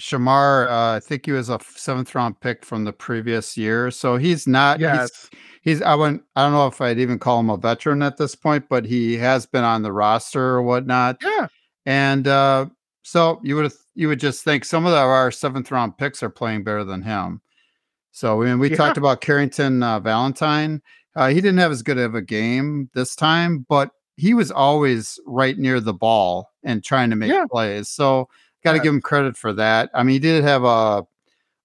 Shemar, 0.01 0.69
uh, 0.69 0.97
I 0.97 1.01
think 1.01 1.27
he 1.27 1.33
was 1.33 1.49
a 1.51 1.59
seventh 1.77 2.15
round 2.15 2.41
pick 2.41 2.65
from 2.65 2.85
the 2.85 2.93
previous 2.93 3.57
year. 3.57 3.91
So 3.91 4.17
he's 4.17 4.47
not 4.47 4.81
Yes. 4.81 5.29
he's 5.31 5.41
he's 5.63 5.83
I 5.83 5.95
wouldn't 5.95 6.23
I 6.37 6.43
don't 6.43 6.53
know 6.53 6.67
if 6.67 6.81
I'd 6.81 6.99
even 6.99 7.19
call 7.19 7.41
him 7.41 7.51
a 7.51 7.57
veteran 7.57 8.03
at 8.03 8.17
this 8.17 8.35
point, 8.35 8.69
but 8.69 8.85
he 8.85 9.17
has 9.19 9.47
been 9.47 9.65
on 9.65 9.83
the 9.83 9.93
roster 9.93 10.41
or 10.43 10.63
whatnot. 10.63 11.19
Yeah. 11.23 11.47
And 11.87 12.27
uh, 12.27 12.67
so 13.03 13.41
you 13.43 13.57
would 13.57 13.73
you 13.95 14.09
would 14.09 14.21
just 14.21 14.45
think 14.45 14.65
some 14.65 14.87
of 14.87 14.95
our 14.95 15.31
seventh 15.31 15.71
round 15.71 15.99
picks 15.99 16.23
are 16.23 16.31
playing 16.31 16.65
better 16.65 16.85
than 16.85 17.03
him. 17.03 17.41
So 18.13 18.39
when 18.39 18.59
we 18.59 18.71
Yeah. 18.71 18.77
talked 18.77 18.97
about 18.99 19.21
Carrington 19.21 19.83
uh, 19.83 20.01
Valentine, 20.01 20.81
uh, 21.17 21.29
he 21.29 21.37
didn't 21.37 21.59
have 21.59 21.73
as 21.73 21.83
good 21.83 21.99
of 21.99 22.15
a 22.15 22.23
game 22.23 22.89
this 22.95 23.15
time, 23.15 23.67
but 23.69 23.91
he 24.17 24.35
was 24.35 24.51
always 24.51 25.19
right 25.27 25.59
near 25.59 25.81
the 25.81 25.93
ball 25.95 26.51
and 26.63 26.83
trying 26.85 27.11
to 27.11 27.17
make 27.17 27.31
Yeah. 27.31 27.45
plays. 27.51 27.89
So 27.89 28.29
got 28.65 28.73
to 28.73 28.79
give 28.79 28.93
him 28.93 29.01
credit 29.01 29.37
for 29.37 29.53
that. 29.55 29.91
I 29.95 30.03
mean, 30.03 30.15
he 30.15 30.19
did 30.19 30.45
have 30.45 30.65
a 30.65 31.07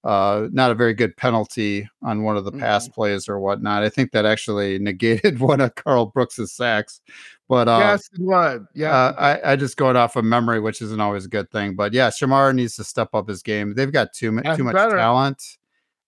uh, 0.03 0.47
not 0.53 0.71
a 0.71 0.75
very 0.75 0.93
good 0.93 1.17
penalty 1.17 1.87
on 2.01 2.23
one 2.23 2.37
of 2.37 2.45
the 2.45 2.51
pass 2.51 2.87
plays 2.87 3.27
or 3.27 3.39
whatnot. 3.39 3.83
I 3.83 3.89
think 3.89 4.11
that 4.11 4.25
actually 4.25 4.79
negated 4.79 5.39
one 5.41 5.59
of 5.59 5.75
Karl 5.75 6.05
Brooks's 6.05 6.53
sacks. 6.53 7.01
But 7.49 7.67
uh, 7.67 7.79
yes, 7.79 8.09
it 8.13 8.21
was. 8.21 8.61
Yeah. 8.73 8.91
uh, 8.95 9.15
I, 9.43 9.51
I 9.51 9.55
just 9.57 9.75
going 9.75 9.97
off 9.97 10.15
of 10.15 10.23
memory, 10.23 10.61
which 10.61 10.81
isn't 10.81 11.01
always 11.01 11.25
a 11.25 11.29
good 11.29 11.51
thing. 11.51 11.75
But 11.75 11.91
yeah, 11.91 12.09
Shemar 12.09 12.55
needs 12.55 12.75
to 12.77 12.85
step 12.85 13.09
up 13.13 13.27
his 13.27 13.41
game. 13.41 13.73
They've 13.73 13.91
got 13.91 14.13
too, 14.13 14.31
mu- 14.31 14.43
That's 14.43 14.57
too 14.57 14.63
much 14.63 14.75
better. 14.75 14.95
talent. 14.95 15.43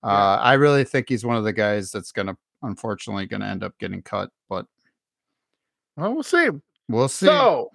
Yeah. 0.04 0.10
Uh, 0.12 0.38
I 0.42 0.54
really 0.54 0.86
think 0.86 1.10
he's 1.10 1.26
one 1.26 1.36
of 1.36 1.44
the 1.44 1.52
guys 1.54 1.92
that's 1.92 2.14
going 2.14 2.28
to, 2.28 2.38
unfortunately, 2.62 3.26
going 3.26 3.42
to 3.42 3.48
end 3.48 3.64
up 3.64 3.78
getting 3.80 4.02
cut. 4.02 4.30
But 4.48 4.66
well, 5.98 6.14
we'll 6.14 6.24
see. 6.24 6.48
we'll 6.88 7.10
see. 7.10 7.26
So, 7.26 7.72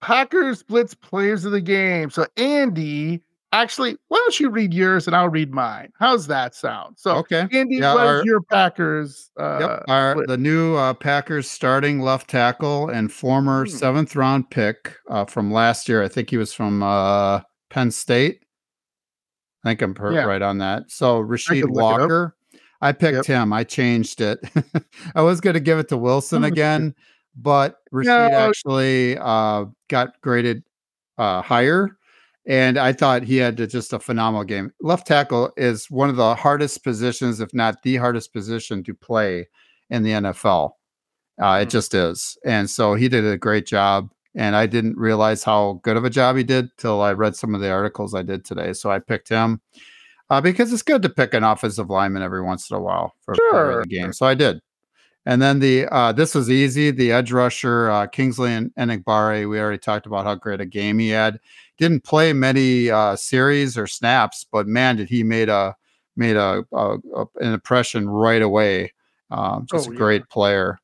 Packers 0.00 0.62
Blitz 0.62 0.94
players 0.94 1.44
of 1.44 1.52
the 1.52 1.60
game. 1.60 2.10
So, 2.10 2.26
Andy, 2.36 3.22
actually, 3.52 3.96
why 4.08 4.16
don't 4.18 4.40
you 4.40 4.48
read 4.50 4.72
yours 4.72 5.06
and 5.06 5.14
I'll 5.14 5.28
read 5.28 5.52
mine? 5.52 5.92
How's 5.98 6.26
that 6.28 6.54
sound? 6.54 6.96
So, 6.98 7.16
okay. 7.16 7.46
Andy, 7.52 7.76
Yeah, 7.76 7.94
our- 7.94 8.24
your 8.24 8.40
Packers? 8.42 9.30
Uh, 9.38 9.58
Yep. 9.60 9.84
Our, 9.88 10.26
the 10.26 10.36
new 10.38 10.74
uh, 10.76 10.94
Packers 10.94 11.50
starting 11.50 12.00
left 12.00 12.30
tackle 12.30 12.88
and 12.88 13.12
former 13.12 13.64
Hmm. 13.64 13.70
seventh 13.70 14.16
round 14.16 14.50
pick 14.50 14.94
uh, 15.08 15.24
from 15.26 15.52
last 15.52 15.88
year. 15.88 16.02
I 16.02 16.08
think 16.08 16.30
he 16.30 16.36
was 16.36 16.52
from 16.54 16.82
uh, 16.82 17.40
Penn 17.68 17.90
State. 17.90 18.42
I 19.64 19.68
think 19.70 19.82
I'm 19.82 19.94
Yeah. 20.14 20.24
right 20.24 20.40
on 20.42 20.58
that. 20.58 20.84
So 20.90 21.22
Rasheed 21.22 21.60
could 21.62 21.70
look 21.70 21.76
it 21.76 21.94
up. 21.94 22.00
Walker. 22.00 22.36
I 22.80 22.92
picked 22.92 23.16
Yep. 23.16 23.26
him. 23.26 23.52
I 23.52 23.62
changed 23.64 24.22
it. 24.22 24.40
I 25.14 25.20
was 25.20 25.42
going 25.42 25.52
to 25.52 25.60
give 25.60 25.78
it 25.78 25.88
to 25.90 25.98
Wilson 25.98 26.44
again, 26.44 26.94
but 27.36 27.76
Rasheed 27.92 28.30
No. 28.30 28.36
actually 28.48 29.16
uh, 29.18 29.66
got 29.88 30.20
graded 30.22 30.62
uh, 31.18 31.42
higher. 31.42 31.96
And 32.46 32.78
I 32.78 32.92
thought 32.92 33.22
he 33.22 33.36
had 33.36 33.56
just 33.68 33.92
a 33.92 33.98
phenomenal 34.00 34.44
game. 34.44 34.72
Left 34.80 35.06
tackle 35.06 35.52
is 35.56 35.90
one 35.90 36.08
of 36.08 36.16
the 36.16 36.34
hardest 36.34 36.82
positions, 36.82 37.38
if 37.40 37.52
not 37.52 37.82
the 37.82 37.96
hardest 37.96 38.32
position 38.32 38.82
to 38.84 38.94
play 38.94 39.46
in 39.90 40.02
the 40.02 40.12
NFL. 40.12 40.72
Uh, 41.40 41.60
it 41.62 41.68
Mhm. 41.68 41.70
just 41.70 41.94
is. 41.94 42.38
And 42.44 42.68
so 42.68 42.94
he 42.94 43.08
did 43.08 43.24
a 43.26 43.36
great 43.38 43.66
job. 43.66 44.10
And 44.34 44.54
I 44.56 44.66
didn't 44.66 44.96
realize 44.96 45.42
how 45.44 45.80
good 45.82 45.96
of 45.96 46.04
a 46.04 46.10
job 46.10 46.36
he 46.36 46.44
did 46.44 46.70
till 46.78 47.02
I 47.02 47.12
read 47.12 47.34
some 47.36 47.54
of 47.54 47.60
the 47.60 47.70
articles 47.70 48.14
I 48.14 48.22
did 48.22 48.44
today. 48.44 48.72
So 48.72 48.90
I 48.90 49.00
picked 49.00 49.28
him 49.28 49.60
uh, 50.30 50.40
because 50.40 50.72
it's 50.72 50.82
good 50.82 51.02
to 51.02 51.08
pick 51.08 51.34
an 51.34 51.42
offensive 51.44 51.90
lineman 51.90 52.22
every 52.22 52.40
once 52.42 52.70
in 52.70 52.76
a 52.76 52.80
while 52.80 53.12
for 53.22 53.32
of 53.32 53.82
the 53.82 53.88
game. 53.88 54.12
So 54.12 54.26
I 54.26 54.34
did. 54.34 54.60
And 55.26 55.40
then 55.42 55.58
the 55.60 55.86
uh, 55.86 56.12
this 56.12 56.34
was 56.34 56.50
easy. 56.50 56.90
The 56.90 57.12
edge 57.12 57.30
rusher 57.32 57.90
uh, 57.90 58.06
Kingsley 58.06 58.52
and 58.52 58.74
Enagbare. 58.76 59.48
We 59.48 59.60
already 59.60 59.78
talked 59.78 60.06
about 60.06 60.24
how 60.24 60.34
great 60.34 60.60
a 60.60 60.66
game 60.66 60.98
he 60.98 61.10
had. 61.10 61.38
Didn't 61.78 62.04
play 62.04 62.32
many 62.32 62.90
uh, 62.90 63.16
series 63.16 63.76
or 63.76 63.86
snaps, 63.86 64.46
but 64.50 64.66
man, 64.66 64.96
did 64.96 65.08
he 65.10 65.22
made 65.22 65.48
a 65.50 65.76
made 66.16 66.36
a, 66.36 66.64
a, 66.72 66.96
a- 67.14 67.26
an 67.40 67.52
impression 67.52 68.08
right 68.08 68.42
away. 68.42 68.92
Um, 69.30 69.66
just 69.70 69.88
Oh, 69.88 69.90
a 69.90 69.94
yeah. 69.94 69.98
great 69.98 70.28
player, 70.28 70.78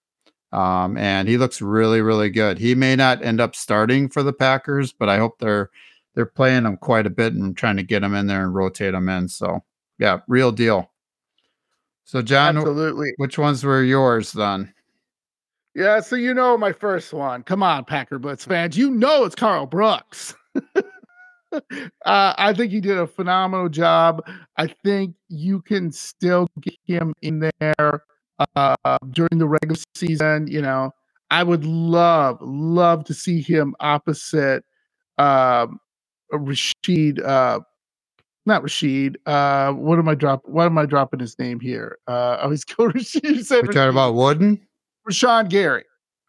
um, 0.52 0.96
and 0.96 1.28
he 1.28 1.38
looks 1.38 1.60
really 1.62 2.00
really 2.02 2.30
good. 2.30 2.58
He 2.58 2.74
may 2.74 2.94
not 2.96 3.24
end 3.24 3.40
up 3.40 3.56
starting 3.56 4.08
for 4.08 4.22
the 4.22 4.32
Packers, 4.32 4.92
but 4.92 5.08
I 5.08 5.18
hope 5.18 5.38
they're 5.38 5.70
they're 6.14 6.26
playing 6.26 6.64
him 6.64 6.76
quite 6.76 7.06
a 7.06 7.10
bit 7.10 7.32
and 7.34 7.56
trying 7.56 7.76
to 7.76 7.82
get 7.82 8.02
him 8.02 8.14
in 8.14 8.26
there 8.26 8.42
and 8.44 8.54
rotate 8.54 8.94
him 8.94 9.08
in. 9.08 9.28
So 9.28 9.64
yeah, 9.98 10.20
real 10.28 10.52
deal. 10.52 10.90
So 12.06 12.22
John, 12.22 12.56
Absolutely. 12.56 13.12
which 13.16 13.36
ones 13.36 13.64
were 13.64 13.82
yours 13.82 14.30
then? 14.32 14.72
Yeah, 15.74 16.00
so 16.00 16.14
you 16.14 16.32
know 16.32 16.56
my 16.56 16.72
first 16.72 17.12
one. 17.12 17.42
Come 17.42 17.64
on, 17.64 17.84
Packer 17.84 18.20
Blitz 18.20 18.44
fans. 18.44 18.78
You 18.78 18.92
know 18.92 19.24
it's 19.24 19.34
Karl 19.34 19.66
Brooks. 19.66 20.34
uh, 21.52 21.60
I 22.06 22.54
think 22.54 22.70
he 22.70 22.80
did 22.80 22.96
a 22.96 23.08
phenomenal 23.08 23.68
job. 23.68 24.24
I 24.56 24.68
think 24.84 25.16
you 25.28 25.60
can 25.60 25.90
still 25.90 26.46
get 26.60 26.76
him 26.86 27.12
in 27.22 27.50
there 27.58 28.04
uh, 28.54 28.98
during 29.10 29.38
the 29.38 29.48
regular 29.48 29.76
season. 29.96 30.46
You 30.46 30.62
know, 30.62 30.92
I 31.32 31.42
would 31.42 31.64
love, 31.64 32.38
love 32.40 33.04
to 33.06 33.14
see 33.14 33.42
him 33.42 33.74
opposite 33.80 34.64
um, 35.18 35.80
Rasheed. 36.32 37.20
Uh, 37.20 37.60
not 38.46 38.62
Rasheed. 38.62 39.16
Uh, 39.26 39.72
what 39.72 39.98
am 39.98 40.08
I 40.08 40.14
drop? 40.14 40.42
What 40.44 40.66
am 40.66 40.78
I 40.78 40.86
dropping 40.86 41.20
his 41.20 41.38
name 41.38 41.60
here? 41.60 41.98
Uh, 42.08 42.36
I 42.40 42.42
always 42.42 42.64
go 42.64 42.88
Rasheed. 42.88 43.24
You 43.24 43.42
said 43.42 43.66
We 43.66 43.74
talking 43.74 43.90
about 43.90 44.14
Wooden? 44.14 44.60
Rashan 45.08 45.48
Gary. 45.48 45.84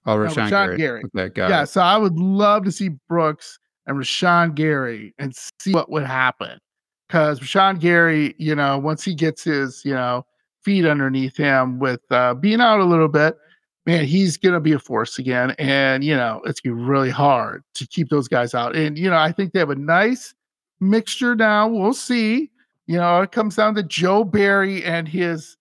Oh, 0.05 0.18
No, 0.18 0.26
Rashan 0.30 0.49
Rashan 0.49 0.49
Gary. 0.49 0.78
Gary. 0.78 1.03
Okay, 1.18 1.49
yeah, 1.49 1.63
it. 1.63 1.68
so 1.68 1.82
I 1.82 1.97
would 1.97 2.18
love 2.18 2.63
to 2.65 2.72
see 2.72 2.89
Brooks 3.09 3.59
and 3.86 3.97
Rashan 3.97 4.55
Gary 4.55 5.13
and 5.18 5.36
see 5.59 5.74
what 5.74 5.89
would 5.91 6.03
happen. 6.05 6.59
Because 7.07 7.39
Rashan 7.39 7.80
Gary, 7.80 8.36
you 8.38 8.53
know, 8.55 8.78
once 8.78 9.03
he 9.03 9.15
gets 9.15 9.43
his, 9.43 9.84
you 9.86 9.93
know, 9.93 10.26
feet 10.63 10.86
underneath 10.86 11.38
him 11.38 11.80
with 11.80 12.01
uh, 12.11 12.34
being 12.34 12.59
out 12.59 12.80
a 12.80 12.84
little 12.84 13.07
bit, 13.07 13.38
man, 13.86 14.03
he's 14.03 14.36
going 14.36 14.53
to 14.53 14.59
be 14.59 14.74
a 14.74 14.80
force 14.80 15.18
again. 15.18 15.51
And, 15.57 16.03
you 16.03 16.15
know, 16.15 16.41
it's 16.45 16.59
going 16.59 16.76
to 16.76 16.82
be 16.82 16.86
really 16.86 17.09
hard 17.09 17.63
to 17.76 17.88
keep 17.88 18.09
those 18.09 18.28
guys 18.28 18.53
out. 18.53 18.76
And, 18.76 18.97
you 18.97 19.09
know, 19.09 19.15
I 19.15 19.32
think 19.32 19.53
they 19.53 19.59
have 19.59 19.70
a 19.70 19.76
nice 19.76 20.34
mixture 20.80 21.36
now. 21.36 21.68
We'll 21.68 21.94
see. 21.94 22.52
You 22.86 22.98
know, 22.98 23.22
it 23.22 23.32
comes 23.32 23.56
down 23.56 23.76
to 23.76 23.84
Joe 23.84 24.24
Barry 24.24 24.84
and 24.84 25.08
his 25.08 25.58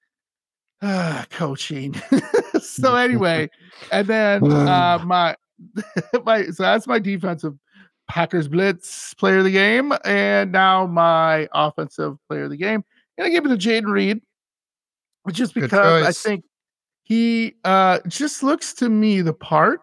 uh, 0.81 1.25
coaching. 1.31 1.95
so, 2.61 2.95
anyway, 2.95 3.51
and 3.91 4.07
then 4.07 4.51
uh, 4.51 5.03
my 5.05 5.37
my 6.25 6.45
so 6.47 6.63
that's 6.63 6.87
my 6.87 6.99
defensive 6.99 7.55
Packers 8.09 8.49
blitz 8.49 9.15
player 9.15 9.39
of 9.39 9.45
the 9.45 9.51
game, 9.51 9.93
and 10.05 10.53
now 10.53 10.87
my 10.87 11.49
offensive 11.53 12.17
player 12.29 12.45
of 12.45 12.51
the 12.51 12.57
game. 12.57 12.85
And 13.19 13.27
I 13.27 13.31
give 13.31 13.47
it 13.47 13.49
to 13.49 13.57
Jayden 13.57 13.91
Reed, 13.91 14.21
just 15.33 15.55
because 15.55 16.07
I 16.07 16.13
think 16.13 16.45
he 17.03 17.55
uh 17.65 18.01
just 18.07 18.43
looks 18.43 18.73
to 18.75 18.89
me 18.89 19.23
the 19.23 19.33
part. 19.33 19.81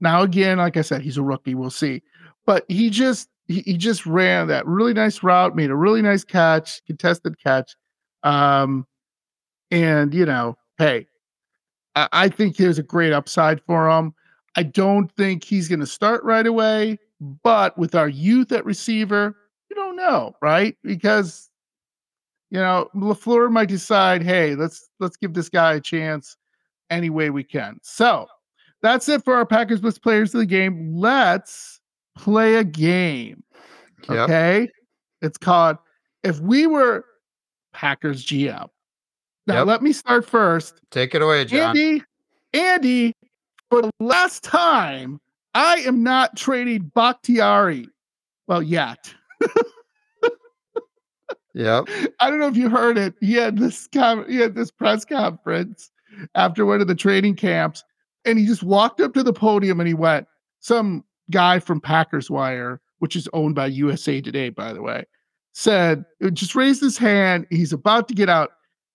Now 0.00 0.22
again, 0.22 0.58
like 0.58 0.76
I 0.76 0.82
said, 0.82 1.02
he's 1.02 1.16
a 1.16 1.22
rookie. 1.22 1.54
We'll 1.54 1.70
see, 1.70 2.02
but 2.46 2.64
he 2.68 2.90
just 2.90 3.28
he, 3.46 3.60
he 3.60 3.76
just 3.76 4.06
ran 4.06 4.48
that 4.48 4.66
really 4.66 4.94
nice 4.94 5.22
route, 5.22 5.56
made 5.56 5.70
a 5.70 5.76
really 5.76 6.02
nice 6.02 6.24
catch, 6.24 6.84
contested 6.86 7.42
catch, 7.42 7.76
um, 8.22 8.86
and 9.70 10.14
you 10.14 10.26
know, 10.26 10.56
hey, 10.78 11.06
I, 11.94 12.08
I 12.12 12.28
think 12.28 12.56
there's 12.56 12.78
a 12.78 12.82
great 12.82 13.12
upside 13.12 13.60
for 13.62 13.88
him. 13.90 14.14
I 14.56 14.62
don't 14.62 15.10
think 15.16 15.44
he's 15.44 15.68
going 15.68 15.80
to 15.80 15.86
start 15.86 16.22
right 16.24 16.46
away, 16.46 16.98
but 17.42 17.76
with 17.76 17.94
our 17.94 18.08
youth 18.08 18.52
at 18.52 18.64
receiver, 18.64 19.36
you 19.68 19.76
don't 19.76 19.96
know, 19.96 20.34
right? 20.40 20.76
Because 20.82 21.50
you 22.50 22.60
know, 22.60 22.88
Lafleur 22.94 23.50
might 23.50 23.68
decide, 23.68 24.22
hey, 24.22 24.54
let's 24.54 24.88
let's 25.00 25.16
give 25.16 25.34
this 25.34 25.48
guy 25.48 25.74
a 25.74 25.80
chance 25.80 26.36
any 26.88 27.10
way 27.10 27.30
we 27.30 27.42
can. 27.42 27.78
So 27.82 28.26
that's 28.80 29.08
it 29.08 29.24
for 29.24 29.34
our 29.34 29.46
Packers 29.46 29.80
Blitz 29.80 29.98
players 29.98 30.34
of 30.34 30.40
the 30.40 30.46
game. 30.46 30.94
Let's 30.94 31.80
play 32.16 32.56
a 32.56 32.64
game. 32.64 33.42
Yep. 34.08 34.18
Okay, 34.18 34.68
it's 35.22 35.38
called 35.38 35.78
if 36.22 36.40
we 36.40 36.66
were 36.66 37.04
Packers 37.72 38.24
GM. 38.24 38.68
Now 39.46 39.58
Yep. 39.58 39.66
let 39.66 39.82
me 39.82 39.92
start 39.92 40.26
first. 40.26 40.80
Take 40.90 41.14
it 41.14 41.22
away, 41.22 41.44
John. 41.44 41.76
Andy, 41.76 42.02
Andy, 42.52 43.12
for 43.70 43.82
the 43.82 43.90
last 44.00 44.42
time, 44.42 45.20
I 45.54 45.76
am 45.78 46.02
not 46.02 46.36
trading 46.36 46.90
Bakhtiari. 46.94 47.88
Well, 48.46 48.62
yet. 48.62 49.14
Yep. 51.54 51.88
I 52.20 52.30
don't 52.30 52.40
know 52.40 52.48
if 52.48 52.56
you 52.56 52.68
heard 52.68 52.98
it. 52.98 53.14
He 53.20 53.34
had 53.34 53.58
this 53.58 53.86
com- 53.92 54.28
he 54.28 54.36
had 54.36 54.54
this 54.54 54.70
press 54.70 55.04
conference 55.04 55.90
after 56.34 56.66
one 56.66 56.80
of 56.80 56.88
the 56.88 56.94
training 56.94 57.36
camps, 57.36 57.84
and 58.24 58.38
he 58.38 58.46
just 58.46 58.62
walked 58.62 59.00
up 59.00 59.14
to 59.14 59.22
the 59.22 59.32
podium 59.32 59.80
and 59.80 59.86
he 59.88 59.94
went, 59.94 60.26
some 60.60 61.04
guy 61.30 61.58
from 61.58 61.80
Packers 61.80 62.30
Wire, 62.30 62.80
which 62.98 63.16
is 63.16 63.28
owned 63.32 63.54
by 63.54 63.66
USA 63.66 64.20
Today, 64.20 64.50
by 64.50 64.72
the 64.72 64.82
way, 64.82 65.04
said, 65.52 66.04
just 66.32 66.54
raised 66.54 66.80
his 66.80 66.98
hand. 66.98 67.46
He's 67.50 67.72
about 67.72 68.08
to 68.08 68.14
get 68.14 68.28
out. 68.28 68.50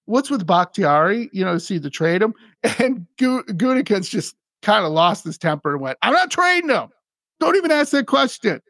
What's 0.05 0.29
with 0.29 0.47
Bakhtiari? 0.47 1.29
You 1.33 1.45
know, 1.45 1.53
to 1.53 1.59
see 1.59 1.77
the 1.77 1.89
trade 1.89 2.21
him. 2.21 2.33
And 2.79 3.05
Gu- 3.17 3.43
Gutekunst 3.43 4.09
just 4.09 4.35
kind 4.61 4.85
of 4.85 4.91
lost 4.91 5.23
his 5.23 5.37
temper 5.37 5.73
and 5.73 5.81
went, 5.81 5.97
I'm 6.01 6.13
not 6.13 6.31
trading 6.31 6.69
him. 6.69 6.89
Don't 7.39 7.55
even 7.55 7.71
ask 7.71 7.91
that 7.91 8.07
question. 8.07 8.61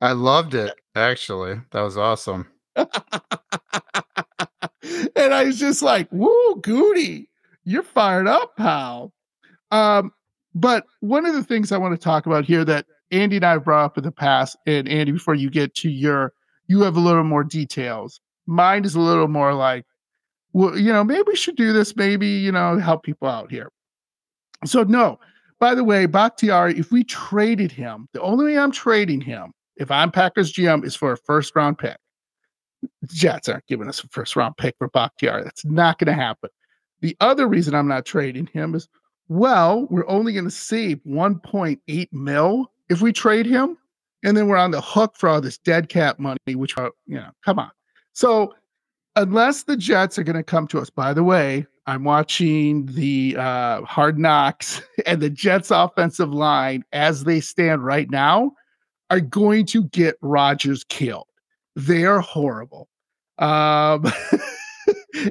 I 0.00 0.12
loved 0.12 0.54
it, 0.54 0.74
actually. 0.94 1.60
That 1.72 1.80
was 1.80 1.96
awesome. 1.96 2.46
and 2.76 2.86
I 5.34 5.44
was 5.44 5.58
just 5.58 5.82
like, 5.82 6.08
woo, 6.12 6.60
Goody, 6.62 7.28
you're 7.64 7.82
fired 7.82 8.28
up, 8.28 8.56
pal. 8.56 9.12
Um, 9.72 10.12
but 10.58 10.84
one 11.00 11.24
of 11.24 11.34
the 11.34 11.44
things 11.44 11.70
I 11.70 11.78
want 11.78 11.98
to 11.98 12.04
talk 12.04 12.26
about 12.26 12.44
here 12.44 12.64
that 12.64 12.86
Andy 13.10 13.36
and 13.36 13.46
I 13.46 13.52
have 13.52 13.64
brought 13.64 13.84
up 13.84 13.98
in 13.98 14.04
the 14.04 14.12
past, 14.12 14.56
and 14.66 14.88
Andy, 14.88 15.12
before 15.12 15.34
you 15.34 15.50
get 15.50 15.74
to 15.76 15.88
your, 15.88 16.32
you 16.66 16.82
have 16.82 16.96
a 16.96 17.00
little 17.00 17.24
more 17.24 17.44
details. 17.44 18.20
Mine 18.46 18.84
is 18.84 18.94
a 18.94 19.00
little 19.00 19.28
more 19.28 19.54
like, 19.54 19.86
well, 20.52 20.76
you 20.76 20.92
know, 20.92 21.04
maybe 21.04 21.22
we 21.26 21.36
should 21.36 21.56
do 21.56 21.72
this, 21.72 21.94
maybe, 21.94 22.26
you 22.26 22.50
know, 22.50 22.78
help 22.78 23.04
people 23.04 23.28
out 23.28 23.50
here. 23.50 23.70
So, 24.64 24.82
no, 24.82 25.20
by 25.60 25.74
the 25.74 25.84
way, 25.84 26.06
Bakhtiari, 26.06 26.76
if 26.78 26.90
we 26.90 27.04
traded 27.04 27.70
him, 27.70 28.08
the 28.12 28.20
only 28.20 28.46
way 28.46 28.58
I'm 28.58 28.72
trading 28.72 29.20
him, 29.20 29.52
if 29.76 29.90
I'm 29.90 30.10
Packers 30.10 30.52
GM, 30.52 30.84
is 30.84 30.96
for 30.96 31.12
a 31.12 31.16
first 31.16 31.54
round 31.54 31.78
pick. 31.78 31.96
Jets 33.06 33.48
aren't 33.48 33.66
giving 33.66 33.88
us 33.88 34.02
a 34.02 34.08
first 34.08 34.34
round 34.34 34.56
pick 34.56 34.74
for 34.78 34.88
Bakhtiari. 34.88 35.44
That's 35.44 35.64
not 35.64 35.98
going 35.98 36.06
to 36.06 36.20
happen. 36.20 36.50
The 37.00 37.16
other 37.20 37.46
reason 37.46 37.74
I'm 37.74 37.88
not 37.88 38.04
trading 38.04 38.46
him 38.46 38.74
is, 38.74 38.88
well, 39.28 39.86
we're 39.90 40.08
only 40.08 40.32
going 40.32 40.44
to 40.44 40.50
save 40.50 40.98
1.8 41.06 42.08
mil 42.12 42.72
if 42.88 43.02
we 43.02 43.12
trade 43.12 43.46
him, 43.46 43.76
and 44.24 44.36
then 44.36 44.48
we're 44.48 44.56
on 44.56 44.70
the 44.70 44.80
hook 44.80 45.14
for 45.16 45.28
all 45.28 45.40
this 45.40 45.58
dead 45.58 45.88
cap 45.88 46.18
money, 46.18 46.54
which 46.54 46.76
are, 46.78 46.92
you 47.06 47.16
know, 47.16 47.30
come 47.44 47.58
on. 47.58 47.70
So 48.14 48.54
unless 49.16 49.64
the 49.64 49.76
Jets 49.76 50.18
are 50.18 50.24
going 50.24 50.36
to 50.36 50.42
come 50.42 50.66
to 50.68 50.78
us, 50.78 50.90
by 50.90 51.12
the 51.12 51.24
way, 51.24 51.66
I'm 51.86 52.04
watching 52.04 52.86
the 52.86 53.36
uh, 53.38 53.82
Hard 53.82 54.18
Knocks 54.18 54.82
and 55.06 55.20
the 55.20 55.30
Jets 55.30 55.70
offensive 55.70 56.32
line 56.32 56.84
as 56.92 57.24
they 57.24 57.40
stand 57.40 57.84
right 57.84 58.10
now 58.10 58.52
are 59.10 59.20
going 59.20 59.66
to 59.66 59.84
get 59.84 60.16
Rodgers 60.20 60.84
killed. 60.84 61.28
They 61.76 62.04
are 62.04 62.20
horrible. 62.20 62.88
Um, 63.38 64.04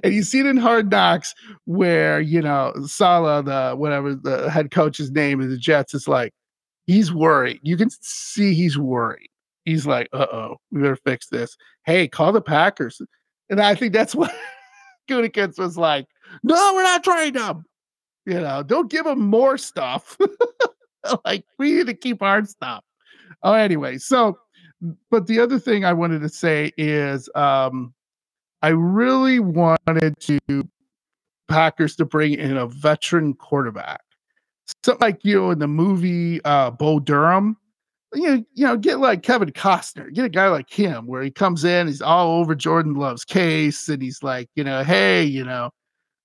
and 0.04 0.14
you 0.14 0.24
see 0.24 0.40
it 0.40 0.46
in 0.46 0.58
Hard 0.58 0.90
Knocks 0.90 1.34
where, 1.66 2.20
you 2.20 2.42
know, 2.42 2.74
Saleh, 2.86 3.46
the 3.46 3.76
whatever 3.76 4.16
the 4.16 4.50
head 4.50 4.72
coach's 4.72 5.12
name 5.12 5.42
of 5.42 5.50
the 5.50 5.58
Jets, 5.58 5.94
is 5.94 6.08
like, 6.08 6.34
he's 6.86 7.14
worried. 7.14 7.60
You 7.64 7.78
can 7.78 7.90
see 8.02 8.54
he's 8.54 8.78
worried. 8.78 9.30
He's 9.66 9.86
like, 9.86 10.08
uh 10.14 10.28
oh, 10.32 10.56
we 10.72 10.82
better 10.82 10.96
fix 10.96 11.28
this. 11.28 11.56
Hey, 11.86 12.08
call 12.08 12.32
the 12.32 12.42
Packers. 12.42 13.02
And 13.50 13.62
I 13.62 13.76
think 13.76 13.94
that's 13.94 14.16
what 14.16 14.34
Gutekunst 15.10 15.60
was 15.60 15.78
like, 15.78 16.08
no, 16.44 16.74
we're 16.74 16.84
not 16.84 17.04
trading 17.04 17.42
them. 17.42 17.64
You 18.26 18.42
know, 18.42 18.64
don't 18.64 18.90
give 18.90 19.06
them 19.06 19.22
more 19.22 19.58
stuff. 19.58 20.18
like, 21.26 21.46
we 21.58 21.74
need 21.74 21.88
to 21.88 21.94
keep 21.94 22.22
our 22.22 22.44
stuff. 22.46 22.84
Oh, 23.44 23.54
anyway, 23.54 23.98
so, 24.00 24.38
but 25.10 25.28
the 25.28 25.40
other 25.40 25.60
thing 25.60 25.86
I 25.86 25.94
wanted 25.94 26.22
to 26.22 26.30
say 26.30 26.74
is 26.78 27.30
um, 27.36 27.94
I 28.68 28.72
really 28.72 29.40
wanted 29.40 30.20
to 30.20 30.68
Packers 31.48 31.96
to 31.96 32.06
bring 32.06 32.34
in 32.34 32.58
a 32.58 32.68
veteran 32.68 33.34
quarterback. 33.34 34.02
Something 34.84 35.08
like 35.08 35.24
you 35.24 35.40
know 35.40 35.52
in 35.52 35.60
the 35.60 35.70
movie 35.70 36.44
uh 36.44 36.72
Bull 36.72 37.00
Durham. 37.00 37.56
You 38.14 38.24
know, 38.28 38.46
you 38.56 38.68
know, 38.68 38.76
get 38.76 39.00
like 39.00 39.24
Kevin 39.24 39.54
Costner, 39.54 40.14
get 40.14 40.26
a 40.26 40.30
guy 40.30 40.50
like 40.50 40.70
him 40.70 41.08
where 41.08 41.22
he 41.22 41.32
comes 41.32 41.64
in, 41.64 41.88
he's 41.88 42.02
all 42.02 42.42
over 42.42 42.56
Jordan 42.56 42.96
Love's 42.96 43.24
case, 43.24 43.88
and 43.88 44.02
he's 44.02 44.22
like, 44.22 44.50
you 44.56 44.66
know, 44.66 44.84
hey, 44.84 45.24
you 45.24 45.46
know, 45.46 45.70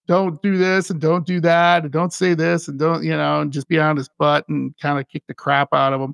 don't 0.09 0.43
do 0.43 0.59
this 0.59 0.91
and 0.91 1.01
don't 1.01 1.25
do 1.25 1.41
that, 1.41 1.85
and 1.85 1.93
don't 1.93 2.13
say 2.13 2.35
this 2.35 2.67
and 2.67 2.77
don't, 2.77 3.05
you 3.05 3.17
know, 3.17 3.41
and 3.41 3.53
just 3.53 3.69
be 3.69 3.79
on 3.79 3.97
his 3.97 4.11
butt 4.19 4.49
and 4.49 4.77
kind 4.81 4.99
of 4.99 5.07
kick 5.09 5.23
the 5.29 5.35
crap 5.35 5.69
out 5.73 5.93
of 5.93 6.01
him. 6.01 6.13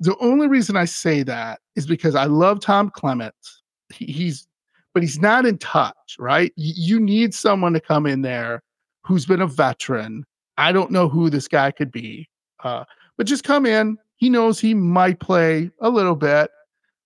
The 0.00 0.16
only 0.18 0.48
reason 0.48 0.76
I 0.76 0.86
say 0.86 1.22
that 1.22 1.60
is 1.76 1.86
because 1.86 2.16
I 2.16 2.24
love 2.24 2.58
Tom 2.58 2.90
Clements. 2.90 3.62
He, 3.92 4.06
he's 4.06 4.48
but 4.94 5.02
he's 5.02 5.20
not 5.20 5.46
in 5.46 5.58
touch, 5.58 6.16
right? 6.18 6.52
You 6.56 7.00
need 7.00 7.34
someone 7.34 7.72
to 7.74 7.80
come 7.80 8.06
in 8.06 8.22
there 8.22 8.62
who's 9.04 9.26
been 9.26 9.40
a 9.40 9.46
veteran. 9.46 10.24
I 10.58 10.72
don't 10.72 10.90
know 10.90 11.08
who 11.08 11.30
this 11.30 11.48
guy 11.48 11.70
could 11.70 11.90
be, 11.90 12.28
uh, 12.64 12.84
but 13.16 13.26
just 13.26 13.44
come 13.44 13.66
in. 13.66 13.96
He 14.16 14.28
knows 14.28 14.60
he 14.60 14.74
might 14.74 15.20
play 15.20 15.70
a 15.80 15.88
little 15.88 16.16
bit, 16.16 16.50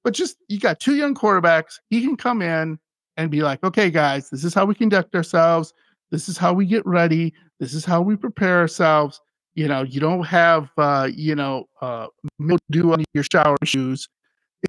but 0.02 0.14
just 0.14 0.36
you 0.48 0.58
got 0.58 0.80
two 0.80 0.96
young 0.96 1.14
quarterbacks. 1.14 1.78
He 1.88 2.02
can 2.02 2.16
come 2.16 2.42
in 2.42 2.78
and 3.16 3.30
be 3.30 3.42
like, 3.42 3.62
okay, 3.62 3.90
guys, 3.90 4.30
this 4.30 4.44
is 4.44 4.54
how 4.54 4.64
we 4.64 4.74
conduct 4.74 5.14
ourselves. 5.14 5.72
This 6.10 6.28
is 6.28 6.36
how 6.36 6.52
we 6.52 6.66
get 6.66 6.84
ready. 6.84 7.32
This 7.60 7.74
is 7.74 7.84
how 7.84 8.00
we 8.02 8.16
prepare 8.16 8.58
ourselves. 8.58 9.20
You 9.54 9.68
know, 9.68 9.82
you 9.82 10.00
don't 10.00 10.24
have, 10.24 10.70
uh, 10.76 11.08
you 11.14 11.36
know, 11.36 11.66
uh, 11.80 12.08
mildew 12.40 12.92
on 12.92 13.04
your 13.14 13.24
shower 13.30 13.56
shoes. 13.64 14.08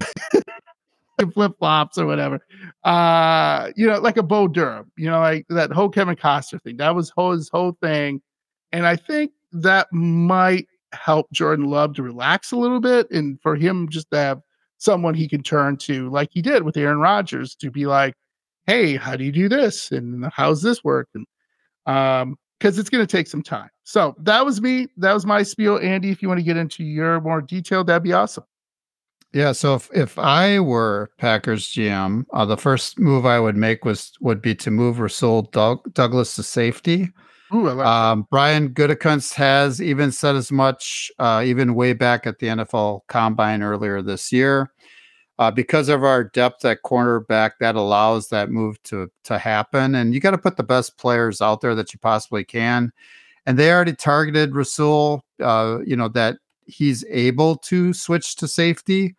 flip 1.34 1.52
flops 1.58 1.98
or 1.98 2.06
whatever. 2.06 2.40
Uh, 2.84 3.70
you 3.76 3.86
know, 3.86 3.98
like 3.98 4.16
a 4.16 4.22
Bo 4.22 4.48
Durham, 4.48 4.90
you 4.96 5.08
know, 5.08 5.20
like 5.20 5.46
that 5.48 5.72
whole 5.72 5.88
Kevin 5.88 6.16
Costner 6.16 6.62
thing. 6.62 6.76
That 6.76 6.94
was 6.94 7.12
his 7.16 7.48
whole 7.48 7.76
thing. 7.80 8.20
And 8.72 8.86
I 8.86 8.96
think 8.96 9.32
that 9.52 9.88
might 9.92 10.66
help 10.92 11.30
Jordan 11.32 11.66
Love 11.66 11.94
to 11.94 12.02
relax 12.02 12.52
a 12.52 12.56
little 12.56 12.80
bit 12.80 13.10
and 13.10 13.40
for 13.40 13.56
him 13.56 13.88
just 13.88 14.10
to 14.10 14.18
have 14.18 14.40
someone 14.78 15.14
he 15.14 15.28
can 15.28 15.42
turn 15.42 15.76
to, 15.78 16.10
like 16.10 16.28
he 16.32 16.42
did 16.42 16.62
with 16.62 16.76
Aaron 16.76 16.98
Rodgers, 16.98 17.54
to 17.56 17.70
be 17.70 17.86
like, 17.86 18.14
hey, 18.66 18.96
how 18.96 19.16
do 19.16 19.24
you 19.24 19.32
do 19.32 19.48
this? 19.48 19.92
And 19.92 20.26
how's 20.34 20.62
this 20.62 20.84
work? 20.84 21.08
And 21.14 21.26
um, 21.86 22.36
because 22.58 22.78
it's 22.78 22.90
going 22.90 23.06
to 23.06 23.10
take 23.10 23.26
some 23.26 23.42
time. 23.42 23.68
So 23.84 24.14
that 24.18 24.44
was 24.44 24.60
me. 24.60 24.88
That 24.96 25.12
was 25.12 25.26
my 25.26 25.42
spiel. 25.42 25.78
Andy, 25.78 26.10
if 26.10 26.22
you 26.22 26.28
want 26.28 26.38
to 26.38 26.44
get 26.44 26.56
into 26.56 26.84
your 26.84 27.20
more 27.20 27.40
detail, 27.40 27.84
that'd 27.84 28.02
be 28.02 28.12
awesome. 28.12 28.44
Yeah, 29.36 29.52
so 29.52 29.74
if, 29.74 29.90
if 29.92 30.18
I 30.18 30.60
were 30.60 31.10
Packers 31.18 31.68
GM, 31.68 32.24
uh, 32.32 32.46
the 32.46 32.56
first 32.56 32.98
move 32.98 33.26
I 33.26 33.38
would 33.38 33.54
make 33.54 33.84
was 33.84 34.12
would 34.22 34.40
be 34.40 34.54
to 34.54 34.70
move 34.70 34.98
Rasul 34.98 35.42
Doug, 35.52 35.92
Douglas 35.92 36.34
to 36.36 36.42
safety. 36.42 37.10
Ooh, 37.54 37.68
like 37.68 37.86
Um, 37.86 38.26
Brian 38.30 38.70
Gutekunst 38.70 39.34
has 39.34 39.82
even 39.82 40.10
said 40.10 40.36
as 40.36 40.50
much, 40.50 41.12
uh, 41.18 41.42
even 41.44 41.74
way 41.74 41.92
back 41.92 42.26
at 42.26 42.38
the 42.38 42.46
NFL 42.46 43.02
Combine 43.08 43.62
earlier 43.62 44.00
this 44.00 44.32
year. 44.32 44.72
Uh, 45.38 45.50
because 45.50 45.90
of 45.90 46.02
our 46.02 46.24
depth 46.24 46.64
at 46.64 46.82
cornerback, 46.82 47.50
that 47.60 47.76
allows 47.76 48.30
that 48.30 48.48
move 48.48 48.82
to 48.84 49.06
to 49.24 49.36
happen, 49.36 49.94
and 49.96 50.14
you 50.14 50.20
got 50.20 50.30
to 50.30 50.38
put 50.38 50.56
the 50.56 50.62
best 50.62 50.96
players 50.96 51.42
out 51.42 51.60
there 51.60 51.74
that 51.74 51.92
you 51.92 51.98
possibly 51.98 52.42
can. 52.42 52.90
And 53.44 53.58
they 53.58 53.70
already 53.70 53.94
targeted 53.94 54.56
Rasul. 54.56 55.22
Uh, 55.38 55.80
you 55.84 55.94
know 55.94 56.08
that 56.08 56.38
he's 56.66 57.04
able 57.10 57.56
to 57.56 57.92
switch 57.92 58.36
to 58.36 58.48
safety. 58.48 59.14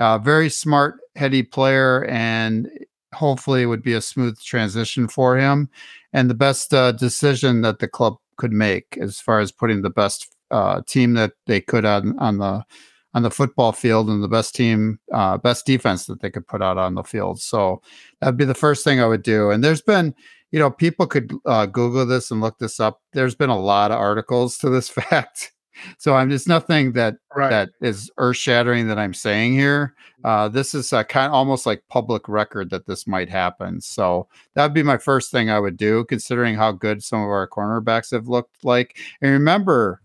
Uh, 0.00 0.18
very 0.18 0.48
smart, 0.48 0.96
heady 1.14 1.42
player, 1.42 2.04
and 2.06 2.70
hopefully 3.14 3.62
it 3.62 3.66
would 3.66 3.82
be 3.82 3.92
a 3.92 4.00
smooth 4.00 4.40
transition 4.40 5.06
for 5.06 5.36
him 5.36 5.68
and 6.12 6.28
the 6.28 6.34
best 6.34 6.72
uh, 6.74 6.92
decision 6.92 7.60
that 7.62 7.78
the 7.78 7.88
club 7.88 8.16
could 8.36 8.52
make 8.52 8.96
as 9.00 9.20
far 9.20 9.40
as 9.40 9.52
putting 9.52 9.82
the 9.82 9.90
best 9.90 10.34
uh, 10.50 10.80
team 10.86 11.14
that 11.14 11.32
they 11.46 11.60
could 11.60 11.84
on 11.84 12.18
on 12.18 12.38
the 12.38 12.64
on 13.12 13.22
the 13.22 13.30
football 13.30 13.72
field 13.72 14.08
and 14.08 14.22
the 14.22 14.28
best 14.28 14.54
team, 14.54 14.98
uh, 15.12 15.36
best 15.36 15.66
defense 15.66 16.06
that 16.06 16.20
they 16.20 16.30
could 16.30 16.46
put 16.46 16.62
out 16.62 16.78
on 16.78 16.94
the 16.94 17.02
field. 17.02 17.40
So 17.40 17.82
that'd 18.20 18.36
be 18.36 18.44
the 18.44 18.54
first 18.54 18.84
thing 18.84 19.00
I 19.00 19.06
would 19.06 19.22
do. 19.24 19.50
And 19.50 19.64
there's 19.64 19.82
been, 19.82 20.14
you 20.52 20.60
know, 20.60 20.70
people 20.70 21.06
could 21.08 21.32
uh, 21.44 21.66
Google 21.66 22.06
this 22.06 22.30
and 22.30 22.40
look 22.40 22.58
this 22.58 22.78
up. 22.78 23.02
There's 23.12 23.34
been 23.34 23.50
a 23.50 23.58
lot 23.58 23.90
of 23.90 23.98
articles 23.98 24.58
to 24.58 24.70
this 24.70 24.88
fact. 24.88 25.52
So 25.98 26.14
I'm 26.14 26.30
just 26.30 26.48
nothing 26.48 26.92
that 26.92 27.16
right. 27.34 27.50
that 27.50 27.70
is 27.80 28.10
earth 28.18 28.36
shattering 28.36 28.88
that 28.88 28.98
I'm 28.98 29.14
saying 29.14 29.52
here. 29.54 29.94
Uh, 30.24 30.48
this 30.48 30.74
is 30.74 30.92
a 30.92 31.02
kind 31.04 31.28
of 31.28 31.34
almost 31.34 31.64
like 31.66 31.82
public 31.88 32.28
record 32.28 32.70
that 32.70 32.86
this 32.86 33.06
might 33.06 33.28
happen. 33.30 33.80
So 33.80 34.28
that 34.54 34.64
would 34.64 34.74
be 34.74 34.82
my 34.82 34.98
first 34.98 35.30
thing 35.30 35.48
I 35.50 35.58
would 35.58 35.76
do, 35.76 36.04
considering 36.04 36.56
how 36.56 36.72
good 36.72 37.02
some 37.02 37.20
of 37.22 37.28
our 37.28 37.48
cornerbacks 37.48 38.10
have 38.12 38.28
looked 38.28 38.64
like. 38.64 38.98
And 39.22 39.30
remember, 39.30 40.02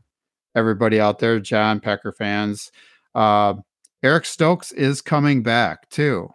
everybody 0.56 1.00
out 1.00 1.20
there, 1.20 1.40
John 1.40 1.80
Packer 1.80 2.14
fans, 2.14 2.72
uh, 3.14 3.56
Eric 4.04 4.26
Stokes 4.26 4.72
is 4.72 5.02
coming 5.02 5.44
back 5.44 5.90
too. 5.90 6.30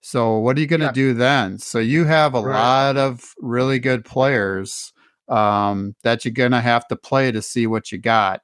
So 0.00 0.38
what 0.38 0.56
are 0.56 0.60
you 0.60 0.66
going 0.66 0.80
to 0.80 0.86
Yeah. 0.86 0.92
do 0.92 1.14
then? 1.14 1.58
So 1.58 1.78
you 1.78 2.04
have 2.04 2.34
a 2.34 2.40
Right. 2.40 2.58
lot 2.58 2.96
of 2.96 3.34
really 3.38 3.78
good 3.78 4.04
players 4.04 4.92
um, 5.28 5.94
that 6.02 6.24
you're 6.24 6.32
going 6.32 6.50
to 6.50 6.60
have 6.60 6.88
to 6.88 6.96
play 6.96 7.30
to 7.30 7.40
see 7.40 7.66
what 7.68 7.92
you 7.92 7.98
got 7.98 8.40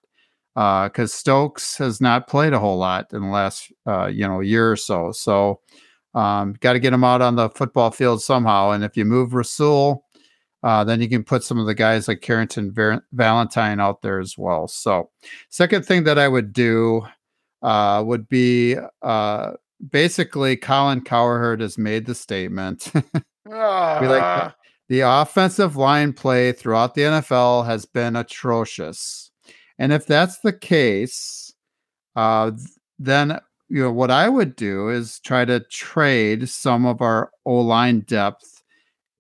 because 0.57 1.13
Stokes 1.13 1.77
has 1.77 2.01
not 2.01 2.29
played 2.29 2.55
a 2.55 2.59
whole 2.59 2.79
lot 2.79 3.13
in 3.13 3.21
the 3.21 3.29
last 3.29 3.71
uh, 3.87 4.07
you 4.07 4.27
know 4.27 4.41
year 4.41 4.73
or 4.73 4.77
so. 4.77 5.13
So 5.13 5.61
um, 6.15 6.55
got 6.61 6.73
to 6.73 6.81
get 6.81 6.95
him 6.95 7.05
out 7.05 7.21
on 7.21 7.37
the 7.37 7.51
football 7.51 7.91
field 7.91 8.23
somehow. 8.23 8.71
And 8.71 8.83
if 8.83 8.97
you 8.97 9.05
move 9.05 9.35
Rasul, 9.35 10.03
uh, 10.63 10.83
then 10.83 11.03
you 11.03 11.11
can 11.11 11.23
put 11.23 11.45
some 11.45 11.59
of 11.59 11.67
the 11.67 11.75
guys 11.75 12.09
like 12.09 12.23
Carrington 12.23 12.73
Var- 12.73 13.05
Valentine 13.13 13.81
out 13.81 14.01
there 14.01 14.19
as 14.19 14.39
well. 14.39 14.67
So 14.67 15.11
second 15.51 15.85
thing 15.85 16.05
that 16.05 16.19
I 16.19 16.27
would 16.27 16.55
do 16.55 17.03
uh, 17.63 18.03
would 18.07 18.27
be 18.27 18.77
uh, 19.03 19.53
basically 19.91 20.57
Colin 20.57 21.03
Cowherd 21.03 21.61
has 21.61 21.77
made 21.77 22.07
the 22.07 22.15
statement. 22.15 22.91
We 23.49 23.53
like 23.53 24.23
Ah, 24.23 24.57
the 24.89 25.01
offensive 25.01 25.77
line 25.77 26.13
play 26.13 26.51
throughout 26.51 26.95
the 26.95 27.03
NFL 27.03 27.65
has 27.67 27.85
been 27.87 28.17
atrocious. 28.17 29.26
And 29.79 29.93
if 29.93 30.07
that's 30.07 30.39
the 30.39 30.53
case, 30.53 31.53
uh, 32.15 32.53
then 32.99 33.39
you 33.69 33.83
know 33.83 33.93
what 33.93 34.11
I 34.11 34.29
would 34.29 34.57
do 34.57 34.89
is 34.89 35.21
try 35.21 35.45
to 35.45 35.61
trade 35.61 36.49
some 36.49 36.87
of 36.87 37.03
our 37.03 37.31
O 37.45 37.57
line 37.57 38.01
depth 38.01 38.63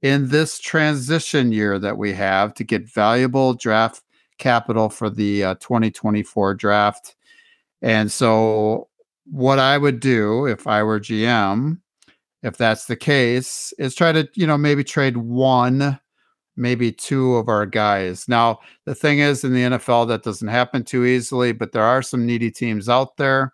in 0.03 0.29
this 0.29 0.59
transition 0.59 1.53
year 1.53 1.79
that 1.79 1.99
we 1.99 2.13
have 2.13 2.55
to 2.55 2.65
get 2.65 2.89
valuable 2.89 3.55
draft 3.55 4.03
capital 4.39 4.89
for 4.89 5.11
the 5.11 5.43
uh, 5.45 5.55
2024 5.57 6.55
draft. 6.55 7.17
And 7.83 8.11
so, 8.11 8.89
what 9.25 9.59
I 9.59 9.77
would 9.77 10.01
do 10.01 10.47
if 10.47 10.67
I 10.67 10.83
were 10.83 11.01
GM, 11.01 11.81
if 12.43 12.57
that's 12.57 12.87
the 12.87 12.97
case, 12.97 13.73
is 13.79 13.95
try 13.95 14.13
to 14.13 14.29
you 14.35 14.47
know 14.47 14.57
maybe 14.57 14.85
trade 14.85 15.17
one 15.17 15.99
maybe 16.57 16.93
two 16.93 17.37
of 17.37 17.49
our 17.49 17.67
guys. 17.67 18.29
Now, 18.29 18.61
the 18.85 18.95
thing 18.95 19.19
is, 19.21 19.45
in 19.45 19.53
the 19.53 19.63
NFL, 19.63 20.09
that 20.09 20.23
doesn't 20.23 20.49
happen 20.49 20.85
too 20.85 21.05
easily, 21.05 21.53
but 21.53 21.73
there 21.73 21.83
are 21.85 22.03
some 22.03 22.27
needy 22.27 22.51
teams 22.51 22.89
out 22.89 23.17
there. 23.17 23.53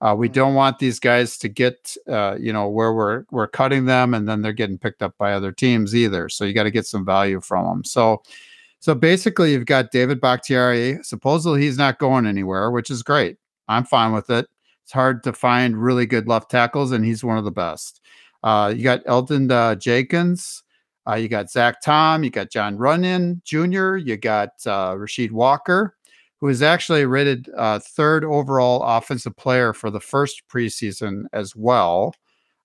Uh, 0.00 0.14
we 0.18 0.28
Mhm. 0.28 0.32
don't 0.32 0.54
want 0.54 0.78
these 0.80 0.98
guys 0.98 1.38
to 1.38 1.48
get, 1.48 1.96
uh, 2.08 2.36
you 2.40 2.52
know, 2.52 2.68
where 2.68 2.92
we're 2.92 3.24
we're 3.30 3.46
cutting 3.46 3.84
them 3.84 4.14
and 4.14 4.28
then 4.28 4.42
they're 4.42 4.52
getting 4.52 4.78
picked 4.78 5.02
up 5.02 5.16
by 5.18 5.32
other 5.32 5.52
teams 5.52 5.94
either. 5.94 6.28
So 6.28 6.44
you 6.44 6.52
got 6.54 6.64
to 6.64 6.70
get 6.72 6.86
some 6.86 7.04
value 7.04 7.40
from 7.40 7.66
them. 7.66 7.84
So, 7.84 8.22
so 8.80 8.94
basically, 8.96 9.52
you've 9.52 9.66
got 9.66 9.92
David 9.92 10.20
Bakhtiari. 10.20 10.98
Supposedly, 11.02 11.60
he's 11.62 11.78
not 11.78 11.98
going 12.00 12.26
anywhere, 12.26 12.70
which 12.72 12.90
is 12.90 13.02
great. 13.04 13.36
I'm 13.68 13.84
fine 13.84 14.12
with 14.12 14.28
it. 14.30 14.46
It's 14.82 14.92
hard 14.92 15.22
to 15.22 15.32
find 15.32 15.80
really 15.80 16.04
good 16.06 16.26
left 16.26 16.50
tackles, 16.50 16.90
and 16.90 17.04
he's 17.04 17.22
one 17.22 17.38
of 17.38 17.44
the 17.44 17.52
best. 17.52 18.00
Uh, 18.42 18.74
you 18.76 18.82
got 18.82 19.04
Elgton 19.04 19.48
uh, 19.52 19.76
Jenkins. 19.76 20.64
Uh, 21.08 21.14
you 21.14 21.28
got 21.28 21.50
Zach 21.50 21.80
Tom. 21.82 22.22
You 22.22 22.30
got 22.30 22.50
Jon 22.50 22.76
Runyan 22.76 23.42
Jr. 23.44 23.96
You 23.96 24.16
got 24.16 24.50
uh, 24.66 24.94
Rasheed 24.94 25.32
Walker, 25.32 25.96
who 26.40 26.48
is 26.48 26.62
actually 26.62 27.06
rated 27.06 27.48
uh, 27.56 27.78
third 27.80 28.24
overall 28.24 28.82
offensive 28.82 29.36
player 29.36 29.72
for 29.72 29.90
the 29.90 30.00
first 30.00 30.42
preseason 30.48 31.24
as 31.32 31.56
well. 31.56 32.14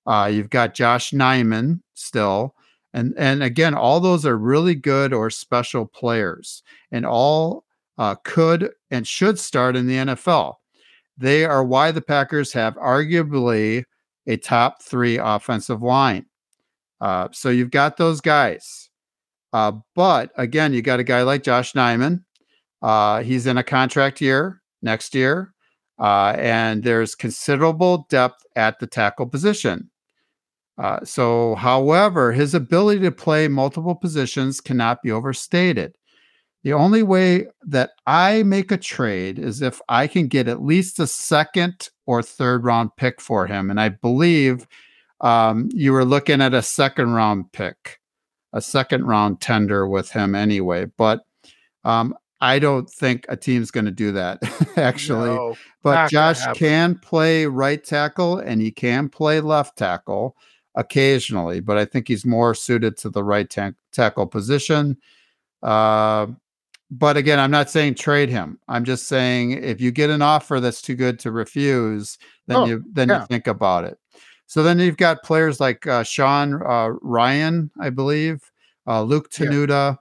Uh, 0.06 0.30
you've 0.32 0.50
got 0.50 0.74
Josh 0.74 1.12
Nijman 1.12 1.82
still. 1.94 2.56
And, 2.94 3.14
and 3.18 3.44
again, 3.44 3.74
all 3.74 4.00
those 4.00 4.26
are 4.26 4.38
really 4.38 4.74
good 4.74 5.14
or 5.14 5.30
special 5.30 5.86
players, 5.86 6.64
and 6.92 7.06
all 7.06 7.66
uh, 7.98 8.16
could 8.24 8.72
and 8.92 9.06
should 9.06 9.38
start 9.38 9.76
in 9.76 9.88
the 9.88 9.98
NFL. 9.98 10.56
They 11.18 11.46
are 11.46 11.64
why 11.64 11.92
the 11.92 12.02
Packers 12.02 12.54
have 12.54 12.76
arguably 12.76 13.84
a 14.26 14.38
top 14.38 14.82
three 14.82 15.18
offensive 15.18 15.82
line. 15.82 16.26
Uh, 17.00 17.28
so 17.32 17.50
you've 17.50 17.72
got 17.72 17.98
those 17.98 18.22
guys. 18.22 18.90
Uh, 19.54 19.74
but 19.96 20.32
again, 20.36 20.74
you 20.74 20.82
got 20.82 21.00
a 21.00 21.04
guy 21.04 21.24
like 21.24 21.44
Josh 21.44 21.74
Nijman. 21.74 22.24
Uh, 22.82 23.24
he's 23.24 23.48
in 23.48 23.58
a 23.58 23.64
contract 23.64 24.22
year 24.22 24.62
next 24.82 25.16
year, 25.16 25.54
uh, 26.00 26.36
and 26.38 26.84
there's 26.84 27.16
considerable 27.16 28.06
depth 28.10 28.46
at 28.56 28.80
the 28.80 28.88
tackle 28.88 29.26
position. 29.26 29.90
Uh, 30.78 31.04
so, 31.04 31.56
however, 31.56 32.32
his 32.32 32.54
ability 32.54 33.02
to 33.02 33.12
play 33.12 33.48
multiple 33.48 33.96
positions 33.96 34.62
cannot 34.62 35.02
be 35.02 35.12
overstated. 35.12 35.98
The 36.64 36.74
only 36.74 37.02
way 37.02 37.48
that 37.66 37.92
I 38.06 38.44
make 38.44 38.72
a 38.72 38.78
trade 38.78 39.40
is 39.40 39.62
if 39.62 39.82
I 39.90 40.06
can 40.06 40.28
get 40.28 40.48
at 40.48 40.62
least 40.62 41.00
a 41.00 41.08
second 41.08 41.90
or 42.06 42.22
third 42.22 42.64
round 42.64 42.92
pick 42.98 43.22
for 43.22 43.48
him. 43.48 43.72
And 43.72 43.80
I 43.80 43.90
believe 43.90 44.68
um, 45.22 45.70
you 45.74 45.94
were 45.94 46.06
looking 46.06 46.42
at 46.42 46.54
a 46.54 46.62
second 46.62 47.12
round 47.14 47.52
pick, 47.52 48.00
a 48.54 48.62
second 48.62 49.06
round 49.06 49.42
tender 49.42 49.88
with 49.88 50.12
him 50.12 50.36
anyway. 50.36 50.86
But 50.86 51.26
um, 51.84 52.16
I 52.42 52.60
don't 52.60 52.90
think 52.90 53.26
a 53.30 53.38
team's 53.38 53.72
going 53.72 53.86
to 53.86 53.92
do 53.92 54.12
that, 54.12 54.40
actually. 54.78 55.30
No, 55.30 55.56
but 55.84 56.10
Josh 56.10 56.46
can 56.54 56.96
play 57.00 57.46
right 57.46 57.84
tackle 57.84 58.38
and 58.40 58.62
he 58.62 58.72
can 58.72 59.10
play 59.10 59.40
left 59.42 59.78
tackle 59.78 60.36
occasionally, 60.76 61.60
but 61.60 61.78
I 61.78 61.86
think 61.86 62.08
he's 62.08 62.26
more 62.26 62.54
suited 62.54 62.98
to 62.98 63.10
the 63.10 63.24
right 63.24 63.50
ta- 63.50 63.72
tackle 63.92 64.28
position. 64.28 64.98
Uh, 65.64 66.28
but 66.92 67.18
again, 67.18 67.40
I'm 67.40 67.52
not 67.52 67.70
saying 67.70 67.96
trade 67.96 68.30
him. 68.30 68.60
I'm 68.68 68.86
just 68.86 69.08
saying 69.08 69.52
if 69.52 69.82
you 69.82 69.92
get 69.92 70.10
an 70.10 70.22
offer 70.22 70.60
that's 70.60 70.82
too 70.82 70.96
good 70.96 71.20
to 71.20 71.32
refuse, 71.32 72.18
then 72.46 72.58
Oh, 72.58 72.66
you 72.66 72.84
then 72.94 73.10
yeah. 73.10 73.22
you 73.22 73.26
think 73.28 73.48
about 73.48 73.84
it. 73.84 73.98
So 74.48 74.64
then 74.64 74.80
you've 74.80 74.98
got 74.98 75.24
players 75.24 75.60
like 75.60 75.86
uh, 75.86 76.04
Sean 76.04 76.56
uh, 76.56 76.90
Rhyan, 77.04 77.70
I 77.80 77.90
believe, 77.90 78.50
uh, 78.88 79.04
Luke 79.04 79.30
Yeah. 79.38 79.48
Tenuta. 79.48 79.98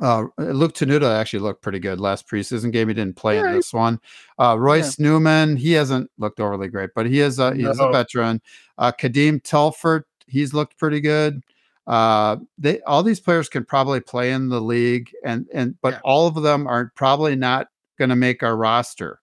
Uh, 0.00 0.26
Luke 0.38 0.74
Tenuta 0.74 1.12
actually 1.18 1.40
looked 1.40 1.60
pretty 1.62 1.80
good 1.80 1.98
last 2.00 2.28
preseason 2.28 2.70
game. 2.70 2.86
He 2.86 2.94
didn't 2.94 3.16
play 3.16 3.36
Yeah, 3.36 3.48
in 3.48 3.54
this 3.54 3.72
one. 3.72 4.00
Uh, 4.38 4.56
Royce 4.58 4.98
Newman, 5.00 5.56
he 5.56 5.72
hasn't 5.72 6.08
looked 6.18 6.38
overly 6.38 6.68
great, 6.68 6.90
but 6.94 7.06
he 7.06 7.18
is 7.20 7.40
a 7.40 7.52
he 7.54 7.64
is 7.64 7.80
a 7.80 7.90
veteran. 7.90 8.40
Uh, 8.76 8.92
Kadeem 8.92 9.42
Telfort, 9.42 10.04
he's 10.28 10.54
looked 10.54 10.78
pretty 10.78 11.00
good. 11.00 11.42
Uh, 11.88 12.36
they 12.58 12.80
all 12.82 13.02
these 13.02 13.18
players 13.18 13.48
can 13.48 13.64
probably 13.64 13.98
play 13.98 14.30
in 14.30 14.48
the 14.50 14.60
league, 14.60 15.10
and 15.24 15.46
and 15.52 15.74
but 15.80 15.94
Yeah. 15.94 16.00
all 16.04 16.28
of 16.28 16.42
them 16.42 16.68
are 16.68 16.92
probably 16.94 17.34
not 17.34 17.66
going 17.98 18.10
to 18.10 18.16
make 18.16 18.44
our 18.44 18.56
roster. 18.56 19.20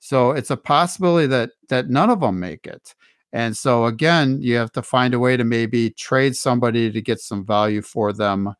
So 0.00 0.32
it's 0.32 0.50
a 0.50 0.56
possibility 0.56 1.28
that 1.28 1.50
that 1.68 1.90
none 1.90 2.10
of 2.10 2.20
them 2.20 2.40
make 2.40 2.66
it. 2.66 2.94
And 3.32 3.56
so 3.56 3.84
again, 3.86 4.38
you 4.40 4.56
have 4.56 4.72
to 4.72 4.82
find 4.82 5.14
a 5.14 5.18
way 5.18 5.36
to 5.36 5.44
maybe 5.44 5.90
trade 5.90 6.36
somebody 6.36 6.90
to 6.90 7.00
get 7.02 7.20
some 7.20 7.44
value 7.44 7.82
for 7.82 8.12
them 8.12 8.54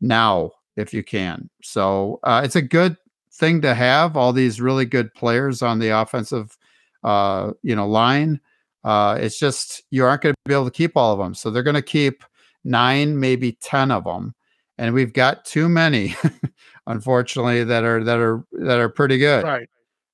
now 0.00 0.52
if 0.76 0.94
you 0.94 1.02
can. 1.02 1.50
So 1.62 2.20
uh, 2.22 2.42
it's 2.44 2.56
a 2.56 2.62
good 2.62 2.96
thing 3.32 3.62
to 3.62 3.74
have 3.74 4.16
all 4.16 4.32
these 4.32 4.60
really 4.60 4.84
good 4.84 5.12
players 5.14 5.62
on 5.62 5.78
the 5.78 5.88
offensive 5.88 6.56
uh, 7.02 7.52
you 7.62 7.74
know 7.74 7.88
line. 7.88 8.40
Uh, 8.84 9.18
it's 9.20 9.38
just 9.38 9.82
you 9.90 10.04
aren't 10.04 10.22
going 10.22 10.34
to 10.34 10.48
be 10.48 10.54
able 10.54 10.64
to 10.64 10.70
keep 10.70 10.96
all 10.96 11.12
of 11.12 11.18
them. 11.18 11.34
So 11.34 11.50
they're 11.50 11.62
going 11.62 11.74
to 11.74 11.82
keep 11.82 12.24
nine, 12.64 13.18
maybe 13.18 13.52
10 13.60 13.90
of 13.90 14.04
them. 14.04 14.34
And 14.78 14.94
we've 14.94 15.12
got 15.12 15.44
too 15.44 15.68
many, 15.68 16.16
unfortunately, 16.86 17.62
that 17.64 17.84
are 17.84 18.02
that 18.02 18.18
are 18.18 18.44
that 18.52 18.78
are 18.78 18.88
pretty 18.88 19.18
good. 19.18 19.44
Right. 19.44 19.68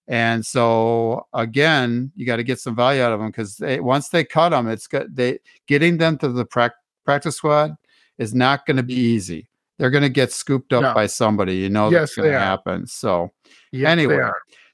And 0.08 0.44
so 0.44 1.26
again, 1.34 2.10
you 2.16 2.24
got 2.24 2.36
to 2.36 2.42
get 2.42 2.58
some 2.58 2.74
value 2.74 3.02
out 3.02 3.12
of 3.12 3.20
them 3.20 3.28
because 3.28 3.58
they, 3.58 3.78
once 3.78 4.08
they 4.08 4.24
cut 4.24 4.50
them, 4.50 4.66
it's 4.66 4.86
good. 4.86 5.14
They 5.14 5.38
getting 5.66 5.98
them 5.98 6.16
to 6.18 6.28
the 6.28 6.46
prac- 6.46 6.72
practice 7.04 7.36
squad 7.36 7.76
is 8.16 8.34
not 8.34 8.64
going 8.66 8.78
to 8.78 8.82
be 8.82 8.94
easy. 8.94 9.48
They're 9.76 9.90
going 9.90 10.02
to 10.02 10.08
get 10.08 10.32
scooped 10.32 10.72
up 10.72 10.82
No. 10.82 10.94
by 10.94 11.06
somebody. 11.06 11.56
You 11.56 11.68
know 11.68 11.90
Yes, 11.90 12.00
that's 12.00 12.16
going 12.16 12.32
to 12.32 12.38
happen. 12.38 12.86
So 12.86 13.30
Yes, 13.70 13.90
Anyway, 13.90 14.18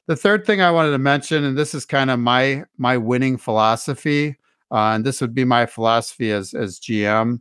the 0.06 0.16
third 0.16 0.46
thing 0.46 0.60
I 0.62 0.70
wanted 0.70 0.92
to 0.92 0.98
mention, 0.98 1.42
and 1.44 1.58
this 1.58 1.74
is 1.74 1.84
kind 1.84 2.10
of 2.10 2.20
my 2.20 2.64
my 2.78 2.96
winning 2.96 3.36
philosophy, 3.36 4.36
uh, 4.70 4.92
and 4.94 5.04
this 5.04 5.20
would 5.20 5.34
be 5.34 5.44
my 5.44 5.66
philosophy 5.66 6.30
as 6.30 6.54
as 6.54 6.78
GM. 6.78 7.40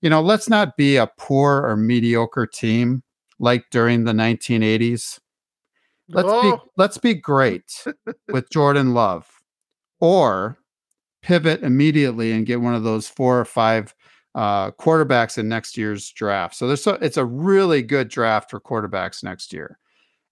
You 0.00 0.10
know, 0.10 0.22
let's 0.22 0.48
not 0.48 0.76
be 0.76 0.96
a 0.96 1.10
poor 1.18 1.62
or 1.66 1.76
mediocre 1.76 2.46
team 2.46 3.02
like 3.38 3.64
during 3.70 4.04
the 4.04 4.12
1980s. 4.12 5.18
Let's 6.08 6.28
be 6.28 6.32
Oh, 6.32 6.62
let's 6.76 6.98
be 6.98 7.14
great 7.14 7.84
with 8.28 8.50
Jordan 8.50 8.94
Love, 8.94 9.28
or 10.00 10.58
pivot 11.22 11.62
immediately 11.62 12.32
and 12.32 12.46
get 12.46 12.60
one 12.60 12.74
of 12.74 12.84
those 12.84 13.08
four 13.08 13.40
or 13.40 13.44
five 13.44 13.94
uh, 14.36 14.70
quarterbacks 14.72 15.38
in 15.38 15.48
next 15.48 15.76
year's 15.76 16.10
draft. 16.12 16.54
So 16.54 16.66
there's 16.68 16.82
so 16.82 16.92
it's 17.00 17.16
a 17.16 17.24
really 17.24 17.82
good 17.82 18.08
draft 18.08 18.50
for 18.50 18.60
quarterbacks 18.60 19.24
next 19.24 19.52
year. 19.52 19.78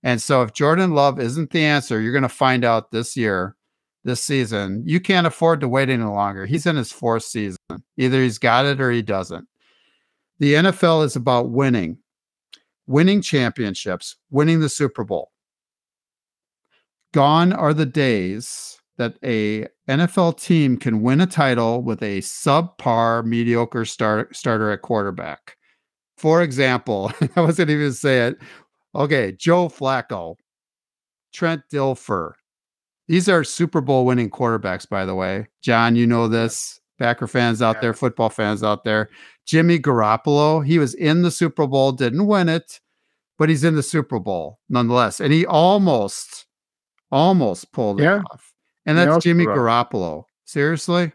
And 0.04 0.20
so 0.20 0.42
if 0.42 0.52
Jordan 0.52 0.92
Love 0.92 1.18
isn't 1.18 1.50
the 1.50 1.64
answer, 1.64 2.00
you're 2.00 2.12
going 2.12 2.22
to 2.22 2.28
find 2.28 2.62
out 2.64 2.90
this 2.92 3.16
year, 3.16 3.56
this 4.04 4.22
season. 4.22 4.82
You 4.86 5.00
can't 5.00 5.26
afford 5.26 5.60
to 5.60 5.68
wait 5.68 5.88
any 5.88 6.04
longer. 6.04 6.44
He's 6.44 6.66
in 6.66 6.76
his 6.76 6.92
fourth 6.92 7.22
season. 7.24 7.56
Either 7.96 8.22
he's 8.22 8.38
got 8.38 8.66
it 8.66 8.80
or 8.80 8.90
he 8.90 9.00
doesn't. 9.00 9.48
The 10.40 10.54
NFL 10.54 11.06
is 11.06 11.16
about 11.16 11.50
winning, 11.50 11.96
winning 12.86 13.22
championships, 13.22 14.16
winning 14.30 14.60
the 14.60 14.68
Super 14.68 15.04
Bowl. 15.04 15.30
Gone 17.14 17.52
are 17.52 17.72
the 17.72 17.86
days 17.86 18.76
that 18.98 19.14
a 19.24 19.68
NFL 19.88 20.40
team 20.40 20.76
can 20.76 21.00
win 21.00 21.20
a 21.20 21.26
title 21.28 21.80
with 21.80 22.02
a 22.02 22.18
subpar, 22.18 23.24
mediocre 23.24 23.84
start, 23.84 24.34
starter 24.34 24.72
at 24.72 24.82
quarterback. 24.82 25.56
For 26.16 26.42
example, 26.42 27.12
I 27.36 27.40
wasn't 27.40 27.70
even 27.70 27.92
say 27.92 28.26
it. 28.26 28.36
Okay, 28.96 29.30
Joe 29.38 29.68
Flacco, 29.68 30.34
Trent 31.32 31.62
Dilfer. 31.72 32.32
These 33.06 33.28
are 33.28 33.44
Super 33.44 33.80
Bowl 33.80 34.04
winning 34.06 34.28
quarterbacks, 34.28 34.88
by 34.88 35.04
the 35.04 35.14
way. 35.14 35.46
John, 35.62 35.94
you 35.94 36.08
know 36.08 36.26
this. 36.26 36.80
Packer 36.98 37.28
fans 37.28 37.62
out 37.62 37.76
Yeah. 37.76 37.80
there, 37.82 37.94
football 37.94 38.28
fans 38.28 38.64
out 38.64 38.82
there. 38.82 39.08
Jimmy 39.46 39.78
Garoppolo, 39.78 40.66
he 40.66 40.80
was 40.80 40.94
in 40.94 41.22
the 41.22 41.30
Super 41.30 41.68
Bowl, 41.68 41.92
didn't 41.92 42.26
win 42.26 42.48
it, 42.48 42.80
but 43.38 43.48
he's 43.48 43.62
in 43.62 43.76
the 43.76 43.84
Super 43.84 44.18
Bowl 44.18 44.58
nonetheless. 44.68 45.20
And 45.20 45.32
he 45.32 45.46
almost, 45.46 46.46
almost 47.10 47.72
pulled 47.72 48.00
Yeah. 48.00 48.18
it 48.18 48.22
off. 48.32 48.52
And 48.86 48.98
that's 48.98 49.22
Jimmy 49.24 49.46
Garoppolo. 49.46 50.24
Seriously? 50.44 51.12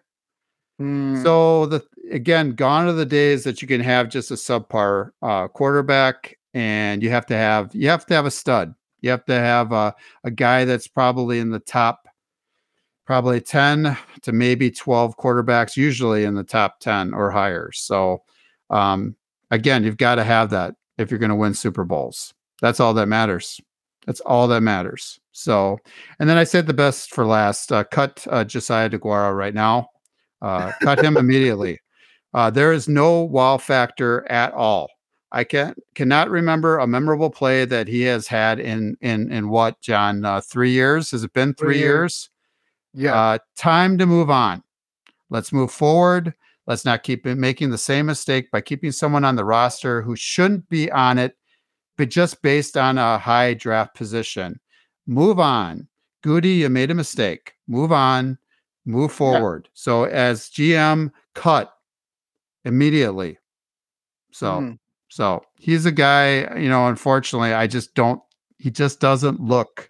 mm, 0.82 1.22
So 1.24 1.66
the 1.68 1.84
again, 2.12 2.52
gone 2.56 2.88
are 2.88 2.94
the 2.94 3.06
days 3.06 3.44
that 3.44 3.62
you 3.62 3.68
can 3.68 3.82
have 3.82 4.10
just 4.10 4.32
a 4.32 4.36
subpar 4.36 5.12
uh, 5.22 5.48
quarterback, 5.50 6.38
and 6.54 7.04
you 7.04 7.10
have 7.12 7.26
to 7.28 7.36
have 7.36 7.74
you 7.76 7.88
have 7.90 8.06
to 8.08 8.14
have 8.16 8.26
a 8.26 8.32
stud. 8.32 8.74
You 9.02 9.12
have 9.12 9.24
to 9.26 9.34
have 9.34 9.72
a, 9.72 9.94
a 10.24 10.32
guy 10.32 10.66
that's 10.66 10.88
probably 10.88 11.40
in 11.40 11.52
the 11.52 11.60
top, 11.60 12.08
probably 13.06 13.40
ten 13.40 13.96
to 14.24 14.32
maybe 14.32 14.72
twelve 14.72 15.16
quarterbacks, 15.18 15.78
usually 15.78 16.24
in 16.24 16.34
the 16.34 16.44
top 16.44 16.80
ten 16.80 17.14
or 17.14 17.30
higher. 17.30 17.72
So 17.72 18.24
um, 18.72 19.16
again, 19.52 19.84
you've 19.84 19.98
got 19.98 20.16
to 20.16 20.24
have 20.24 20.50
that 20.50 20.76
if 20.98 21.12
you're 21.12 21.20
going 21.20 21.30
to 21.30 21.36
win 21.36 21.54
Super 21.54 21.84
Bowls. 21.86 22.34
That's 22.62 22.80
all 22.80 22.94
that 22.96 23.08
matters. 23.08 23.62
That's 24.06 24.20
all 24.22 24.48
that 24.50 24.62
matters. 24.62 25.20
So, 25.44 25.78
and 26.20 26.30
then 26.30 26.38
I 26.38 26.44
said 26.44 26.68
the 26.68 26.74
best 26.74 27.12
for 27.14 27.26
last. 27.26 27.72
Uh, 27.72 27.84
cut 27.84 28.26
uh, 28.30 28.44
Josiah 28.44 28.90
DeGuara 28.90 29.36
right 29.36 29.54
now. 29.54 29.88
Uh, 30.42 30.72
cut 30.82 31.04
him 31.04 31.18
immediately. 31.18 31.80
Uh, 32.34 32.50
there 32.50 32.72
is 32.72 32.88
no 32.88 33.22
wow 33.22 33.58
factor 33.58 34.30
at 34.32 34.54
all 34.54 34.90
I 35.32 35.44
can 35.44 35.76
cannot 35.96 36.30
remember 36.30 36.80
a 36.80 36.88
memorable 36.88 37.30
play 37.30 37.66
that 37.66 37.88
he 37.88 38.02
has 38.02 38.28
had 38.28 38.60
in 38.60 38.98
in 39.02 39.32
in 39.32 39.50
what 39.50 39.80
John 39.82 40.26
uh, 40.26 40.42
three 40.42 40.72
years? 40.72 41.12
Has 41.12 41.24
it 41.24 41.34
been 41.34 41.54
three, 41.54 41.76
Three 41.76 41.80
years? 41.80 42.30
years. 42.94 43.06
Yeah. 43.06 43.16
Uh, 43.16 43.38
time 43.56 43.98
to 44.00 44.06
move 44.06 44.30
on. 44.30 44.64
Let's 45.30 45.54
move 45.54 45.72
forward. 45.72 46.34
Let's 46.66 46.86
not 46.86 47.04
keep 47.04 47.26
making 47.26 47.70
the 47.70 47.78
same 47.78 48.08
mistake 48.08 48.50
by 48.52 48.62
keeping 48.62 48.92
someone 48.92 49.26
on 49.26 49.36
the 49.36 49.46
roster 49.46 50.02
who 50.02 50.16
shouldn't 50.16 50.68
be 50.70 50.92
on 50.92 51.18
it, 51.18 51.36
but 51.98 52.10
just 52.10 52.42
based 52.42 52.78
on 52.78 52.98
a 52.98 53.18
high 53.18 53.54
draft 53.54 53.96
position. 53.96 54.60
Move 55.10 55.40
on. 55.40 55.88
Goody, 56.22 56.52
you 56.52 56.70
made 56.70 56.92
a 56.92 56.94
mistake. 56.96 57.54
Move 57.68 57.92
on. 57.92 58.38
Move 58.86 59.12
forward. 59.12 59.68
So 59.74 60.04
as 60.04 60.50
GM, 60.50 61.12
cut 61.34 61.74
immediately. 62.64 63.40
So 64.32 64.52
Mhm. 64.62 64.80
so 65.10 65.42
he's 65.56 65.88
a 65.88 65.92
guy, 65.92 66.56
you 66.60 66.70
know, 66.70 66.88
unfortunately, 66.88 67.54
I 67.54 67.66
just 67.66 67.96
don't 67.96 68.22
he 68.60 68.70
just 68.70 69.00
doesn't 69.00 69.40
look 69.42 69.90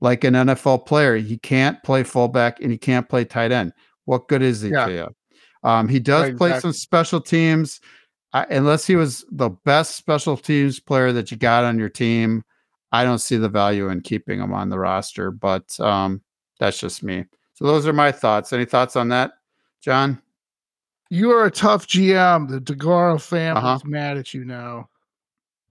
like 0.00 0.24
an 0.24 0.34
NFL 0.34 0.78
player. 0.84 1.16
He 1.16 1.38
can't 1.38 1.82
play 1.82 2.02
fullback 2.02 2.60
and 2.60 2.70
he 2.70 2.76
can't 2.78 3.08
play 3.08 3.24
tight 3.24 3.52
end. 3.52 3.72
What 4.04 4.28
good 4.28 4.42
is 4.42 4.60
he 4.62 4.70
Yeah. 4.70 4.86
to 4.86 4.92
you? 4.92 5.08
Um, 5.62 5.88
he 5.88 6.00
does 6.00 6.24
Right, 6.28 6.36
play 6.36 6.48
exactly. 6.50 6.72
some 6.72 6.78
special 6.78 7.20
teams. 7.20 7.80
I, 8.32 8.44
unless 8.50 8.86
he 8.86 8.96
was 8.96 9.24
the 9.30 9.50
best 9.64 9.96
special 9.96 10.36
teams 10.36 10.80
player 10.80 11.12
that 11.12 11.30
you 11.30 11.36
got 11.36 11.64
on 11.64 11.78
your 11.78 11.88
team, 11.88 12.42
I 12.92 13.04
don't 13.04 13.18
see 13.18 13.36
the 13.36 13.48
value 13.48 13.88
in 13.88 14.00
keeping 14.00 14.40
him 14.40 14.52
on 14.52 14.68
the 14.68 14.78
roster. 14.78 15.30
But 15.30 15.78
um, 15.80 16.20
that's 16.58 16.78
just 16.78 17.02
me. 17.02 17.24
So 17.54 17.66
those 17.66 17.86
are 17.86 17.92
my 17.92 18.10
thoughts. 18.12 18.52
Any 18.52 18.64
thoughts 18.64 18.96
on 18.96 19.08
that, 19.10 19.32
John? 19.82 20.20
You 21.10 21.30
are 21.32 21.44
a 21.46 21.50
tough 21.50 21.86
GM. 21.86 22.48
The 22.48 22.60
DeGuara 22.60 23.20
family's 23.20 23.64
Uh-huh. 23.64 23.80
mad 23.84 24.16
at 24.16 24.32
you 24.32 24.44
now. 24.44 24.88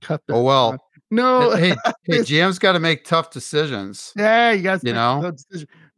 Cut 0.02 0.22
that. 0.28 0.34
Oh 0.34 0.44
well. 0.44 0.74
out. 0.74 0.80
No. 1.12 1.56
hey, 1.56 1.70
hey, 2.04 2.20
GM's 2.20 2.60
got 2.60 2.74
to 2.74 2.80
make 2.80 3.04
tough 3.04 3.32
decisions. 3.32 4.14
Yeah, 4.16 4.52
you 4.52 4.62
guys. 4.62 4.82
You 4.84 4.94
know? 4.94 5.34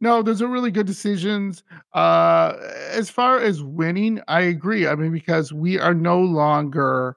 No, 0.00 0.22
those 0.22 0.40
are 0.42 0.48
really 0.48 0.70
good 0.70 0.86
decisions. 0.86 1.62
Uh, 1.92 2.54
as 2.90 3.10
far 3.10 3.38
as 3.38 3.62
winning, 3.62 4.20
I 4.26 4.40
agree. 4.40 4.86
I 4.88 4.94
mean, 4.96 5.12
because 5.12 5.52
we 5.52 5.78
are 5.78 5.94
no 5.94 6.20
longer 6.20 7.16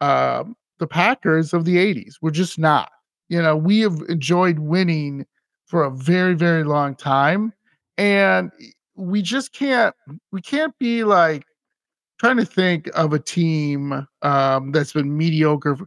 um, 0.00 0.56
the 0.78 0.86
Packers 0.86 1.52
of 1.52 1.64
the 1.64 1.76
'80s. 1.76 2.14
We're 2.22 2.30
just 2.30 2.58
not. 2.58 2.90
You 3.30 3.40
know, 3.40 3.56
we 3.56 3.80
have 3.80 4.02
enjoyed 4.08 4.58
winning 4.58 5.24
for 5.66 5.84
a 5.84 5.90
very, 5.90 6.34
very 6.34 6.64
long 6.64 6.96
time, 6.96 7.54
and 7.96 8.50
we 8.96 9.22
just 9.22 9.52
can't. 9.52 9.94
We 10.32 10.42
can't 10.42 10.76
be 10.78 11.04
like 11.04 11.44
trying 12.18 12.36
to 12.38 12.44
think 12.44 12.90
of 12.94 13.12
a 13.12 13.20
team 13.20 14.06
um, 14.22 14.72
that's 14.72 14.92
been 14.92 15.16
mediocre 15.16 15.78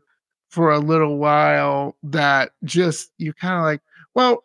for 0.50 0.72
a 0.72 0.80
little 0.80 1.18
while 1.18 1.98
that 2.04 2.54
just 2.64 3.12
you're 3.18 3.34
kind 3.34 3.56
of 3.58 3.64
like, 3.64 3.82
well, 4.16 4.44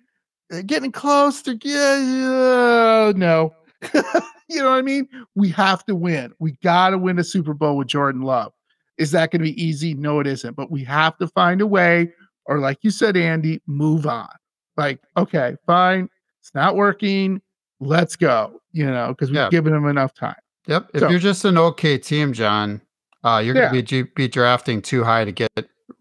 uh, 0.51 0.62
getting 0.66 0.91
close 0.91 1.41
to 1.43 1.57
yeah, 1.64 3.12
no. 3.16 3.53
you 3.93 4.57
know 4.60 4.70
what 4.70 4.78
I 4.78 4.82
mean? 4.82 5.07
We 5.36 5.49
have 5.49 5.86
to 5.86 5.95
win. 5.95 6.34
We 6.39 6.53
got 6.64 6.89
to 6.91 6.97
win 6.97 7.20
a 7.20 7.24
Super 7.24 7.53
Bowl 7.53 7.78
with 7.78 7.88
Jordan 7.88 8.22
Love. 8.22 8.51
Is 8.97 9.12
that 9.12 9.32
going 9.32 9.39
to 9.39 9.51
be 9.51 9.64
easy? 9.64 9.93
No, 9.93 10.20
it 10.20 10.28
isn't. 10.28 10.55
But 10.55 10.70
we 10.70 10.84
have 10.84 11.18
to 11.20 11.28
find 11.28 11.62
a 11.62 11.68
way, 11.68 12.12
or 12.45 12.60
like 12.60 12.80
you 12.82 12.89
said, 12.91 13.16
Andy, 13.16 13.62
move 13.68 14.05
on. 14.05 14.28
Like, 14.76 14.99
okay, 15.18 15.55
fine, 15.66 16.10
it's 16.41 16.53
not 16.53 16.76
working. 16.76 17.41
Let's 17.80 18.16
go. 18.16 18.60
You 18.72 18.86
know, 18.86 19.10
because 19.10 19.30
we've 19.30 19.38
Yeah. 19.38 19.49
given 19.49 19.74
them 19.74 19.88
enough 19.88 20.14
time. 20.14 20.36
Yep. 20.68 20.89
If 20.93 20.99
So- 20.99 21.10
you're 21.10 21.20
just 21.20 21.45
an 21.45 21.57
okay 21.57 21.97
team, 21.97 22.34
John, 22.34 22.82
uh, 23.24 23.42
you're 23.44 23.56
Yeah. 23.56 23.72
going 23.72 23.86
to 23.86 24.04
be 24.06 24.12
be 24.16 24.28
drafting 24.28 24.82
too 24.82 25.04
high 25.04 25.26
to 25.26 25.32
get 25.32 25.50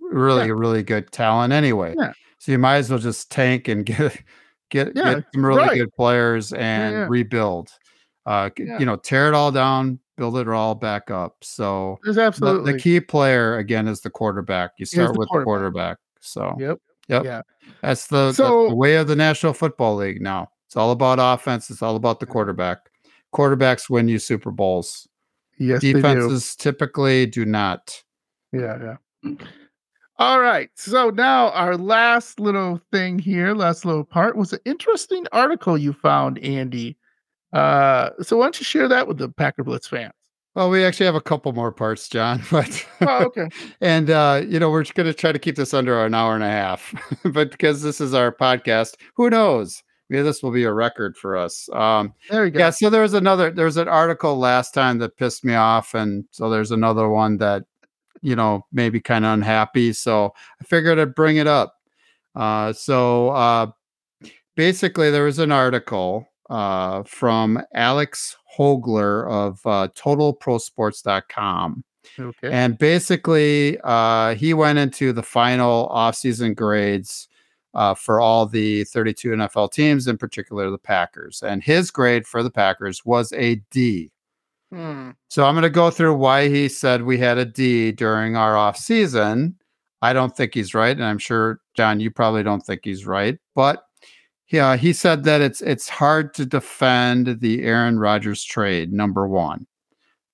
really, 0.01 0.51
really 0.53 0.83
good 0.83 1.11
talent 1.13 1.53
anyway. 1.53 1.95
Yeah. 1.99 2.13
So 2.39 2.53
you 2.53 2.59
might 2.59 2.77
as 2.77 2.91
well 2.91 2.99
just 2.99 3.31
tank 3.31 3.69
and 3.69 3.85
get 3.87 4.17
get 4.71 4.93
Yeah, 4.95 5.15
get 5.15 5.25
some 5.35 5.45
really 5.45 5.63
right. 5.63 5.77
good 5.79 5.93
players 5.95 6.53
and 6.53 6.93
yeah. 6.95 7.07
rebuild. 7.09 7.71
Uh, 8.27 8.51
Yeah. 8.59 8.79
You 8.79 8.87
know, 8.87 8.97
tear 8.97 9.29
it 9.29 9.35
all 9.35 9.51
down, 9.51 9.99
build 10.17 10.37
it 10.39 10.49
all 10.49 10.75
back 10.75 11.11
up. 11.11 11.37
So 11.43 11.99
There's 12.05 12.17
the, 12.17 12.23
absolutely. 12.23 12.73
the 12.75 12.79
key 12.79 13.01
player 13.01 13.57
again 13.57 13.89
is 13.89 14.01
the 14.03 14.11
quarterback. 14.11 14.73
You 14.79 14.87
start 14.87 15.15
the 15.15 15.19
with 15.19 15.29
the 15.33 15.43
quarterback. 15.43 15.99
So 16.21 16.55
Yep. 16.59 16.79
Yep. 17.09 17.25
Yeah. 17.25 17.43
that's 17.81 18.07
the, 18.09 18.27
that's 18.27 18.37
the 18.37 18.75
way 18.75 18.97
of 18.97 19.07
the 19.09 19.17
National 19.17 19.55
Football 19.55 19.97
League 19.97 20.21
now. 20.21 20.49
It's 20.67 20.77
all 20.77 20.91
about 20.91 21.19
offense. 21.19 21.71
It's 21.71 21.81
all 21.83 21.97
about 21.97 22.21
the 22.21 22.27
quarterback. 22.27 22.79
Quarterbacks 23.35 23.89
win 23.89 24.09
you 24.09 24.19
Super 24.19 24.51
Bowls. 24.51 25.08
Yes, 25.59 25.83
they 25.83 25.93
do. 25.93 26.03
Defenses 26.03 26.57
typically 26.57 27.27
do 27.27 27.45
not. 27.45 28.03
Yeah, 28.53 28.97
yeah. 29.25 29.35
All 30.19 30.41
right. 30.41 30.71
So 30.75 31.11
now 31.11 31.51
our 31.51 31.77
last 31.77 32.41
little 32.41 32.81
thing 32.91 33.19
here, 33.19 33.55
last 33.55 33.85
little 33.85 34.05
part 34.05 34.37
was 34.37 34.53
an 34.53 34.61
interesting 34.65 35.27
article 35.33 35.79
you 35.79 35.93
found, 35.93 36.39
Andy. 36.41 36.97
Uh, 37.53 38.11
so 38.21 38.37
why 38.37 38.47
don't 38.47 38.59
you 38.59 38.65
share 38.65 38.89
that 38.89 39.07
with 39.07 39.19
the 39.19 39.29
Packer 39.29 39.63
Blitz 39.63 39.87
fans? 39.87 40.13
Well, 40.55 40.71
we 40.71 40.85
actually 40.85 41.07
have 41.07 41.15
a 41.15 41.21
couple 41.21 41.53
more 41.53 41.71
parts, 41.71 42.09
John, 42.09 42.43
but 42.51 42.85
Oh, 43.01 43.27
okay. 43.27 43.49
and 43.81 44.11
uh, 44.11 44.43
you 44.47 44.59
know 44.59 44.71
we're 44.71 44.83
going 44.83 45.07
to 45.07 45.15
try 45.15 45.31
to 45.31 45.39
keep 45.39 45.55
this 45.57 45.73
under 45.73 46.05
an 46.05 46.15
hour 46.15 46.35
and 46.35 46.43
a 46.43 46.49
half, 46.51 46.95
but 47.33 47.53
because 47.53 47.83
this 47.83 48.01
is 48.01 48.13
our 48.13 48.33
podcast, 48.33 48.97
who 49.15 49.31
knows? 49.31 49.83
Maybe 50.11 50.23
this 50.23 50.43
will 50.43 50.53
be 50.53 50.65
a 50.65 50.73
record 50.73 51.17
for 51.17 51.37
us. 51.37 51.69
Um, 51.73 52.15
There 52.31 52.47
you 52.47 52.51
go. 52.51 52.59
yeah. 52.61 52.71
So 52.71 52.89
there 52.91 53.03
was 53.03 53.15
another. 53.15 53.51
There 53.51 53.67
was 53.67 53.77
an 53.77 53.89
article 53.89 54.39
last 54.39 54.73
time 54.73 54.99
that 54.99 55.17
pissed 55.17 55.45
me 55.45 55.55
off, 55.55 55.95
and 55.95 56.25
so 56.31 56.49
there's 56.49 56.71
another 56.71 57.09
one 57.09 57.37
that 57.39 57.65
you 58.23 58.35
know 58.35 58.65
maybe 58.73 59.01
kind 59.01 59.25
of 59.25 59.33
unhappy. 59.35 59.93
So 59.93 60.33
I 60.61 60.65
figured 60.65 60.99
I'd 60.99 61.15
bring 61.15 61.37
it 61.37 61.47
up. 61.47 61.75
Uh, 62.35 62.73
so 62.73 63.31
uh, 63.31 63.67
basically, 64.57 65.11
there 65.11 65.25
was 65.25 65.39
an 65.39 65.53
article 65.53 66.27
uh, 66.49 67.03
from 67.03 67.61
Alex 67.75 68.37
Hogler 68.59 69.29
of 69.31 69.61
uh, 69.67 69.89
TotalProSports.com. 69.95 71.85
Okay. 72.19 72.51
And 72.51 72.79
basically, 72.79 73.79
uh, 73.85 74.35
he 74.35 74.55
went 74.55 74.79
into 74.79 75.13
the 75.13 75.23
final 75.23 75.89
offseason 75.91 76.57
grades 76.57 77.29
uh, 77.75 77.95
for 77.95 78.21
all 78.21 78.47
the 78.47 78.85
32 78.85 79.31
NFL 79.31 79.73
teams, 79.73 80.07
in 80.07 80.17
particular 80.17 80.71
the 80.71 80.79
Packers. 80.79 81.43
And 81.43 81.63
his 81.63 81.91
grade 81.91 82.27
for 82.27 82.43
the 82.43 82.51
Packers 82.51 83.05
was 83.05 83.33
a 83.33 83.57
D. 83.71 84.11
Hmm. 84.73 85.11
So 85.29 85.45
I'm 85.45 85.55
going 85.55 85.63
to 85.63 85.71
go 85.71 85.91
through 85.91 86.17
why 86.17 86.49
he 86.49 86.69
said 86.69 87.03
we 87.03 87.19
had 87.19 87.39
a 87.39 87.45
D 87.45 87.93
during 87.93 88.37
our 88.37 88.55
offseason. 88.55 89.55
I 90.03 90.13
don't 90.13 90.37
think 90.37 90.55
he's 90.55 90.75
right, 90.75 90.97
and 90.97 91.05
I'm 91.05 91.19
sure 91.19 91.61
John, 91.75 91.99
you 92.01 92.11
probably 92.11 92.43
don't 92.43 92.61
think 92.61 92.83
he's 92.85 93.05
right, 93.05 93.37
but 93.57 93.83
yeah, 94.49 94.77
he 94.77 94.93
said 94.93 95.25
that 95.25 95.41
it's 95.41 95.61
it's 95.61 95.89
hard 95.89 96.35
to 96.35 96.47
defend 96.47 97.41
the 97.41 97.65
Aaron 97.65 97.99
Rodgers 97.99 98.45
trade. 98.45 98.93
Number 98.93 99.29
one, 99.29 99.67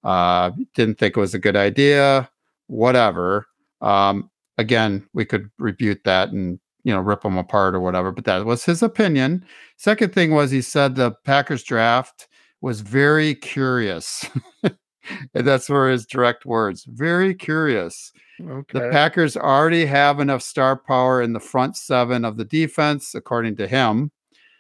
uh, 0.05 0.51
didn't 0.75 0.99
think 0.99 1.17
it 1.17 1.21
was 1.21 1.35
a 1.35 1.39
good 1.39 1.57
idea. 1.57 2.31
Whatever. 2.69 3.47
Um, 3.81 4.31
again, 4.59 5.09
we 5.15 5.25
could 5.25 5.51
rebuke 5.59 6.05
that 6.05 6.31
and 6.31 6.61
you 6.85 6.93
know, 6.93 7.01
rip 7.01 7.23
them 7.23 7.39
apart 7.39 7.75
or 7.75 7.81
whatever, 7.81 8.13
but 8.13 8.25
that 8.27 8.45
was 8.45 8.65
his 8.65 8.83
opinion. 8.83 9.45
Second 9.77 10.13
thing 10.13 10.31
was 10.31 10.51
he 10.51 10.63
said 10.63 10.95
the 10.95 11.13
Packers 11.25 11.65
draft 11.65 12.29
was 12.61 12.83
very 12.83 13.35
curious. 13.35 14.25
and 14.63 15.47
that's 15.47 15.69
where 15.69 15.91
his 15.91 16.07
direct 16.07 16.47
words, 16.47 16.85
very 16.85 17.35
curious. 17.35 18.13
Okay. 18.41 18.79
The 18.79 18.91
Packers 18.91 19.37
already 19.37 19.87
have 19.87 20.21
enough 20.21 20.43
star 20.43 20.77
power 20.77 21.23
in 21.23 21.33
the 21.33 21.41
front 21.41 21.77
seven 21.77 22.25
of 22.25 22.37
the 22.37 22.45
defense, 22.45 23.15
according 23.15 23.57
to 23.57 23.67
him. 23.67 24.11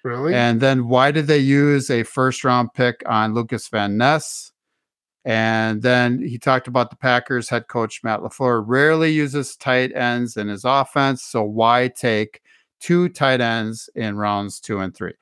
really? 0.02 0.34
And 0.34 0.60
then 0.60 0.88
why 0.88 1.10
did 1.10 1.26
they 1.26 1.38
use 1.38 1.90
a 1.90 2.04
first 2.04 2.44
round 2.44 2.70
pick 2.74 3.02
on 3.06 3.34
Lucas 3.34 3.68
Van 3.68 3.96
Ness? 3.96 4.52
And 5.24 5.80
then 5.80 6.18
he 6.18 6.38
talked 6.38 6.68
about 6.68 6.90
the 6.90 6.96
Packers 6.96 7.48
head 7.48 7.68
coach 7.68 8.02
Matt 8.04 8.20
LaFleur 8.20 8.62
rarely 8.66 9.10
uses 9.10 9.56
tight 9.56 9.94
ends 9.94 10.36
in 10.36 10.48
his 10.48 10.64
offense. 10.64 11.22
So 11.22 11.42
why 11.42 11.88
take 11.88 12.42
two 12.80 13.08
tight 13.08 13.40
ends 13.40 13.88
in 13.94 14.16
rounds 14.16 14.60
two 14.60 14.80
and 14.80 14.94
three? 14.94 15.14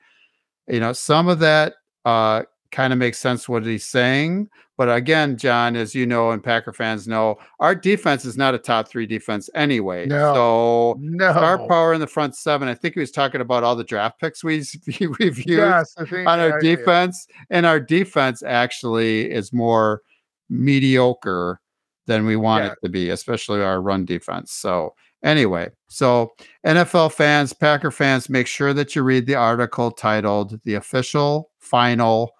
You 0.67 0.81
know, 0.81 0.93
some 0.93 1.29
of 1.29 1.39
that 1.39 1.75
uh, 2.03 2.43
kind 2.71 2.91
of 2.91 2.99
makes 2.99 3.19
sense 3.19 3.47
what 3.47 3.65
he's 3.65 3.85
saying. 3.85 4.49
But 4.75 4.91
again, 4.91 5.37
John, 5.37 5.75
as 5.75 5.93
you 5.93 6.07
know, 6.07 6.31
and 6.31 6.43
Packer 6.43 6.73
fans 6.73 7.07
know, 7.07 7.37
our 7.59 7.75
defense 7.75 8.25
is 8.25 8.37
not 8.37 8.55
a 8.55 8.57
top 8.57 8.87
three 8.87 9.05
defense 9.05 9.47
anyway. 9.53 10.07
No. 10.07 10.33
So 10.33 10.99
star 11.31 11.59
power 11.67 11.93
in 11.93 11.99
the 11.99 12.07
front 12.07 12.35
seven. 12.35 12.67
I 12.67 12.73
think 12.73 12.95
he 12.95 12.99
was 12.99 13.11
talking 13.11 13.39
about 13.41 13.63
all 13.63 13.75
the 13.75 13.83
draft 13.83 14.19
picks 14.19 14.43
we 14.43 14.63
reviewed 15.19 15.59
Yes, 15.59 15.93
I 15.97 16.05
think 16.05 16.27
on 16.27 16.39
our 16.39 16.59
defense, 16.59 17.27
and 17.51 17.65
our 17.67 17.79
defense 17.79 18.41
actually 18.41 19.31
is 19.31 19.53
more 19.53 20.01
mediocre 20.49 21.59
than 22.07 22.25
we 22.25 22.35
want 22.35 22.63
Yeah. 22.65 22.71
it 22.71 22.77
to 22.83 22.89
be, 22.89 23.09
especially 23.09 23.61
our 23.61 23.81
run 23.81 24.05
defense. 24.05 24.51
So 24.51 24.93
anyway, 25.23 25.69
so 25.87 26.31
NFL 26.65 27.11
fans, 27.13 27.53
Packer 27.53 27.91
fans, 27.91 28.29
make 28.29 28.47
sure 28.47 28.73
that 28.73 28.95
you 28.95 29.03
read 29.03 29.25
the 29.27 29.35
article 29.35 29.91
titled 29.91 30.59
"The 30.63 30.73
Official 30.75 31.51
Final 31.59 32.31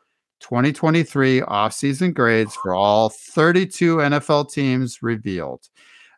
2023 0.44 1.42
Offseason 1.42 2.14
Grades 2.14 2.56
for 2.56 2.76
All 2.76 3.10
32 3.10 3.98
NFL 3.98 4.52
Teams 4.52 5.02
Revealed." 5.02 5.70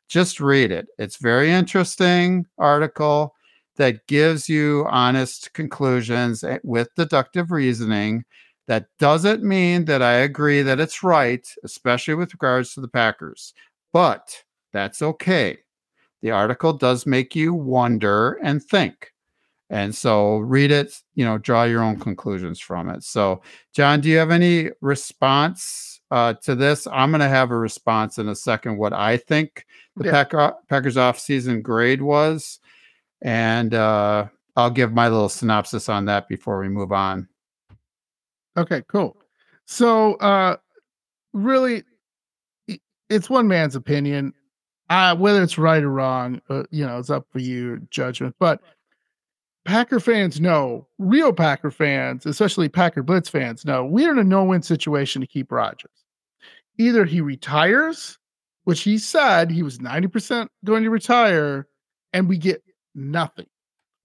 Just 0.07 0.39
read 0.39 0.71
it. 0.71 0.87
It's 0.99 1.17
very 1.17 1.51
interesting 1.51 2.45
article 2.57 3.33
that 3.77 4.07
gives 4.07 4.47
you 4.47 4.85
honest 4.89 5.53
conclusions 5.53 6.43
eh, 6.43 6.59
with 6.63 6.93
deductive 6.95 7.51
reasoning. 7.51 8.23
That 8.67 8.87
doesn't 8.99 9.43
mean 9.43 9.85
that 9.85 10.01
I 10.01 10.13
agree 10.13 10.61
that 10.63 10.79
it's 10.79 11.03
right, 11.03 11.47
especially 11.63 12.15
with 12.15 12.33
regards 12.33 12.73
to 12.73 12.81
the 12.81 12.87
Packers, 12.87 13.53
but 13.93 14.43
that's 14.73 15.01
okay. 15.01 15.57
The 16.21 16.31
article 16.31 16.73
does 16.73 17.05
make 17.05 17.35
you 17.35 17.53
wonder 17.53 18.39
and 18.41 18.63
think. 18.63 19.11
And 19.75 19.93
so 19.93 20.37
read 20.37 20.71
it, 20.71 21.03
you 21.15 21.25
know, 21.25 21.37
draw 21.37 21.65
your 21.65 21.83
own 21.83 21.99
conclusions 21.99 22.61
from 22.61 22.89
it. 22.89 23.03
So, 23.03 23.41
John, 23.73 23.99
do 23.99 24.07
you 24.07 24.15
have 24.17 24.31
any 24.31 24.69
response 24.79 25.99
uh, 26.11 26.35
to 26.43 26.55
this? 26.55 26.87
I'm 26.87 27.11
going 27.11 27.19
to 27.19 27.27
have 27.27 27.51
a 27.51 27.57
response 27.57 28.17
in 28.17 28.29
a 28.29 28.35
second, 28.35 28.77
what 28.77 28.93
I 28.93 29.17
think 29.17 29.65
the 29.97 30.05
Yeah. 30.05 30.11
Packer, 30.11 30.53
Packers 30.69 30.95
offseason 30.95 31.61
grade 31.61 32.01
was. 32.01 32.59
And 33.21 33.73
uh, 33.73 34.27
I'll 34.55 34.69
give 34.69 34.93
my 34.93 35.09
little 35.09 35.27
synopsis 35.27 35.89
on 35.89 36.05
that 36.05 36.29
before 36.29 36.57
we 36.57 36.69
move 36.69 36.93
on. 36.93 37.27
Okay, 38.55 38.81
cool. 38.87 39.17
So, 39.65 40.13
uh, 40.15 40.55
really, 41.33 41.83
it's 43.09 43.29
one 43.29 43.49
man's 43.49 43.75
opinion. 43.75 44.33
Uh, 44.89 45.15
whether 45.17 45.43
it's 45.43 45.57
right 45.57 45.83
or 45.83 45.89
wrong, 45.89 46.39
uh, 46.49 46.63
you 46.71 46.85
know, 46.85 46.97
it's 46.99 47.09
up 47.09 47.25
for 47.31 47.39
your 47.39 47.81
judgment. 47.89 48.35
But 48.39 48.61
Packer 49.65 49.99
fans 49.99 50.39
know, 50.39 50.87
real 50.99 51.33
Packer 51.33 51.71
fans, 51.71 52.25
especially 52.25 52.69
Packer 52.69 53.01
Blitz 53.01 53.29
fans, 53.29 53.65
know 53.65 53.83
we're 53.83 54.11
in 54.11 54.19
a 54.19 54.23
no-win 54.23 54.61
situation 54.61 55.21
to 55.21 55.27
keep 55.27 55.51
Rodgers. 55.51 56.05
Either 56.77 57.03
he 57.03 57.19
retires, 57.19 58.19
which 58.65 58.81
he 58.81 58.97
said 58.97 59.49
he 59.49 59.63
was 59.63 59.79
90% 59.79 60.47
going 60.63 60.83
to 60.83 60.89
retire, 60.89 61.67
and 62.13 62.29
we 62.29 62.37
get 62.37 62.63
nothing. 62.93 63.47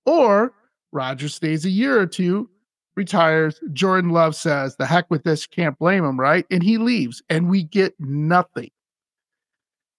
Or 0.06 0.54
Rodgers 0.92 1.34
stays 1.34 1.66
a 1.66 1.70
year 1.70 2.00
or 2.00 2.06
two, 2.06 2.48
retires. 2.96 3.61
Jordan 3.72 4.11
Love 4.11 4.34
says, 4.34 4.76
the 4.76 4.86
heck 4.86 5.11
with 5.11 5.24
this, 5.24 5.46
can't 5.46 5.78
blame 5.78 6.04
him, 6.04 6.18
right? 6.18 6.46
And 6.50 6.62
he 6.62 6.78
leaves, 6.78 7.22
and 7.28 7.50
we 7.50 7.64
get 7.64 7.94
nothing. 7.98 8.70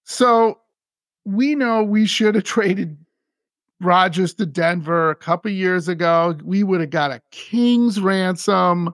So 0.06 0.60
we 1.24 1.54
know 1.54 1.84
we 1.84 2.08
should 2.08 2.34
have 2.34 2.44
traded 2.46 2.98
Rodgers 3.82 4.34
to 4.36 4.46
Denver 4.46 5.10
a 5.10 5.16
couple 5.16 5.52
years 5.52 5.88
ago. 5.88 6.38
We 6.44 6.64
would 6.64 6.82
have 6.82 6.92
got 6.92 7.12
a 7.12 7.22
king's 7.32 8.00
ransom 8.00 8.94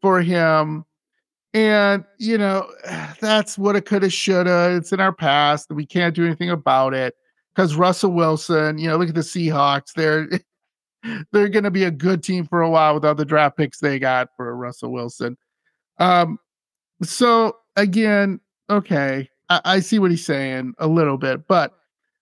for 0.00 0.22
him. 0.22 0.84
And, 1.52 2.04
you 2.18 2.38
know, 2.38 2.70
that's 3.20 3.58
what 3.58 3.76
it 3.76 3.86
could 3.86 4.02
have, 4.02 4.12
should 4.12 4.46
have. 4.46 4.72
It's 4.72 4.92
in 4.92 5.00
our 5.00 5.12
past, 5.12 5.70
we 5.70 5.84
can't 5.84 6.14
do 6.14 6.24
anything 6.24 6.50
about 6.50 6.94
it. 6.94 7.14
Because 7.54 7.74
Russell 7.74 8.12
Wilson, 8.12 8.78
you 8.78 8.88
know, 8.88 8.96
look 8.96 9.08
at 9.08 9.14
the 9.14 9.20
Seahawks. 9.22 9.92
They're 9.94 10.28
they're 11.32 11.48
to 11.48 11.70
be 11.70 11.84
a 11.84 11.90
good 11.90 12.22
team 12.22 12.46
for 12.46 12.60
a 12.60 12.70
while 12.70 12.94
without 12.94 13.16
the 13.16 13.24
draft 13.24 13.56
picks 13.56 13.80
they 13.80 13.98
got 13.98 14.28
for 14.36 14.54
Russell 14.54 14.92
Wilson. 14.92 15.36
Um, 15.98 16.38
so 17.02 17.56
again, 17.76 18.40
okay, 18.68 19.28
I, 19.48 19.60
I 19.64 19.80
see 19.80 19.98
what 19.98 20.10
he's 20.10 20.24
saying 20.24 20.74
a 20.78 20.86
little 20.86 21.18
bit, 21.18 21.48
but 21.48 21.74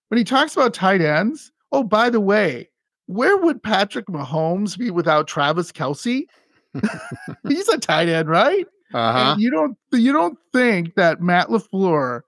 when 0.07 0.17
he 0.17 0.23
talks 0.23 0.55
about 0.55 0.73
tight 0.73 1.01
ends, 1.01 1.51
oh, 1.71 1.83
by 1.83 2.09
the 2.09 2.19
way, 2.19 2.69
where 3.07 3.37
would 3.37 3.63
Patrick 3.63 4.05
Mahomes 4.07 4.77
be 4.77 4.91
without 4.91 5.27
Travis 5.27 5.71
Kelce? 5.71 6.25
he's 7.47 7.67
a 7.69 7.77
tight 7.77 8.09
end, 8.09 8.29
right? 8.29 8.67
Uh 8.93 9.13
huh. 9.13 9.31
And 9.31 9.41
you 9.41 9.49
don't 9.49 9.77
you 9.91 10.11
don't 10.11 10.37
think 10.53 10.95
that 10.95 11.21
Matt 11.21 11.47
LaFleur, 11.49 12.21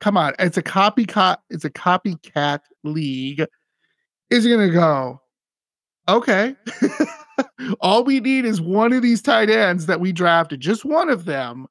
come 0.00 0.16
on, 0.16 0.34
it's 0.38 0.56
a 0.56 0.62
copycat, 0.62 1.38
it's 1.50 1.64
a 1.64 1.70
copycat 1.70 2.60
league, 2.82 3.46
is 4.30 4.46
gonna 4.46 4.70
go, 4.70 5.20
okay. 6.08 6.56
All 7.80 8.04
we 8.04 8.20
need 8.20 8.44
is 8.44 8.60
one 8.60 8.92
of 8.92 9.02
these 9.02 9.22
tight 9.22 9.50
ends 9.50 9.86
that 9.86 10.00
we 10.00 10.12
drafted, 10.12 10.60
just 10.60 10.84
one 10.84 11.08
of 11.08 11.24
them, 11.24 11.66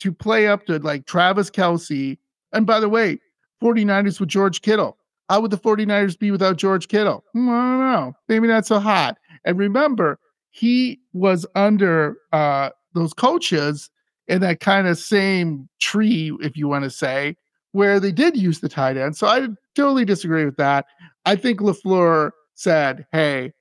to 0.00 0.12
play 0.12 0.46
up 0.46 0.66
to 0.66 0.78
like 0.78 1.06
Travis 1.06 1.50
Kelce. 1.50 2.18
And 2.52 2.66
by 2.66 2.80
the 2.80 2.88
way, 2.88 3.18
49ers 3.62 4.20
with 4.20 4.28
George 4.28 4.62
Kittle. 4.62 4.97
How 5.28 5.40
would 5.40 5.50
the 5.50 5.58
49ers 5.58 6.18
be 6.18 6.30
without 6.30 6.56
George 6.56 6.88
Kittle? 6.88 7.24
Hmm, 7.32 7.50
I 7.50 7.52
don't 7.52 7.80
know. 7.80 8.12
Maybe 8.28 8.48
not 8.48 8.66
so 8.66 8.78
hot. 8.78 9.18
And 9.44 9.58
remember, 9.58 10.18
he 10.50 11.00
was 11.12 11.46
under 11.54 12.16
uh 12.32 12.70
those 12.94 13.12
coaches 13.12 13.90
in 14.26 14.40
that 14.40 14.60
kind 14.60 14.86
of 14.86 14.98
same 14.98 15.68
tree, 15.80 16.36
if 16.40 16.56
you 16.56 16.68
want 16.68 16.84
to 16.84 16.90
say, 16.90 17.36
where 17.72 18.00
they 18.00 18.12
did 18.12 18.36
use 18.36 18.60
the 18.60 18.68
tight 18.68 18.96
end. 18.96 19.16
So 19.16 19.26
I 19.26 19.48
totally 19.74 20.04
disagree 20.04 20.44
with 20.44 20.56
that. 20.56 20.86
I 21.24 21.36
think 21.36 21.60
LaFleur 21.60 22.30
said, 22.54 23.06
Hey, 23.12 23.52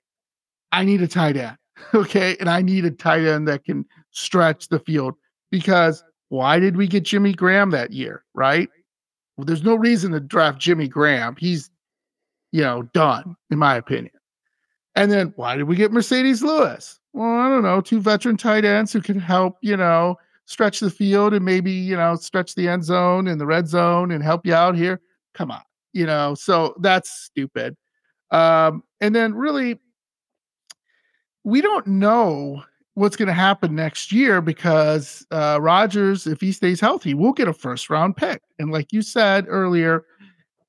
I 0.71 0.83
need 0.83 1.01
a 1.01 1.07
tight 1.07 1.37
end. 1.37 1.57
Okay. 1.93 2.35
And 2.39 2.49
I 2.49 2.63
need 2.63 2.85
a 2.85 2.91
tight 2.91 3.23
end 3.23 3.47
that 3.47 3.63
can 3.63 3.85
stretch 4.09 4.69
the 4.69 4.79
field 4.79 5.13
because 5.51 6.03
why 6.29 6.59
did 6.59 6.75
we 6.75 6.87
get 6.87 7.03
Jimmy 7.03 7.33
Graham 7.33 7.69
that 7.69 7.91
year? 7.91 8.23
Right. 8.33 8.67
Well, 9.37 9.45
there's 9.45 9.63
no 9.63 9.75
reason 9.75 10.11
to 10.11 10.19
draft 10.19 10.59
Jimmy 10.59 10.87
Graham. 10.87 11.35
He's, 11.37 11.69
you 12.51 12.61
know, 12.61 12.83
done, 12.93 13.35
in 13.51 13.59
my 13.59 13.75
opinion. 13.75 14.11
And 14.95 15.11
then 15.11 15.31
why 15.35 15.55
did 15.55 15.63
we 15.63 15.75
get 15.75 15.91
Marcedes 15.91 16.41
Lewis? 16.41 16.99
Well, 17.13 17.39
I 17.39 17.49
don't 17.49 17.63
know, 17.63 17.81
two 17.81 18.01
veteran 18.01 18.35
tight 18.35 18.65
ends 18.65 18.91
who 18.91 19.01
can 19.01 19.19
help, 19.19 19.57
you 19.61 19.77
know, 19.77 20.17
stretch 20.45 20.79
the 20.79 20.89
field 20.89 21.33
and 21.33 21.45
maybe, 21.45 21.71
you 21.71 21.95
know, 21.95 22.15
stretch 22.15 22.55
the 22.55 22.67
end 22.67 22.83
zone 22.83 23.27
and 23.27 23.39
the 23.39 23.45
red 23.45 23.67
zone 23.67 24.11
and 24.11 24.23
help 24.23 24.45
you 24.45 24.55
out 24.55 24.75
here. 24.75 25.01
Come 25.33 25.51
on, 25.51 25.61
you 25.93 26.05
know, 26.05 26.33
so 26.33 26.73
that's 26.79 27.11
stupid. 27.11 27.75
Um, 28.31 28.83
and 29.01 29.15
then 29.15 29.35
really, 29.35 29.79
we 31.43 31.61
don't 31.61 31.85
know 31.85 32.63
what's 32.97 33.15
going 33.15 33.27
to 33.27 33.33
happen 33.33 33.75
next 33.75 34.11
year 34.11 34.41
because 34.41 35.23
uh, 35.29 35.59
Rodgers, 35.61 36.25
if 36.25 36.41
he 36.41 36.51
stays 36.51 36.79
healthy, 36.79 37.13
will 37.13 37.31
get 37.31 37.47
a 37.47 37.53
first 37.53 37.91
round 37.91 38.17
pick. 38.17 38.41
And 38.57 38.71
like 38.71 38.91
you 38.91 39.03
said 39.03 39.45
earlier, 39.47 40.03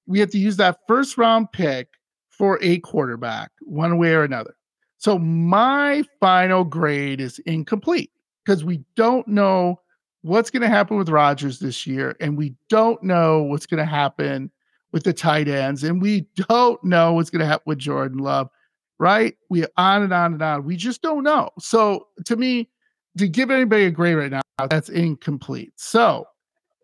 we 0.07 0.21
have 0.21 0.29
to 0.33 0.39
use 0.39 0.59
that 0.59 0.81
first 0.87 1.17
round 1.17 1.51
pick 1.53 1.89
for 2.29 2.59
a 2.61 2.81
quarterback, 2.81 3.51
one 3.63 3.97
way 3.97 4.13
or 4.13 4.25
another. 4.25 4.55
So 4.99 5.19
my 5.19 6.03
final 6.21 6.65
grade 6.65 7.19
is 7.19 7.39
incomplete 7.47 8.11
because 8.45 8.63
we 8.63 8.85
don't 8.95 9.27
know 9.27 9.81
what's 10.21 10.51
going 10.51 10.61
to 10.61 10.69
happen 10.69 10.99
with 10.99 11.09
Rodgers 11.09 11.61
this 11.61 11.87
year, 11.87 12.15
and 12.21 12.37
we 12.37 12.55
don't 12.69 13.03
know 13.03 13.43
what's 13.43 13.65
going 13.65 13.79
to 13.79 13.87
happen 13.87 14.51
with 14.93 15.05
the 15.05 15.15
tight 15.15 15.49
ends, 15.49 15.83
and 15.83 16.03
we 16.03 16.27
don't 16.37 16.83
know 16.85 17.15
what's 17.15 17.31
going 17.31 17.41
to 17.41 17.47
happen 17.47 17.65
with 17.65 17.79
Jordan 17.79 18.19
Love. 18.19 18.51
Right? 18.99 19.37
We 19.49 19.65
on 19.77 20.03
and 20.03 20.13
on 20.13 20.33
and 20.35 20.43
on. 20.43 20.65
We 20.65 20.77
just 20.77 21.03
don't 21.03 21.23
know. 21.23 21.51
So 21.59 22.09
to 22.25 22.37
me, 22.37 22.69
to 23.17 23.29
give 23.29 23.51
anybody 23.51 23.85
a 23.85 23.91
grade 23.91 24.17
right 24.17 24.31
now, 24.31 24.41
that's 24.69 24.89
incomplete. 24.89 25.73
So, 25.77 26.27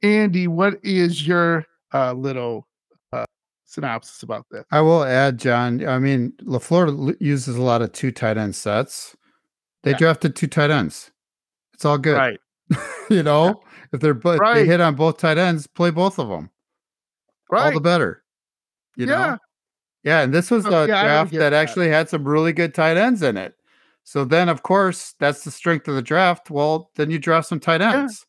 Andy, 0.02 0.46
what 0.46 0.78
is 0.84 1.26
your 1.26 1.66
uh, 1.94 2.12
little 2.12 2.66
uh, 3.12 3.24
synopsis 3.64 4.22
about 4.22 4.46
this. 4.50 4.64
I 4.70 4.80
will 4.80 5.04
add, 5.04 5.38
John. 5.38 5.86
I 5.86 5.98
mean, 5.98 6.32
Lafleur 6.42 7.16
uses 7.20 7.56
a 7.56 7.62
lot 7.62 7.80
of 7.80 7.92
two 7.92 8.10
tight 8.10 8.36
end 8.36 8.56
sets. 8.56 9.16
They 9.84 9.92
yeah. 9.92 9.98
drafted 9.98 10.36
two 10.36 10.48
tight 10.48 10.70
ends. 10.70 11.12
It's 11.72 11.84
all 11.84 11.98
good, 11.98 12.16
right? 12.16 12.40
you 13.10 13.22
know, 13.22 13.46
yeah. 13.46 13.70
if 13.92 14.00
they're 14.00 14.14
but 14.14 14.38
right. 14.40 14.54
they 14.54 14.66
hit 14.66 14.80
on 14.80 14.94
both 14.94 15.18
tight 15.18 15.38
ends, 15.38 15.66
play 15.66 15.90
both 15.90 16.18
of 16.18 16.28
them. 16.28 16.50
Right, 17.50 17.66
all 17.66 17.72
the 17.72 17.80
better. 17.80 18.22
You 18.96 19.06
yeah. 19.06 19.26
know, 19.26 19.38
yeah. 20.04 20.20
And 20.20 20.32
this 20.32 20.50
was 20.50 20.66
oh, 20.66 20.84
a 20.84 20.88
yeah, 20.88 21.02
draft 21.02 21.32
that, 21.32 21.38
that 21.38 21.52
actually 21.52 21.88
had 21.88 22.08
some 22.08 22.26
really 22.26 22.52
good 22.52 22.74
tight 22.74 22.96
ends 22.96 23.22
in 23.22 23.36
it. 23.36 23.56
So 24.04 24.24
then, 24.24 24.48
of 24.48 24.62
course, 24.62 25.14
that's 25.18 25.44
the 25.44 25.50
strength 25.50 25.88
of 25.88 25.94
the 25.94 26.02
draft. 26.02 26.50
Well, 26.50 26.90
then 26.96 27.10
you 27.10 27.18
draft 27.18 27.48
some 27.48 27.58
tight 27.58 27.80
ends. 27.80 28.26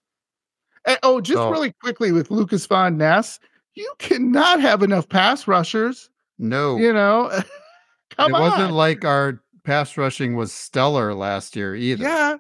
And, 0.86 0.98
oh, 1.04 1.20
just 1.20 1.38
so, 1.38 1.52
really 1.52 1.74
quickly 1.74 2.12
with 2.12 2.32
Lukas 2.32 2.66
Van 2.66 2.98
Ness, 2.98 3.40
you 3.74 3.92
cannot 4.00 4.62
have 4.62 4.84
enough 4.84 5.10
pass 5.10 5.48
rushers. 5.48 6.10
No, 6.38 6.78
you 6.78 6.94
know, 6.94 7.30
come 8.18 8.32
it 8.32 8.36
on. 8.36 8.42
wasn't 8.42 8.74
like 8.74 9.06
our 9.06 9.42
pass 9.64 9.98
rushing 9.98 10.36
was 10.36 10.54
stellar 10.54 11.14
last 11.14 11.56
year 11.56 11.76
either. 11.76 12.04
Yeah, 12.04 12.38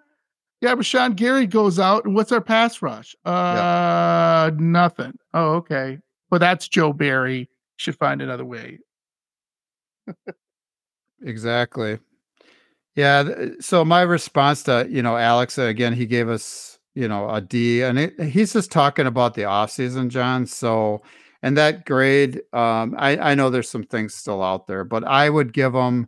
yeah. 0.61 0.75
But 0.75 0.85
Sean 0.85 1.13
Gary 1.13 1.47
goes 1.47 1.79
out, 1.79 2.05
and 2.05 2.13
what's 2.15 2.31
our 2.31 2.41
pass 2.41 2.81
rush? 2.81 3.15
Uh, 3.25 4.49
yep. 4.51 4.59
nothing. 4.59 5.17
Oh, 5.33 5.55
okay. 5.55 5.99
Well, 6.29 6.39
that's 6.39 6.67
Joe 6.67 6.93
Barry. 6.93 7.49
Should 7.77 7.97
find 7.97 8.21
another 8.21 8.45
way. 8.45 8.79
Exactly. 11.21 11.99
Yeah. 12.95 13.47
So 13.59 13.85
my 13.85 14.01
response 14.03 14.63
to 14.65 14.87
you 14.89 15.03
know 15.03 15.17
Alex 15.17 15.57
again, 15.59 15.93
he 15.93 16.05
gave 16.05 16.29
us 16.29 16.79
you 16.95 17.07
know 17.07 17.29
a 17.29 17.41
D, 17.41 17.83
and 17.83 17.99
it, 17.99 18.21
he's 18.21 18.53
just 18.53 18.71
talking 18.71 19.07
about 19.07 19.35
the 19.35 19.45
off 19.45 19.71
season, 19.71 20.09
John. 20.09 20.47
So 20.47 21.03
and 21.43 21.57
that 21.57 21.85
grade, 21.85 22.41
um, 22.53 22.95
I 22.97 23.17
I 23.19 23.35
know 23.35 23.49
there's 23.49 23.69
some 23.69 23.85
things 23.85 24.15
still 24.15 24.43
out 24.43 24.67
there, 24.67 24.85
but 24.85 25.05
I 25.05 25.29
would 25.29 25.53
give 25.53 25.75
him 25.75 26.07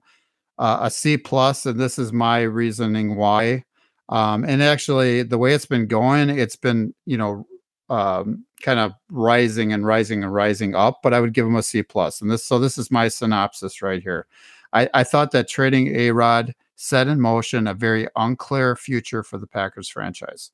uh, 0.60 0.80
a 0.84 0.92
C 0.92 1.18
plus, 1.18 1.66
and 1.68 1.80
this 1.80 2.00
is 2.00 2.14
my 2.14 2.42
reasoning 2.44 3.18
why. 3.18 3.66
Um, 4.10 4.46
and 4.46 4.64
actually, 4.64 5.24
the 5.24 5.40
way 5.40 5.54
it's 5.56 5.68
been 5.68 5.88
going, 5.88 6.32
it's 6.32 6.58
been 6.58 6.96
you 7.08 7.18
know 7.18 7.48
um, 7.90 8.46
kind 8.62 8.80
of 8.80 8.94
rising 9.10 9.74
and 9.74 9.86
rising 9.86 10.24
and 10.24 10.34
rising 10.34 10.76
up. 10.76 11.00
But 11.04 11.14
I 11.14 11.20
would 11.20 11.34
give 11.34 11.46
him 11.46 11.56
a 11.56 11.64
C 11.64 11.84
plus, 11.84 12.22
and 12.22 12.30
this 12.32 12.44
so 12.46 12.60
this 12.60 12.78
is 12.78 12.92
my 12.92 13.08
synopsis 13.08 13.82
right 13.82 14.02
here. 14.02 14.28
I, 14.74 14.90
I 14.94 15.04
thought 15.04 15.32
that 15.32 15.48
trading 15.48 15.96
A 15.96 16.12
Rod 16.12 16.54
set 16.76 17.08
in 17.08 17.20
motion 17.20 17.68
a 17.68 17.74
very 17.74 18.08
unclear 18.16 18.76
future 18.76 19.24
for 19.24 19.38
the 19.38 19.48
Packers 19.48 19.90
franchise. 19.90 20.52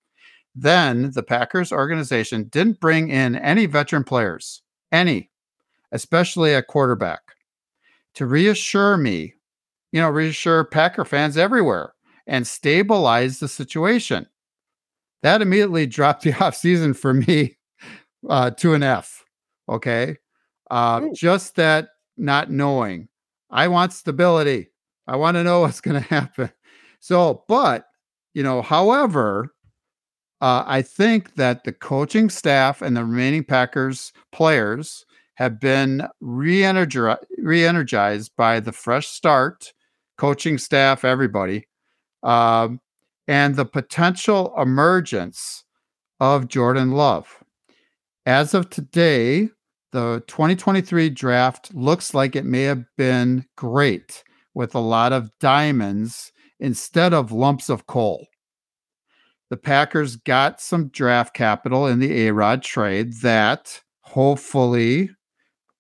Then 0.55 1.11
the 1.11 1.23
Packers 1.23 1.71
organization 1.71 2.45
didn't 2.45 2.79
bring 2.79 3.09
in 3.09 3.35
any 3.35 3.65
veteran 3.65 4.03
players, 4.03 4.61
any, 4.91 5.31
especially 5.91 6.53
a 6.53 6.61
quarterback, 6.61 7.21
to 8.15 8.25
reassure 8.25 8.97
me, 8.97 9.33
you 9.91 9.99
know, 9.99 10.09
reassure 10.09 10.63
Packer 10.63 11.05
fans 11.05 11.37
everywhere 11.37 11.93
and 12.27 12.45
stabilize 12.45 13.39
the 13.39 13.47
situation. 13.47 14.27
That 15.23 15.41
immediately 15.41 15.87
dropped 15.87 16.23
the 16.23 16.33
offseason 16.33 16.95
for 16.95 17.13
me 17.13 17.57
uh, 18.29 18.51
to 18.51 18.73
an 18.73 18.83
F. 18.83 19.23
Okay. 19.69 20.17
Uh, 20.69 21.01
just 21.13 21.55
that 21.55 21.89
not 22.17 22.51
knowing. 22.51 23.07
I 23.49 23.67
want 23.67 23.93
stability. 23.93 24.69
I 25.07 25.17
want 25.17 25.35
to 25.35 25.43
know 25.43 25.59
what's 25.61 25.81
going 25.81 26.01
to 26.01 26.09
happen. 26.09 26.51
So, 26.99 27.43
but, 27.47 27.85
you 28.33 28.43
know, 28.43 28.61
however, 28.61 29.53
uh, 30.41 30.63
I 30.65 30.81
think 30.81 31.35
that 31.35 31.63
the 31.63 31.71
coaching 31.71 32.29
staff 32.29 32.81
and 32.81 32.97
the 32.97 33.05
remaining 33.05 33.43
Packers 33.43 34.11
players 34.31 35.05
have 35.35 35.59
been 35.59 36.07
re-energized 36.21 38.31
by 38.37 38.59
the 38.59 38.71
fresh 38.71 39.07
start, 39.07 39.73
coaching 40.17 40.57
staff, 40.57 41.03
everybody, 41.03 41.67
um, 42.23 42.79
and 43.27 43.55
the 43.55 43.65
potential 43.65 44.53
emergence 44.57 45.63
of 46.19 46.47
Jordan 46.47 46.91
Love. 46.91 47.42
As 48.25 48.53
of 48.53 48.69
today, 48.69 49.49
the 49.91 50.23
2023 50.27 51.09
draft 51.09 51.73
looks 51.75 52.13
like 52.13 52.35
it 52.35 52.45
may 52.45 52.63
have 52.63 52.85
been 52.97 53.45
great 53.57 54.23
with 54.53 54.73
a 54.75 54.79
lot 54.79 55.11
of 55.11 55.37
diamonds 55.39 56.31
instead 56.59 57.13
of 57.13 57.31
lumps 57.31 57.69
of 57.69 57.85
coal. 57.85 58.27
The 59.49 59.57
Packers 59.57 60.15
got 60.15 60.61
some 60.61 60.87
draft 60.87 61.33
capital 61.33 61.85
in 61.85 61.99
the 61.99 62.27
A 62.27 62.33
Rod 62.33 62.63
trade 62.63 63.13
that 63.21 63.81
hopefully 63.99 65.09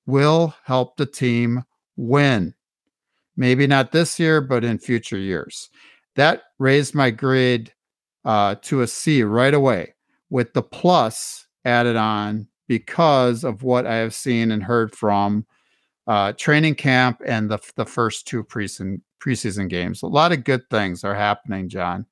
will 0.05 0.53
help 0.65 0.97
the 0.97 1.05
team 1.05 1.63
win. 1.95 2.53
Maybe 3.37 3.67
not 3.67 3.91
this 3.93 4.19
year, 4.19 4.41
but 4.41 4.63
in 4.63 4.77
future 4.79 5.17
years. 5.17 5.69
That 6.15 6.43
raised 6.59 6.93
my 6.93 7.09
grade 7.09 7.73
uh, 8.25 8.55
to 8.63 8.81
a 8.81 8.87
C 8.87 9.23
right 9.23 9.53
away 9.53 9.95
with 10.29 10.53
the 10.53 10.61
plus 10.61 11.42
added 11.65 11.95
on 11.95 12.47
because 12.67 13.43
of 13.43 13.63
what 13.63 13.85
I 13.85 13.95
have 13.95 14.13
seen 14.13 14.51
and 14.51 14.63
heard 14.63 14.95
from 14.95 15.45
uh, 16.07 16.33
training 16.33 16.75
camp 16.75 17.21
and 17.25 17.49
the 17.49 17.59
the 17.75 17.85
first 17.85 18.27
two 18.27 18.43
preseason 18.43 19.01
preseason 19.23 19.69
games. 19.69 20.01
A 20.01 20.07
lot 20.07 20.31
of 20.31 20.43
good 20.43 20.69
things 20.69 21.03
are 21.03 21.15
happening, 21.15 21.69
John, 21.69 22.05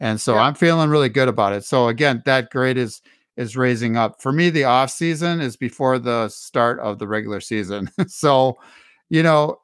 and 0.00 0.20
so 0.20 0.34
yeah. 0.34 0.42
I'm 0.42 0.54
feeling 0.54 0.90
really 0.90 1.08
good 1.08 1.28
about 1.28 1.52
it. 1.52 1.64
So 1.64 1.88
again, 1.88 2.22
that 2.24 2.50
grade 2.50 2.76
is 2.76 3.02
is 3.36 3.56
raising 3.56 3.96
up 3.96 4.20
for 4.20 4.32
me. 4.32 4.50
The 4.50 4.64
off 4.64 4.90
season 4.90 5.40
is 5.40 5.56
before 5.56 5.98
the 5.98 6.28
start 6.28 6.78
of 6.80 6.98
the 6.98 7.08
regular 7.08 7.40
season, 7.40 7.90
so 8.06 8.58
you 9.10 9.22
know 9.22 9.58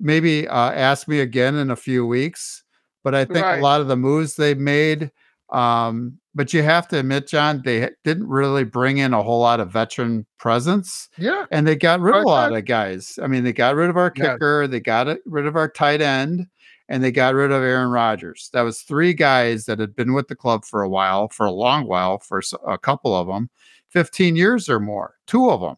maybe 0.00 0.48
uh, 0.48 0.72
ask 0.72 1.06
me 1.06 1.20
again 1.20 1.54
in 1.56 1.70
a 1.70 1.76
few 1.76 2.06
weeks. 2.06 2.64
But 3.02 3.14
I 3.14 3.24
think 3.24 3.44
right. 3.44 3.58
a 3.58 3.62
lot 3.62 3.80
of 3.80 3.88
the 3.88 3.96
moves 3.96 4.36
they've 4.36 4.58
made 4.58 5.10
um, 5.52 6.18
but 6.34 6.52
you 6.54 6.62
have 6.62 6.86
to 6.88 6.98
admit, 6.98 7.26
John, 7.26 7.62
they 7.64 7.90
didn't 8.04 8.28
really 8.28 8.64
bring 8.64 8.98
in 8.98 9.12
a 9.12 9.22
whole 9.22 9.40
lot 9.40 9.60
of 9.60 9.72
veteran 9.72 10.26
presence. 10.38 11.08
Yeah. 11.18 11.46
And 11.50 11.66
they 11.66 11.76
got 11.76 12.00
rid 12.00 12.14
of 12.14 12.22
a 12.22 12.28
lot 12.28 12.54
of 12.54 12.64
guys. 12.64 13.18
I 13.20 13.26
mean, 13.26 13.42
they 13.42 13.52
got 13.52 13.74
rid 13.74 13.90
of 13.90 13.96
our 13.96 14.10
kicker, 14.10 14.62
yeah. 14.62 14.68
they 14.68 14.80
got 14.80 15.18
rid 15.26 15.46
of 15.46 15.56
our 15.56 15.68
tight 15.68 16.00
end, 16.00 16.46
and 16.88 17.02
they 17.02 17.10
got 17.10 17.34
rid 17.34 17.50
of 17.50 17.62
Aaron 17.62 17.90
Rodgers. 17.90 18.48
That 18.52 18.62
was 18.62 18.82
three 18.82 19.12
guys 19.12 19.64
that 19.64 19.80
had 19.80 19.96
been 19.96 20.12
with 20.12 20.28
the 20.28 20.36
club 20.36 20.64
for 20.64 20.82
a 20.82 20.88
while, 20.88 21.28
for 21.28 21.46
a 21.46 21.52
long 21.52 21.86
while, 21.86 22.18
for 22.18 22.40
a 22.66 22.78
couple 22.78 23.14
of 23.14 23.26
them, 23.26 23.50
15 23.88 24.36
years 24.36 24.68
or 24.68 24.78
more, 24.78 25.16
two 25.26 25.50
of 25.50 25.60
them. 25.60 25.76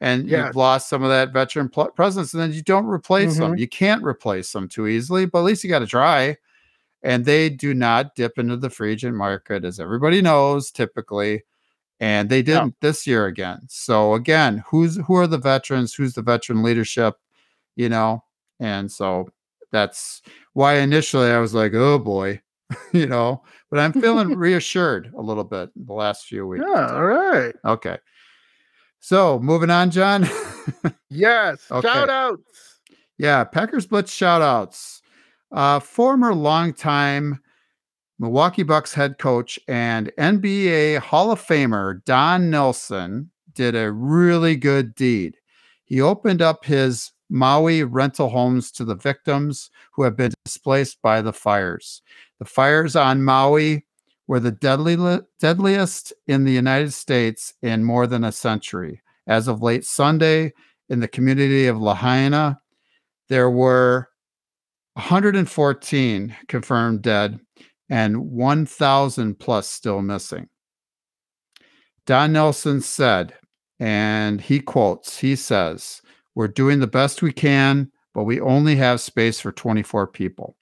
And 0.00 0.28
yeah. 0.28 0.46
you've 0.46 0.56
lost 0.56 0.88
some 0.88 1.02
of 1.02 1.10
that 1.10 1.32
veteran 1.32 1.68
pl- 1.68 1.90
presence, 1.90 2.32
and 2.32 2.42
then 2.42 2.52
you 2.52 2.62
don't 2.62 2.86
replace 2.86 3.34
mm-hmm. 3.34 3.50
them. 3.50 3.58
You 3.58 3.68
can't 3.68 4.02
replace 4.02 4.52
them 4.52 4.68
too 4.68 4.86
easily, 4.86 5.26
but 5.26 5.40
at 5.40 5.44
least 5.44 5.62
you 5.62 5.70
got 5.70 5.80
to 5.80 5.86
try 5.86 6.36
and 7.04 7.26
they 7.26 7.50
do 7.50 7.74
not 7.74 8.16
dip 8.16 8.38
into 8.38 8.56
the 8.56 8.70
free 8.70 8.92
agent 8.92 9.14
market, 9.14 9.64
as 9.64 9.78
everybody 9.78 10.22
knows, 10.22 10.70
typically. 10.70 11.44
And 12.00 12.28
they 12.28 12.42
didn't 12.42 12.66
no. 12.66 12.74
this 12.80 13.06
year 13.06 13.26
again. 13.26 13.60
So 13.68 14.14
again, 14.14 14.64
who's 14.66 14.96
who 14.96 15.14
are 15.14 15.28
the 15.28 15.38
veterans? 15.38 15.94
Who's 15.94 16.14
the 16.14 16.22
veteran 16.22 16.62
leadership? 16.62 17.14
You 17.76 17.88
know, 17.88 18.24
and 18.58 18.90
so 18.90 19.28
that's 19.70 20.22
why 20.54 20.78
initially 20.78 21.30
I 21.30 21.38
was 21.38 21.54
like, 21.54 21.74
oh 21.74 21.98
boy, 21.98 22.40
you 22.92 23.06
know, 23.06 23.44
but 23.70 23.78
I'm 23.78 23.92
feeling 23.92 24.28
reassured 24.36 25.12
a 25.16 25.22
little 25.22 25.44
bit 25.44 25.70
the 25.76 25.92
last 25.92 26.26
few 26.26 26.46
weeks. 26.46 26.64
Yeah, 26.66 26.94
all 26.94 27.04
right. 27.04 27.54
Okay. 27.64 27.98
So 29.00 29.38
moving 29.38 29.70
on, 29.70 29.90
John. 29.90 30.26
yes. 31.10 31.60
Okay. 31.70 31.86
Shout 31.86 32.08
outs. 32.08 32.80
Yeah, 33.18 33.44
Packers 33.44 33.86
Blitz 33.86 34.12
shout 34.12 34.42
outs. 34.42 35.02
Uh, 35.54 35.78
former 35.78 36.34
longtime 36.34 37.38
Milwaukee 38.18 38.64
Bucks 38.64 38.92
head 38.92 39.18
coach 39.18 39.56
and 39.68 40.10
NBA 40.18 40.98
Hall 40.98 41.30
of 41.30 41.40
Famer 41.40 42.04
Don 42.04 42.50
Nelson 42.50 43.30
did 43.52 43.76
a 43.76 43.92
really 43.92 44.56
good 44.56 44.96
deed. 44.96 45.36
He 45.84 46.00
opened 46.00 46.42
up 46.42 46.64
his 46.64 47.12
Maui 47.30 47.84
rental 47.84 48.30
homes 48.30 48.72
to 48.72 48.84
the 48.84 48.96
victims 48.96 49.70
who 49.92 50.02
have 50.02 50.16
been 50.16 50.32
displaced 50.44 51.00
by 51.02 51.22
the 51.22 51.32
fires. 51.32 52.02
The 52.40 52.46
fires 52.46 52.96
on 52.96 53.22
Maui 53.22 53.86
were 54.26 54.40
the 54.40 54.50
deadly, 54.50 55.20
deadliest 55.38 56.12
in 56.26 56.42
the 56.42 56.52
United 56.52 56.92
States 56.92 57.54
in 57.62 57.84
more 57.84 58.08
than 58.08 58.24
a 58.24 58.32
century. 58.32 59.02
As 59.28 59.46
of 59.46 59.62
late 59.62 59.84
Sunday, 59.84 60.52
in 60.88 60.98
the 60.98 61.08
community 61.08 61.68
of 61.68 61.80
Lahaina, 61.80 62.60
there 63.28 63.48
were 63.48 64.08
114 64.94 66.36
confirmed 66.48 67.02
dead 67.02 67.40
and 67.90 68.30
1,000 68.30 69.38
plus 69.38 69.68
still 69.68 70.02
missing. 70.02 70.48
Don 72.06 72.32
Nelson 72.32 72.80
said, 72.80 73.34
and 73.80 74.40
he 74.40 74.60
quotes, 74.60 75.18
he 75.18 75.36
says, 75.36 76.00
We're 76.34 76.48
doing 76.48 76.80
the 76.80 76.86
best 76.86 77.22
we 77.22 77.32
can, 77.32 77.90
but 78.14 78.24
we 78.24 78.40
only 78.40 78.76
have 78.76 79.00
space 79.00 79.40
for 79.40 79.52
24 79.52 80.08
people. 80.08 80.56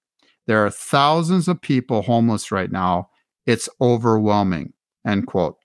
There 0.47 0.65
are 0.65 0.71
thousands 0.71 1.49
of 1.49 1.61
people 1.61 2.03
homeless 2.03 2.51
right 2.51 2.71
now. 2.71 3.11
It's 3.47 3.69
overwhelming. 3.81 4.73
End 5.07 5.27
quote. 5.27 5.57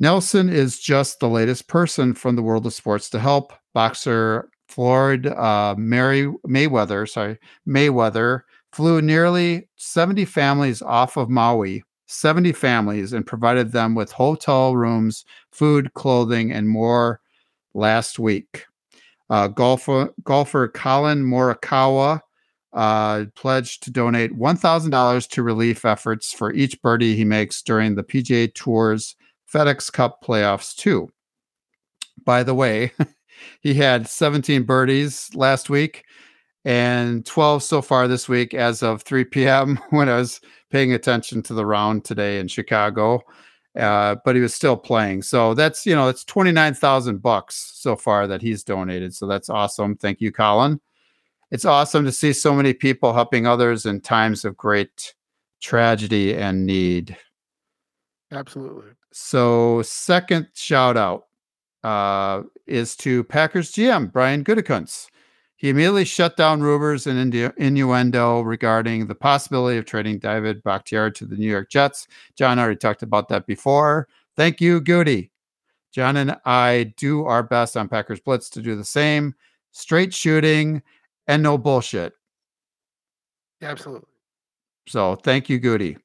Nelson 0.00 0.48
is 0.48 0.80
just 0.80 1.20
the 1.20 1.28
latest 1.28 1.68
person 1.68 2.14
from 2.14 2.34
the 2.34 2.42
world 2.42 2.66
of 2.66 2.74
sports 2.74 3.08
to 3.10 3.18
help 3.18 3.52
boxer 3.72 4.48
Floyd 4.68 5.26
uh, 5.26 5.74
Mary 5.76 6.32
Mayweather, 6.46 7.08
sorry, 7.08 7.38
Mayweather 7.68 8.42
flew 8.72 9.02
nearly 9.02 9.68
70 9.76 10.24
families 10.24 10.82
off 10.82 11.16
of 11.16 11.28
Maui, 11.28 11.84
70 12.06 12.52
families, 12.52 13.12
and 13.12 13.26
provided 13.26 13.72
them 13.72 13.94
with 13.94 14.12
hotel 14.12 14.76
rooms, 14.76 15.24
food, 15.50 15.92
clothing, 15.94 16.52
and 16.52 16.68
more 16.68 17.20
last 17.74 18.18
week. 18.18 18.64
Uh, 19.30 19.48
golfer, 19.48 20.10
golfer 20.24 20.68
Collin 20.68 21.24
Morikawa 21.24 22.20
uh, 22.72 23.24
pledged 23.34 23.82
to 23.82 23.90
donate 23.90 24.32
$1,000 24.32 25.28
to 25.28 25.42
relief 25.42 25.84
efforts 25.84 26.32
for 26.32 26.52
each 26.52 26.80
birdie 26.82 27.16
he 27.16 27.24
makes 27.24 27.62
during 27.62 27.94
the 27.94 28.02
PGA 28.02 28.52
Tour's 28.54 29.16
FedEx 29.52 29.92
Cup 29.92 30.22
playoffs, 30.24 30.74
too. 30.74 31.10
By 32.24 32.42
the 32.42 32.54
way, 32.54 32.92
he 33.60 33.74
had 33.74 34.08
17 34.08 34.64
birdies 34.64 35.30
last 35.34 35.70
week 35.70 36.04
and 36.64 37.26
12 37.26 37.62
so 37.62 37.82
far 37.82 38.06
this 38.06 38.28
week 38.28 38.54
as 38.54 38.82
of 38.82 39.02
3 39.02 39.24
p.m. 39.32 39.78
when 39.90 40.08
I 40.08 40.16
was 40.16 40.40
paying 40.70 40.92
attention 40.92 41.42
to 41.44 41.54
the 41.54 41.66
round 41.66 42.04
today 42.04 42.38
in 42.38 42.48
Chicago. 42.48 43.22
Uh, 43.78 44.16
but 44.24 44.36
he 44.36 44.42
was 44.42 44.54
still 44.54 44.76
playing. 44.76 45.22
So 45.22 45.54
that's, 45.54 45.86
you 45.86 45.94
know, 45.94 46.08
it's 46.08 46.24
29,000 46.24 47.22
bucks 47.22 47.72
so 47.74 47.96
far 47.96 48.26
that 48.26 48.42
he's 48.42 48.62
donated. 48.62 49.14
So 49.14 49.26
that's 49.26 49.48
awesome. 49.48 49.96
Thank 49.96 50.20
you, 50.20 50.30
Collin. 50.30 50.78
It's 51.50 51.64
awesome 51.64 52.04
to 52.04 52.12
see 52.12 52.34
so 52.34 52.54
many 52.54 52.74
people 52.74 53.14
helping 53.14 53.46
others 53.46 53.86
in 53.86 54.02
times 54.02 54.44
of 54.44 54.58
great 54.58 55.14
tragedy 55.62 56.34
and 56.34 56.66
need. 56.66 57.16
Absolutely. 58.30 58.92
So, 59.12 59.82
second 59.82 60.48
shout 60.54 60.96
out 60.96 61.24
uh, 61.84 62.42
is 62.66 62.96
to 62.96 63.24
Packers 63.24 63.72
GM 63.72 64.12
Brian 64.12 64.44
Gutekunst. 64.44 65.08
He 65.56 65.68
immediately 65.68 66.04
shut 66.04 66.36
down 66.36 66.60
rumors 66.60 67.06
and 67.06 67.32
innuendo 67.56 68.40
regarding 68.40 69.06
the 69.06 69.14
possibility 69.14 69.78
of 69.78 69.84
trading 69.84 70.18
David 70.18 70.60
Bakhtiari 70.64 71.12
to 71.12 71.24
the 71.24 71.36
New 71.36 71.48
York 71.48 71.70
Jets. 71.70 72.08
John 72.36 72.58
already 72.58 72.76
talked 72.76 73.04
about 73.04 73.28
that 73.28 73.46
before. 73.46 74.08
Thank 74.36 74.60
you, 74.60 74.80
Goody. 74.80 75.30
John 75.92 76.16
and 76.16 76.36
I 76.44 76.92
do 76.96 77.26
our 77.26 77.44
best 77.44 77.76
on 77.76 77.88
Packers 77.88 78.18
Blitz 78.18 78.50
to 78.50 78.60
do 78.62 78.74
the 78.74 78.84
same. 78.84 79.34
Straight 79.70 80.12
shooting 80.12 80.82
and 81.28 81.42
no 81.44 81.56
bullshit. 81.56 82.14
Absolutely. 83.62 84.08
So 84.88 85.14
thank 85.14 85.48
you, 85.48 85.60
Goody. 85.60 85.96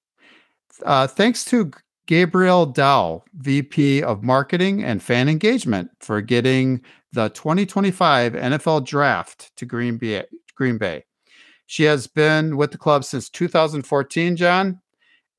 Uh, 0.86 1.08
thanks 1.08 1.44
to 1.46 1.72
Gabrielle 2.08 2.66
Dow, 2.66 3.24
VP 3.36 4.02
of 4.02 4.24
Marketing 4.24 4.84
and 4.84 5.04
Fan 5.04 5.30
Engagement, 5.30 5.92
for 6.00 6.22
getting 6.22 6.82
the 7.12 7.30
2025 7.30 8.34
NFL 8.34 8.86
Draft 8.86 9.56
to 9.58 9.66
Green 9.66 9.98
Bay. 9.98 10.24
Green 10.56 10.78
Bay. 10.78 11.04
She 11.68 11.84
has 11.84 12.08
been 12.08 12.56
with 12.56 12.72
the 12.72 12.78
club 12.78 13.04
since 13.04 13.30
2014, 13.30 14.38
John, 14.38 14.80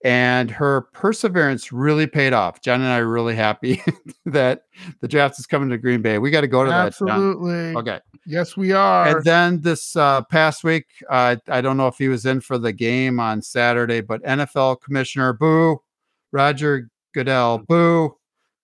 and 0.05 0.51
her 0.51 0.83
perseverance 0.93 1.73
really 1.73 2.07
paid 2.07 2.35
off. 2.35 2.61
John 2.61 2.83
and 2.83 2.91
I 2.91 2.99
are 2.99 3.09
really 3.09 3.35
happy 3.35 3.83
that 4.27 4.65
the 5.01 5.09
draft 5.09 5.39
is 5.39 5.47
coming 5.47 5.71
to 5.71 5.79
Green 5.79 6.03
Bay. 6.03 6.19
We 6.19 6.31
got 6.31 6.43
to 6.43 6.49
go 6.49 6.65
to 6.65 6.71
Absolutely. 6.71 7.17
that. 7.17 7.57
Absolutely. 7.57 7.77
Okay. 7.81 8.01
Yes, 8.27 8.57
we 8.59 8.73
are. 8.73 9.17
And 9.17 9.25
then 9.25 9.63
this 9.63 9.97
uh, 9.97 10.23
past 10.25 10.63
week, 10.63 10.85
uh, 11.09 11.37
I 11.49 11.63
don't 11.63 11.79
know 11.79 11.89
if 11.89 11.97
he 11.97 12.09
was 12.09 12.27
in 12.27 12.43
for 12.43 12.59
the 12.59 12.75
game 12.75 13.19
on 13.19 13.41
Saturday, 13.41 14.03
but 14.03 14.23
NFL 14.23 14.83
Commissioner 14.83 15.33
Boo 15.33 15.81
Roger 16.33 16.89
Goodell, 17.15 17.59
boo, 17.59 18.15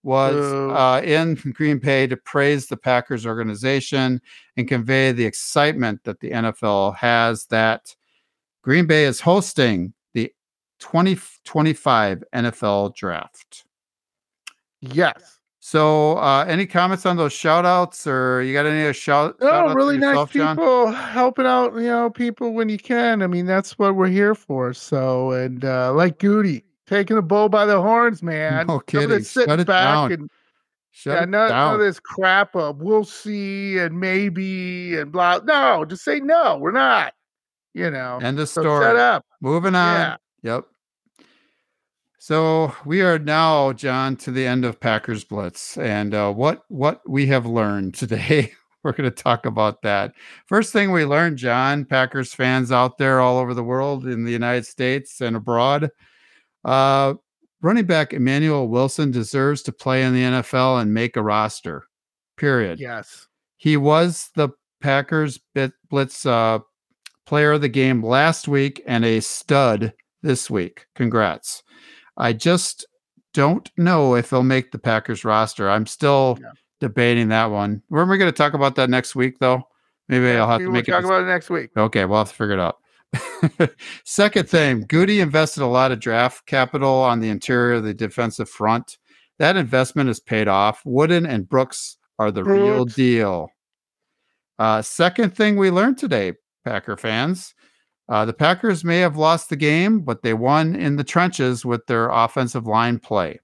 was 0.02 0.34
uh, 0.36 1.00
in 1.02 1.34
Green 1.54 1.78
Bay 1.78 2.06
to 2.06 2.16
praise 2.16 2.66
the 2.66 2.76
Packers 2.76 3.26
organization 3.26 4.20
and 4.56 4.68
convey 4.68 5.12
the 5.12 5.24
excitement 5.24 6.04
that 6.04 6.20
the 6.20 6.30
NFL 6.30 6.94
has 6.96 7.46
that 7.46 7.94
Green 8.62 8.86
Bay 8.86 9.04
is 9.04 9.20
hosting 9.20 9.94
the 10.12 10.30
2025 10.78 12.22
NFL 12.34 12.94
draft. 12.94 13.64
Yes. 14.80 15.38
So, 15.60 16.18
uh, 16.18 16.44
any 16.46 16.66
comments 16.66 17.06
on 17.06 17.16
those 17.16 17.32
shout 17.32 17.64
outs 17.64 18.06
or 18.06 18.42
you 18.42 18.52
got 18.52 18.66
any 18.66 18.92
shout, 18.92 19.36
Oh, 19.40 19.72
really 19.72 19.94
yourself, 19.94 20.34
nice 20.34 20.50
people 20.54 20.84
John? 20.84 20.94
helping 20.94 21.46
out, 21.46 21.74
you 21.76 21.84
know, 21.84 22.10
people 22.10 22.52
when 22.52 22.68
you 22.68 22.76
can. 22.76 23.22
I 23.22 23.26
mean, 23.26 23.46
that's 23.46 23.78
what 23.78 23.96
we're 23.96 24.08
here 24.08 24.34
for. 24.34 24.74
So, 24.74 25.30
and 25.30 25.64
uh, 25.64 25.94
like 25.94 26.18
Goody, 26.18 26.64
taking 26.86 27.16
the 27.16 27.22
bull 27.22 27.48
by 27.48 27.66
the 27.66 27.80
horns, 27.80 28.22
man. 28.22 28.66
No 28.66 28.80
kidding. 28.80 29.22
Sit 29.22 29.48
Shut 29.48 29.66
back 29.66 30.10
it 30.10 30.20
and 30.20 30.30
Shut 30.96 31.18
yeah, 31.18 31.24
none, 31.24 31.48
none 31.48 31.74
of 31.74 31.80
this 31.80 31.98
crap 31.98 32.54
of 32.54 32.80
we'll 32.80 33.02
see 33.02 33.78
and 33.78 33.98
maybe 33.98 34.96
and 34.96 35.10
blah. 35.10 35.40
No, 35.42 35.84
just 35.84 36.04
say 36.04 36.20
no. 36.20 36.56
We're 36.56 36.70
not. 36.70 37.14
You 37.74 37.90
know. 37.90 38.20
End 38.22 38.38
of 38.38 38.48
so 38.48 38.62
story. 38.62 38.84
Shut 38.84 38.96
up. 38.96 39.26
Moving 39.40 39.74
on. 39.74 39.96
Yeah. 39.96 40.16
Yep. 40.44 40.66
So 42.20 42.72
we 42.84 43.02
are 43.02 43.18
now, 43.18 43.72
John, 43.72 44.14
to 44.18 44.30
the 44.30 44.46
end 44.46 44.64
of 44.64 44.78
Packers 44.78 45.24
Blitz, 45.24 45.76
and 45.76 46.14
uh, 46.14 46.32
what 46.32 46.62
what 46.68 47.02
we 47.08 47.26
have 47.26 47.44
learned 47.44 47.94
today. 47.94 48.52
We're 48.84 48.92
going 48.92 49.10
to 49.10 49.22
talk 49.22 49.46
about 49.46 49.82
that. 49.82 50.12
First 50.46 50.72
thing 50.72 50.92
we 50.92 51.06
learned, 51.06 51.38
John, 51.38 51.86
Packers 51.86 52.34
fans 52.34 52.70
out 52.70 52.98
there 52.98 53.18
all 53.18 53.38
over 53.38 53.54
the 53.54 53.64
world, 53.64 54.06
in 54.06 54.24
the 54.24 54.32
United 54.32 54.66
States 54.66 55.22
and 55.22 55.36
abroad, 55.36 55.90
uh, 56.64 57.14
running 57.62 57.86
back 57.86 58.12
Emmanuel 58.12 58.68
Wilson 58.68 59.10
deserves 59.10 59.62
to 59.62 59.72
play 59.72 60.02
in 60.02 60.14
the 60.14 60.22
NFL 60.22 60.80
and 60.82 60.92
make 60.92 61.16
a 61.16 61.22
roster. 61.22 61.84
Period. 62.36 62.80
Yes. 62.80 63.26
He 63.56 63.76
was 63.76 64.30
the 64.34 64.50
Packers 64.80 65.38
bit 65.54 65.72
Blitz 65.88 66.26
uh, 66.26 66.58
player 67.26 67.52
of 67.52 67.60
the 67.60 67.68
game 67.68 68.04
last 68.04 68.48
week 68.48 68.82
and 68.86 69.04
a 69.04 69.20
stud 69.20 69.92
this 70.22 70.50
week. 70.50 70.86
Congrats. 70.94 71.62
I 72.16 72.32
just 72.32 72.86
don't 73.32 73.70
know 73.76 74.14
if 74.14 74.30
he'll 74.30 74.42
make 74.42 74.72
the 74.72 74.78
Packers 74.78 75.24
roster. 75.24 75.70
I'm 75.70 75.86
still 75.86 76.38
yeah. 76.40 76.50
debating 76.80 77.28
that 77.28 77.46
one. 77.46 77.82
Weren't 77.90 78.10
we 78.10 78.18
going 78.18 78.30
to 78.30 78.36
talk 78.36 78.54
about 78.54 78.76
that 78.76 78.90
next 78.90 79.14
week, 79.14 79.38
though? 79.38 79.62
Maybe 80.08 80.26
yeah, 80.26 80.42
I'll 80.42 80.48
have 80.48 80.60
to 80.60 80.70
make 80.70 80.86
we'll 80.86 80.96
it. 80.96 81.00
Talk 81.00 81.04
about 81.04 81.22
it 81.22 81.26
next 81.26 81.50
week. 81.50 81.70
Okay, 81.76 82.04
we'll 82.04 82.18
have 82.18 82.28
to 82.28 82.34
figure 82.34 82.54
it 82.54 82.60
out. 82.60 82.76
Second 84.04 84.48
thing, 84.48 84.84
Goody 84.88 85.20
invested 85.20 85.62
a 85.62 85.66
lot 85.66 85.92
of 85.92 86.00
draft 86.00 86.46
capital 86.46 86.94
on 86.94 87.20
the 87.20 87.28
interior 87.28 87.74
of 87.74 87.84
the 87.84 87.94
defensive 87.94 88.48
front. 88.48 88.98
That 89.38 89.56
investment 89.56 90.08
has 90.08 90.20
paid 90.20 90.48
off. 90.48 90.80
Wooden 90.84 91.26
and 91.26 91.48
Brooks 91.48 91.96
are 92.18 92.30
the 92.30 92.42
Brooks. 92.42 92.60
real 92.60 92.84
deal. 92.84 93.48
Uh, 94.58 94.82
second 94.82 95.34
thing 95.36 95.56
we 95.56 95.70
learned 95.70 95.98
today, 95.98 96.34
Packer 96.64 96.96
fans, 96.96 97.54
uh, 98.08 98.24
the 98.24 98.32
Packers 98.32 98.84
may 98.84 98.98
have 98.98 99.16
lost 99.16 99.48
the 99.48 99.56
game, 99.56 100.00
but 100.00 100.22
they 100.22 100.34
won 100.34 100.76
in 100.76 100.96
the 100.96 101.04
trenches 101.04 101.64
with 101.64 101.86
their 101.86 102.10
offensive 102.10 102.66
line 102.66 102.98
play. 102.98 103.40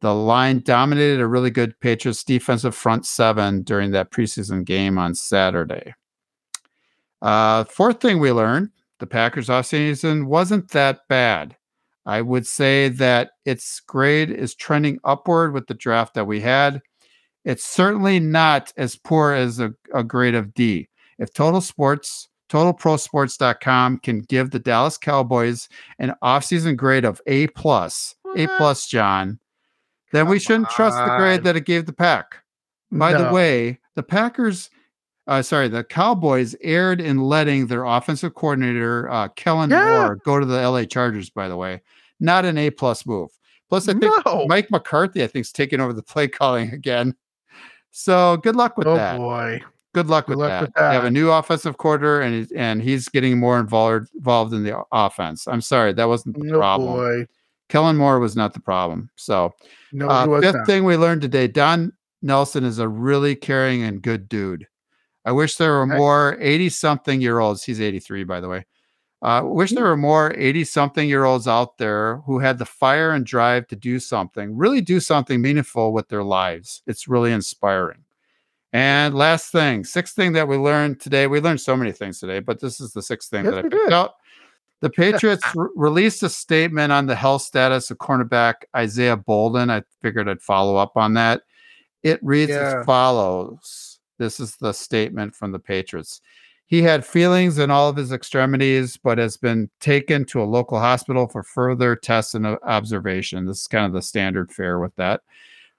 The 0.00 0.14
line 0.14 0.60
dominated 0.60 1.20
a 1.20 1.26
really 1.26 1.50
good 1.50 1.78
Patriots 1.80 2.24
defensive 2.24 2.74
front 2.74 3.06
seven 3.06 3.62
during 3.62 3.92
that 3.92 4.10
preseason 4.10 4.64
game 4.64 4.98
on 4.98 5.14
Saturday. 5.14 5.94
Uh, 7.22 7.64
fourth 7.64 8.00
thing 8.02 8.18
we 8.18 8.32
learned 8.32 8.68
the 9.04 9.08
Packers 9.08 9.48
offseason 9.48 10.24
wasn't 10.24 10.70
that 10.70 11.00
bad. 11.10 11.54
I 12.06 12.22
would 12.22 12.46
say 12.46 12.88
that 12.88 13.32
its 13.44 13.80
grade 13.80 14.30
is 14.30 14.54
trending 14.54 14.98
upward 15.04 15.52
with 15.52 15.66
the 15.66 15.74
draft 15.74 16.14
that 16.14 16.26
we 16.26 16.40
had. 16.40 16.80
It's 17.44 17.66
certainly 17.66 18.18
not 18.18 18.72
as 18.78 18.96
poor 18.96 19.34
as 19.34 19.60
a, 19.60 19.74
a 19.92 20.02
grade 20.02 20.34
of 20.34 20.54
D. 20.54 20.88
If 21.18 21.34
Total 21.34 21.60
Sports, 21.60 22.30
TotalProSports.com 22.48 23.98
can 23.98 24.20
give 24.20 24.52
the 24.52 24.58
Dallas 24.58 24.96
Cowboys 24.96 25.68
an 25.98 26.14
offseason 26.22 26.74
grade 26.74 27.04
of 27.04 27.20
A 27.26 27.48
plus, 27.48 28.14
A 28.24 28.46
mm-hmm. 28.46 28.56
plus, 28.56 28.86
John, 28.86 29.38
then 30.12 30.24
Come 30.24 30.30
we 30.30 30.38
shouldn't 30.38 30.68
on. 30.68 30.72
trust 30.72 30.96
the 30.96 31.14
grade 31.18 31.44
that 31.44 31.56
it 31.56 31.66
gave 31.66 31.84
the 31.84 31.92
Pack. 31.92 32.42
By 32.90 33.12
no. 33.12 33.26
the 33.26 33.34
way, 33.34 33.80
the 33.96 34.02
Packers 34.02 34.70
uh, 35.26 35.42
sorry, 35.42 35.68
the 35.68 35.84
Cowboys 35.84 36.54
erred 36.60 37.00
in 37.00 37.20
letting 37.20 37.66
their 37.66 37.84
offensive 37.84 38.34
coordinator 38.34 39.10
uh, 39.10 39.28
Kellen 39.28 39.70
yeah. 39.70 40.02
Moore 40.02 40.16
go 40.16 40.38
to 40.38 40.46
the 40.46 40.68
LA 40.68 40.84
Chargers. 40.84 41.30
By 41.30 41.48
the 41.48 41.56
way, 41.56 41.80
not 42.20 42.44
an 42.44 42.58
A 42.58 42.70
plus 42.70 43.06
move. 43.06 43.30
Plus, 43.70 43.88
I 43.88 43.94
think 43.94 44.12
no. 44.26 44.46
Mike 44.46 44.70
McCarthy, 44.70 45.22
I 45.22 45.26
think, 45.26 45.46
is 45.46 45.52
taking 45.52 45.80
over 45.80 45.92
the 45.92 46.02
play 46.02 46.28
calling 46.28 46.72
again. 46.72 47.14
So 47.90 48.36
good 48.38 48.56
luck 48.56 48.76
with 48.76 48.86
oh, 48.86 48.96
that. 48.96 49.16
Oh 49.16 49.18
boy, 49.18 49.62
good 49.94 50.08
luck, 50.08 50.26
good 50.26 50.36
with, 50.36 50.48
luck 50.48 50.50
that. 50.50 50.60
with, 50.62 50.74
that. 50.74 50.88
They 50.88 50.94
have 50.94 51.04
a 51.04 51.10
new 51.10 51.30
offensive 51.30 51.78
quarter, 51.78 52.20
and 52.20 52.34
he's, 52.34 52.52
and 52.52 52.82
he's 52.82 53.08
getting 53.08 53.38
more 53.38 53.58
involved 53.58 54.10
involved 54.14 54.52
in 54.52 54.62
the 54.62 54.82
offense. 54.92 55.48
I'm 55.48 55.62
sorry, 55.62 55.94
that 55.94 56.08
wasn't 56.08 56.38
the 56.38 56.54
oh, 56.54 56.58
problem. 56.58 56.92
Boy. 56.92 57.26
Kellen 57.70 57.96
Moore 57.96 58.20
was 58.20 58.36
not 58.36 58.52
the 58.52 58.60
problem. 58.60 59.08
So, 59.16 59.54
no, 59.90 60.06
uh, 60.06 60.40
fifth 60.40 60.54
not. 60.54 60.66
thing 60.66 60.84
we 60.84 60.98
learned 60.98 61.22
today: 61.22 61.48
Don 61.48 61.92
Nelson 62.20 62.64
is 62.64 62.78
a 62.78 62.86
really 62.86 63.34
caring 63.34 63.82
and 63.82 64.02
good 64.02 64.28
dude. 64.28 64.66
I 65.24 65.32
wish 65.32 65.56
there 65.56 65.72
were 65.72 65.86
more 65.86 66.36
80 66.40 66.68
something 66.68 67.20
year 67.20 67.38
olds. 67.38 67.64
He's 67.64 67.80
83, 67.80 68.24
by 68.24 68.40
the 68.40 68.48
way. 68.48 68.66
I 69.22 69.38
uh, 69.38 69.44
wish 69.44 69.70
there 69.72 69.84
were 69.84 69.96
more 69.96 70.34
80 70.36 70.64
something 70.64 71.08
year 71.08 71.24
olds 71.24 71.48
out 71.48 71.78
there 71.78 72.18
who 72.26 72.38
had 72.40 72.58
the 72.58 72.66
fire 72.66 73.12
and 73.12 73.24
drive 73.24 73.66
to 73.68 73.76
do 73.76 73.98
something, 73.98 74.54
really 74.54 74.82
do 74.82 75.00
something 75.00 75.40
meaningful 75.40 75.94
with 75.94 76.08
their 76.08 76.22
lives. 76.22 76.82
It's 76.86 77.08
really 77.08 77.32
inspiring. 77.32 78.04
And 78.74 79.14
last 79.14 79.50
thing, 79.50 79.84
sixth 79.84 80.14
thing 80.14 80.32
that 80.32 80.46
we 80.48 80.56
learned 80.56 81.00
today. 81.00 81.26
We 81.26 81.40
learned 81.40 81.60
so 81.60 81.74
many 81.76 81.92
things 81.92 82.18
today, 82.20 82.40
but 82.40 82.60
this 82.60 82.80
is 82.80 82.92
the 82.92 83.00
sixth 83.02 83.30
thing 83.30 83.44
Yes, 83.44 83.54
that 83.54 83.58
I 83.60 83.62
picked 83.62 83.74
did. 83.74 83.92
out. 83.92 84.14
The 84.80 84.90
Patriots 84.90 85.44
re- 85.54 85.68
released 85.74 86.22
a 86.22 86.28
statement 86.28 86.92
on 86.92 87.06
the 87.06 87.14
health 87.14 87.42
status 87.42 87.90
of 87.90 87.96
cornerback 87.98 88.54
Isaiah 88.76 89.16
Bolden. 89.16 89.70
I 89.70 89.84
figured 90.02 90.28
I'd 90.28 90.42
follow 90.42 90.76
up 90.76 90.96
on 90.98 91.14
that. 91.14 91.42
It 92.02 92.18
reads 92.22 92.50
Yeah. 92.50 92.80
as 92.80 92.84
follows. 92.84 93.93
This 94.18 94.40
is 94.40 94.56
the 94.56 94.72
statement 94.72 95.34
from 95.34 95.52
the 95.52 95.58
Patriots. 95.58 96.20
He 96.66 96.82
had 96.82 97.04
feelings 97.04 97.58
in 97.58 97.70
all 97.70 97.88
of 97.88 97.96
his 97.96 98.12
extremities, 98.12 98.96
but 98.96 99.18
has 99.18 99.36
been 99.36 99.68
taken 99.80 100.24
to 100.26 100.42
a 100.42 100.44
local 100.44 100.78
hospital 100.78 101.28
for 101.28 101.42
further 101.42 101.94
tests 101.94 102.34
and 102.34 102.46
observation. 102.46 103.44
This 103.44 103.60
is 103.62 103.68
kind 103.68 103.86
of 103.86 103.92
the 103.92 104.02
standard 104.02 104.50
fare 104.50 104.78
with 104.78 104.94
that. 104.96 105.20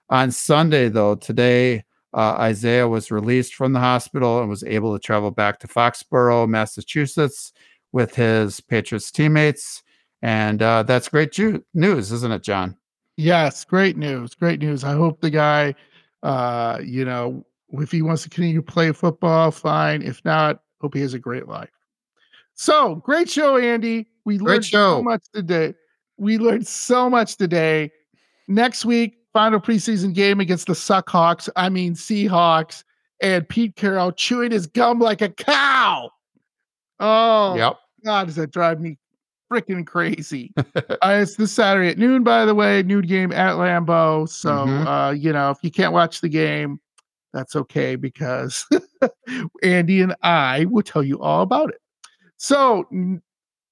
On 0.10 0.30
Sunday, 0.30 0.90
though, 0.90 1.16
today, 1.16 1.84
uh, 2.14 2.36
Isaiah 2.40 2.88
was 2.88 3.12
released 3.12 3.56
from 3.56 3.74
the 3.74 3.80
hospital 3.80 4.40
and 4.40 4.50
was 4.50 4.64
able 4.64 4.94
to 4.94 5.04
travel 5.04 5.32
back 5.32 5.60
to 5.60 5.68
Foxborough, 5.68 6.48
Massachusetts, 6.48 7.52
with 7.92 8.16
his 8.16 8.62
Patriots 8.62 9.12
teammates. 9.12 9.84
And 10.22 10.62
uh, 10.62 10.84
that's 10.84 11.10
great 11.10 11.32
ju- 11.32 11.64
news, 11.74 12.12
isn't 12.12 12.32
it, 12.32 12.44
John? 12.44 12.78
Yes, 13.18 13.66
great 13.66 13.98
news. 13.98 14.36
Great 14.36 14.60
news. 14.60 14.84
I 14.84 14.94
hope 14.94 15.20
the 15.20 15.30
guy, 15.30 15.76
uh, 16.22 16.80
you 16.84 17.06
know, 17.06 17.46
if 17.82 17.92
he 17.92 18.02
wants 18.02 18.24
to 18.24 18.30
continue 18.30 18.56
to 18.58 18.62
play 18.64 18.92
football, 18.92 19.52
fine. 19.52 20.02
If 20.02 20.24
not, 20.26 20.60
hope 20.82 20.94
he 20.94 21.02
has 21.02 21.14
a 21.14 21.20
great 21.20 21.48
life. 21.48 21.70
So 22.56 22.96
great 22.96 23.30
show, 23.30 23.58
Andy. 23.58 24.08
We 24.26 24.38
Great 24.38 24.48
learned 24.54 24.66
show. 24.66 24.98
so 24.98 25.04
much 25.04 25.24
today. 25.34 25.74
We 26.18 26.38
learned 26.38 26.68
so 26.68 27.10
much 27.10 27.36
today. 27.38 27.92
Next 28.48 28.86
week, 28.86 29.18
final 29.34 29.60
preseason 29.60 30.14
game 30.14 30.40
against 30.40 30.68
the 30.68 30.74
Suckhawks. 30.74 31.50
I 31.56 31.70
mean 31.70 31.94
Seahawks, 31.96 32.84
and 33.22 33.48
Pete 33.48 33.76
Carroll 33.76 34.12
chewing 34.14 34.52
his 34.52 34.68
gum 34.68 35.00
like 35.00 35.22
a 35.22 35.30
cow. 35.30 36.10
Oh, 37.00 37.56
Yep. 37.56 37.78
God, 38.06 38.28
does 38.28 38.36
that 38.36 38.52
drive 38.52 38.80
me 38.80 38.98
freaking 39.52 39.86
crazy? 39.86 40.54
uh, 40.58 40.64
it's 41.04 41.36
this 41.36 41.52
Saturday 41.52 41.90
at 41.90 41.98
noon, 41.98 42.24
by 42.24 42.46
the 42.46 42.56
way, 42.56 42.84
noon 42.84 43.06
game 43.06 43.32
at 43.32 43.56
Lambeau. 43.56 44.28
So, 44.30 44.50
Mhm. 44.50 44.86
uh, 44.88 45.12
you 45.12 45.34
know, 45.34 45.50
if 45.52 45.58
you 45.62 45.72
can't 45.72 45.92
watch 45.94 46.22
the 46.22 46.30
game, 46.30 46.80
that's 47.36 47.56
okay 47.56 47.96
because 47.98 48.66
Andy 49.64 50.02
and 50.02 50.16
I 50.24 50.66
will 50.66 50.82
tell 50.82 51.04
you 51.04 51.20
all 51.20 51.42
about 51.42 51.70
it. 51.70 51.82
So, 52.38 52.88
n- 52.92 53.22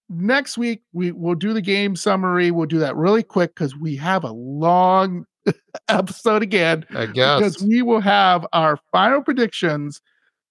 next 0.10 0.58
week 0.58 0.82
we 0.92 1.14
will 1.14 1.36
do 1.36 1.54
the 1.54 1.62
game 1.62 1.96
summary. 1.96 2.52
We'll 2.52 2.68
do 2.68 2.80
that 2.80 2.96
really 2.96 3.24
quick 3.24 3.56
because 3.56 3.76
we 3.76 3.96
have 3.96 4.26
a 4.26 4.32
long 4.32 5.26
episode 5.90 6.44
again 6.44 6.86
I 6.92 7.08
guess 7.08 7.40
because 7.40 7.64
we 7.64 7.82
will 7.82 8.02
have 8.02 8.46
our 8.54 8.78
final 8.92 9.24
predictions 9.24 10.00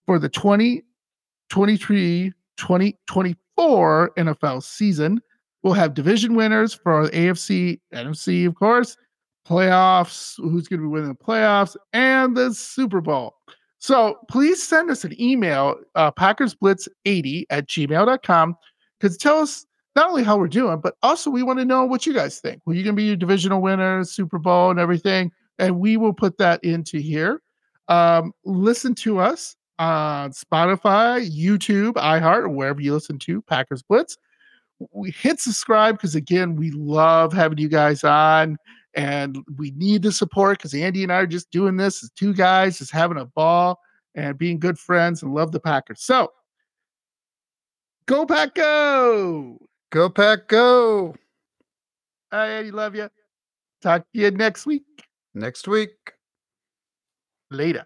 for 0.07 0.19
the 0.19 0.29
2023 0.29 2.33
2024 2.57 4.13
NFL 4.17 4.63
season. 4.63 5.21
We'll 5.63 5.75
have 5.75 5.95
division 5.95 6.35
winners 6.35 6.75
for 6.75 7.09
AFC, 7.11 7.79
NFC, 7.95 8.47
of 8.47 8.57
course, 8.57 8.97
playoffs, 9.49 10.37
who's 10.37 10.69
going 10.69 10.81
to 10.81 10.85
be 10.85 10.91
winning 10.91 11.09
the 11.09 11.15
playoffs, 11.15 11.77
and 11.93 12.37
the 12.37 12.55
Super 12.55 13.01
Bowl. 13.01 13.35
So 13.79 14.19
please 14.29 14.63
send 14.63 14.91
us 14.91 15.05
an 15.05 15.21
email, 15.21 15.77
uh, 15.97 16.13
packersblitz80 16.13 17.45
at 17.51 17.69
gmail.com, 17.69 18.57
because 18.99 19.17
tell 19.17 19.39
us 19.39 19.67
not 19.97 20.09
only 20.09 20.23
how 20.23 20.39
we're 20.39 20.49
doing, 20.49 20.81
but 20.81 20.95
also 21.03 21.31
we 21.31 21.43
want 21.43 21.59
to 21.59 21.65
know 21.65 21.85
what 21.85 22.07
you 22.07 22.13
guys 22.13 22.39
think. 22.39 22.63
Who 22.65 22.73
you 22.73 22.85
going 22.85 22.95
to 22.95 23.01
be 23.01 23.07
your 23.07 23.17
divisional 23.17 23.61
winners, 23.61 24.11
Super 24.11 24.39
Bowl, 24.39 24.71
and 24.71 24.79
everything? 24.79 25.33
And 25.59 25.79
we 25.81 25.97
will 25.97 26.15
put 26.15 26.39
that 26.39 26.63
into 26.65 26.99
here. 26.99 27.43
Um, 27.89 28.33
listen 28.45 28.95
to 28.97 29.19
us 29.19 29.57
on 29.79 30.31
Spotify, 30.31 31.29
YouTube, 31.29 31.95
iHeart, 31.95 32.55
wherever 32.55 32.81
you 32.81 32.95
listen 32.95 33.19
to 33.21 33.43
Packers 33.43 33.83
Blitz. 33.83 34.17
We 34.93 35.11
hit 35.11 35.41
subscribe 35.41 35.97
because 35.97 36.15
again, 36.15 36.57
we 36.57 36.71
love 36.71 37.33
having 37.33 37.59
you 37.59 37.69
guys 37.69 38.03
on, 38.05 38.57
and 38.95 39.39
we 39.57 39.73
need 39.73 40.03
the 40.03 40.13
support 40.13 40.59
because 40.59 40.75
Andy 40.75 41.03
and 41.03 41.13
I 41.13 41.17
are 41.17 41.27
just 41.27 41.51
doing 41.51 41.77
this 41.77 42.03
as 42.03 42.11
two 42.11 42.35
guys, 42.35 42.79
just 42.79 42.91
having 42.91 43.19
a 43.19 43.25
ball 43.25 43.81
and 44.15 44.37
being 44.37 44.59
good 44.59 44.79
friends 44.79 45.23
and 45.23 45.35
love 45.35 45.53
the 45.53 45.61
Packers. 45.61 46.03
So 46.03 46.33
go 48.07 48.27
Pack 48.27 48.55
go! 48.55 49.59
Go 49.91 50.09
Pack 50.09 50.49
Go. 50.49 51.15
Hi, 52.33 52.49
Andy, 52.49 52.71
love 52.71 52.95
you. 52.95 53.11
Talk 53.83 54.03
to 54.15 54.21
you 54.21 54.31
next 54.31 54.65
week. 54.65 54.85
Next 55.35 55.69
week. 55.69 56.13
Later. 57.51 57.85